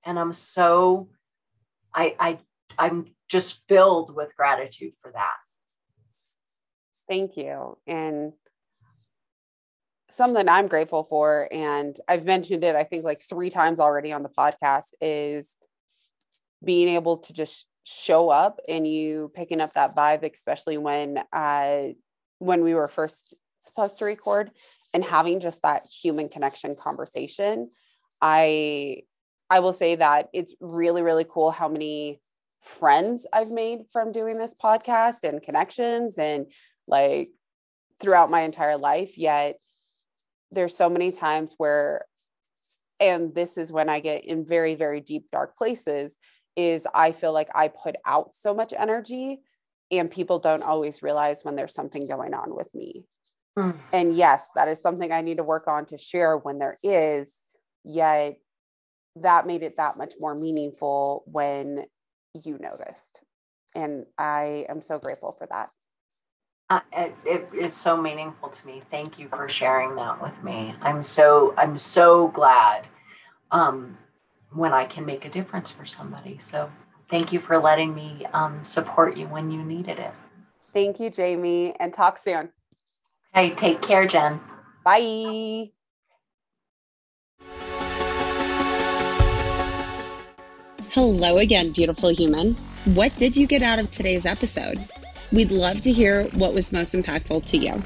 And 0.03 0.19
I'm 0.19 0.33
so, 0.33 1.11
I, 1.95 2.17
I, 2.19 2.39
I'm 2.79 3.15
just 3.29 3.61
filled 3.69 4.17
with 4.17 4.35
gratitude 4.35 4.95
for 5.01 5.13
that. 5.13 5.37
Thank 7.07 7.37
you. 7.37 7.77
And 7.87 8.33
something 10.09 10.49
I'm 10.49 10.69
grateful 10.69 11.05
for, 11.05 11.47
and 11.53 11.95
I've 12.09 12.25
mentioned 12.25 12.65
it, 12.65 12.77
I 12.77 12.85
think 12.85 13.05
like 13.05 13.21
three 13.21 13.51
times 13.51 13.79
already 13.79 14.11
on 14.11 14.23
the 14.23 14.31
podcast, 14.31 14.95
is 15.03 15.59
being 16.65 16.89
able 16.89 17.19
to 17.19 17.35
just 17.35 17.67
show 17.85 18.31
up 18.31 18.61
and 18.69 18.87
you 18.87 19.31
picking 19.35 19.61
up 19.61 19.75
that 19.75 19.95
vibe, 19.95 20.31
especially 20.31 20.79
when 20.79 21.23
uh 21.33 21.89
when 22.39 22.63
we 22.63 22.75
were 22.75 22.89
first 22.89 23.35
supposed 23.61 23.99
to 23.99 24.05
record 24.05 24.51
and 24.93 25.05
having 25.05 25.41
just 25.41 25.63
that 25.63 25.89
human 25.89 26.29
connection 26.29 26.77
conversation 26.77 27.71
i 28.21 29.03
i 29.51 29.61
will 29.61 29.73
say 29.73 29.97
that 29.97 30.29
it's 30.33 30.55
really 30.61 31.03
really 31.03 31.27
cool 31.29 31.51
how 31.51 31.69
many 31.69 32.21
friends 32.61 33.27
i've 33.33 33.51
made 33.51 33.81
from 33.93 34.13
doing 34.13 34.39
this 34.39 34.55
podcast 34.55 35.25
and 35.25 35.43
connections 35.43 36.19
and 36.19 36.47
like 36.87 37.29
throughout 38.01 38.31
my 38.31 38.43
entire 38.43 38.77
life 38.77 39.19
yet 39.19 39.57
there's 40.51 40.77
so 40.77 40.89
many 40.89 41.11
times 41.11 41.55
where 41.59 42.05
and 43.01 43.35
this 43.35 43.59
is 43.59 43.73
when 43.73 43.89
i 43.89 44.01
get 44.01 44.25
in 44.25 44.47
very 44.47 44.75
very 44.75 45.01
deep 45.01 45.27
dark 45.33 45.57
places 45.57 46.17
is 46.57 46.87
i 46.95 47.13
feel 47.13 47.33
like 47.33 47.49
i 47.55 47.69
put 47.69 47.97
out 48.07 48.35
so 48.35 48.55
much 48.55 48.73
energy 48.77 49.41
and 49.91 50.11
people 50.11 50.39
don't 50.39 50.63
always 50.63 51.03
realize 51.03 51.45
when 51.45 51.57
there's 51.57 51.75
something 51.75 52.07
going 52.07 52.35
on 52.35 52.55
with 52.55 52.73
me 52.75 53.05
Mm. 53.59 53.77
And 53.93 54.17
yes, 54.17 54.49
that 54.57 54.69
is 54.69 54.81
something 54.81 55.13
I 55.13 55.21
need 55.21 55.37
to 55.37 55.45
work 55.45 55.69
on 55.69 55.87
to 55.87 55.99
share 55.99 56.37
when 56.37 56.59
there 56.59 56.79
is, 56.83 57.33
yet 57.85 58.37
that 59.17 59.47
made 59.47 59.63
it 59.63 59.77
that 59.77 59.97
much 59.97 60.15
more 60.19 60.35
meaningful 60.35 61.23
when 61.27 61.85
you 62.43 62.59
noticed. 62.59 63.21
And 63.77 64.07
I 64.19 64.67
am 64.69 64.83
so 64.83 64.99
grateful 64.99 65.37
for 65.39 65.47
that. 65.51 65.71
Uh, 66.71 66.81
it, 66.93 67.15
it 67.25 67.49
is 67.55 67.75
so 67.75 67.97
meaningful 67.97 68.49
to 68.49 68.67
me. 68.67 68.83
Thank 68.91 69.19
you 69.19 69.29
for 69.29 69.49
sharing 69.49 69.95
that 69.97 70.21
with 70.21 70.43
me. 70.43 70.75
I'm 70.81 71.05
so 71.05 71.55
I'm 71.57 71.79
so 71.79 72.29
glad 72.29 72.89
um, 73.51 73.99
when 74.55 74.73
I 74.73 74.85
can 74.85 75.05
make 75.05 75.25
a 75.25 75.29
difference 75.29 75.71
for 75.71 75.85
somebody. 75.85 76.39
So 76.39 76.71
thank 77.11 77.33
you 77.33 77.41
for 77.41 77.59
letting 77.59 77.95
me 77.95 78.27
um, 78.33 78.63
support 78.65 79.17
you 79.17 79.27
when 79.27 79.51
you 79.51 79.63
needed 79.63 79.99
it. 79.99 80.13
Thank 80.73 81.01
you, 81.01 81.11
Jamie, 81.11 81.75
and 81.79 81.93
talk 81.93 82.19
soon. 82.19 82.51
Hey, 83.33 83.51
take 83.51 83.83
care, 83.83 84.07
Jen. 84.07 84.41
Bye. 84.85 85.71
Hello 90.93 91.39
again, 91.39 91.73
beautiful 91.73 92.11
human. 92.11 92.55
What 92.95 93.17
did 93.17 93.37
you 93.37 93.49
get 93.49 93.63
out 93.63 93.81
of 93.81 93.91
today's 93.91 94.27
episode? 94.27 94.79
We'd 95.33 95.51
love 95.51 95.81
to 95.81 95.91
hear 95.91 96.25
what 96.35 96.55
was 96.55 96.73
most 96.73 96.95
impactful 96.95 97.47
to 97.51 97.57
you. 97.57 97.83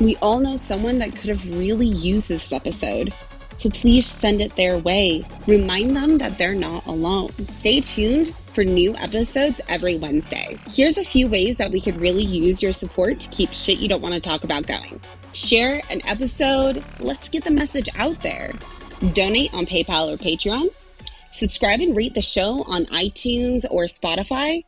We 0.00 0.16
all 0.22 0.38
know 0.38 0.54
someone 0.54 0.98
that 0.98 1.16
could 1.16 1.30
have 1.30 1.50
really 1.58 1.88
used 1.88 2.28
this 2.28 2.52
episode, 2.52 3.12
so 3.54 3.70
please 3.70 4.06
send 4.06 4.40
it 4.40 4.54
their 4.56 4.78
way. 4.78 5.24
Remind 5.46 5.96
them 5.96 6.18
that 6.18 6.36
they're 6.38 6.54
not 6.54 6.86
alone. 6.86 7.30
Stay 7.58 7.80
tuned 7.80 8.34
for 8.52 8.64
new 8.64 8.94
episodes 8.96 9.60
every 9.68 9.98
Wednesday. 9.98 10.56
Here's 10.70 10.98
a 10.98 11.04
few 11.04 11.28
ways 11.28 11.58
that 11.58 11.70
we 11.70 11.80
could 11.80 12.00
really 12.00 12.24
use 12.24 12.62
your 12.62 12.72
support 12.72 13.20
to 13.20 13.30
keep 13.30 13.52
shit 13.52 13.78
you 13.78 13.88
don't 13.88 14.02
want 14.02 14.14
to 14.14 14.20
talk 14.20 14.44
about 14.44 14.66
going. 14.66 15.00
Share 15.32 15.82
an 15.90 16.00
episode. 16.06 16.84
Let's 17.00 17.28
get 17.28 17.44
the 17.44 17.50
message 17.50 17.88
out 17.96 18.20
there. 18.20 18.52
Donate 19.12 19.52
on 19.54 19.66
PayPal 19.66 20.12
or 20.12 20.16
Patreon. 20.16 20.68
Subscribe 21.30 21.80
and 21.80 21.96
rate 21.96 22.14
the 22.14 22.22
show 22.22 22.62
on 22.68 22.86
iTunes 22.86 23.64
or 23.68 23.84
Spotify. 23.84 24.62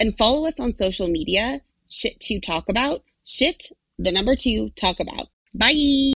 And 0.00 0.16
follow 0.16 0.46
us 0.46 0.58
on 0.58 0.74
social 0.74 1.08
media. 1.08 1.60
Shit 1.88 2.18
to 2.20 2.40
talk 2.40 2.68
about. 2.68 3.02
Shit, 3.24 3.72
the 3.98 4.12
number 4.12 4.34
two, 4.34 4.70
talk 4.70 5.00
about. 5.00 5.28
Bye. 5.54 6.12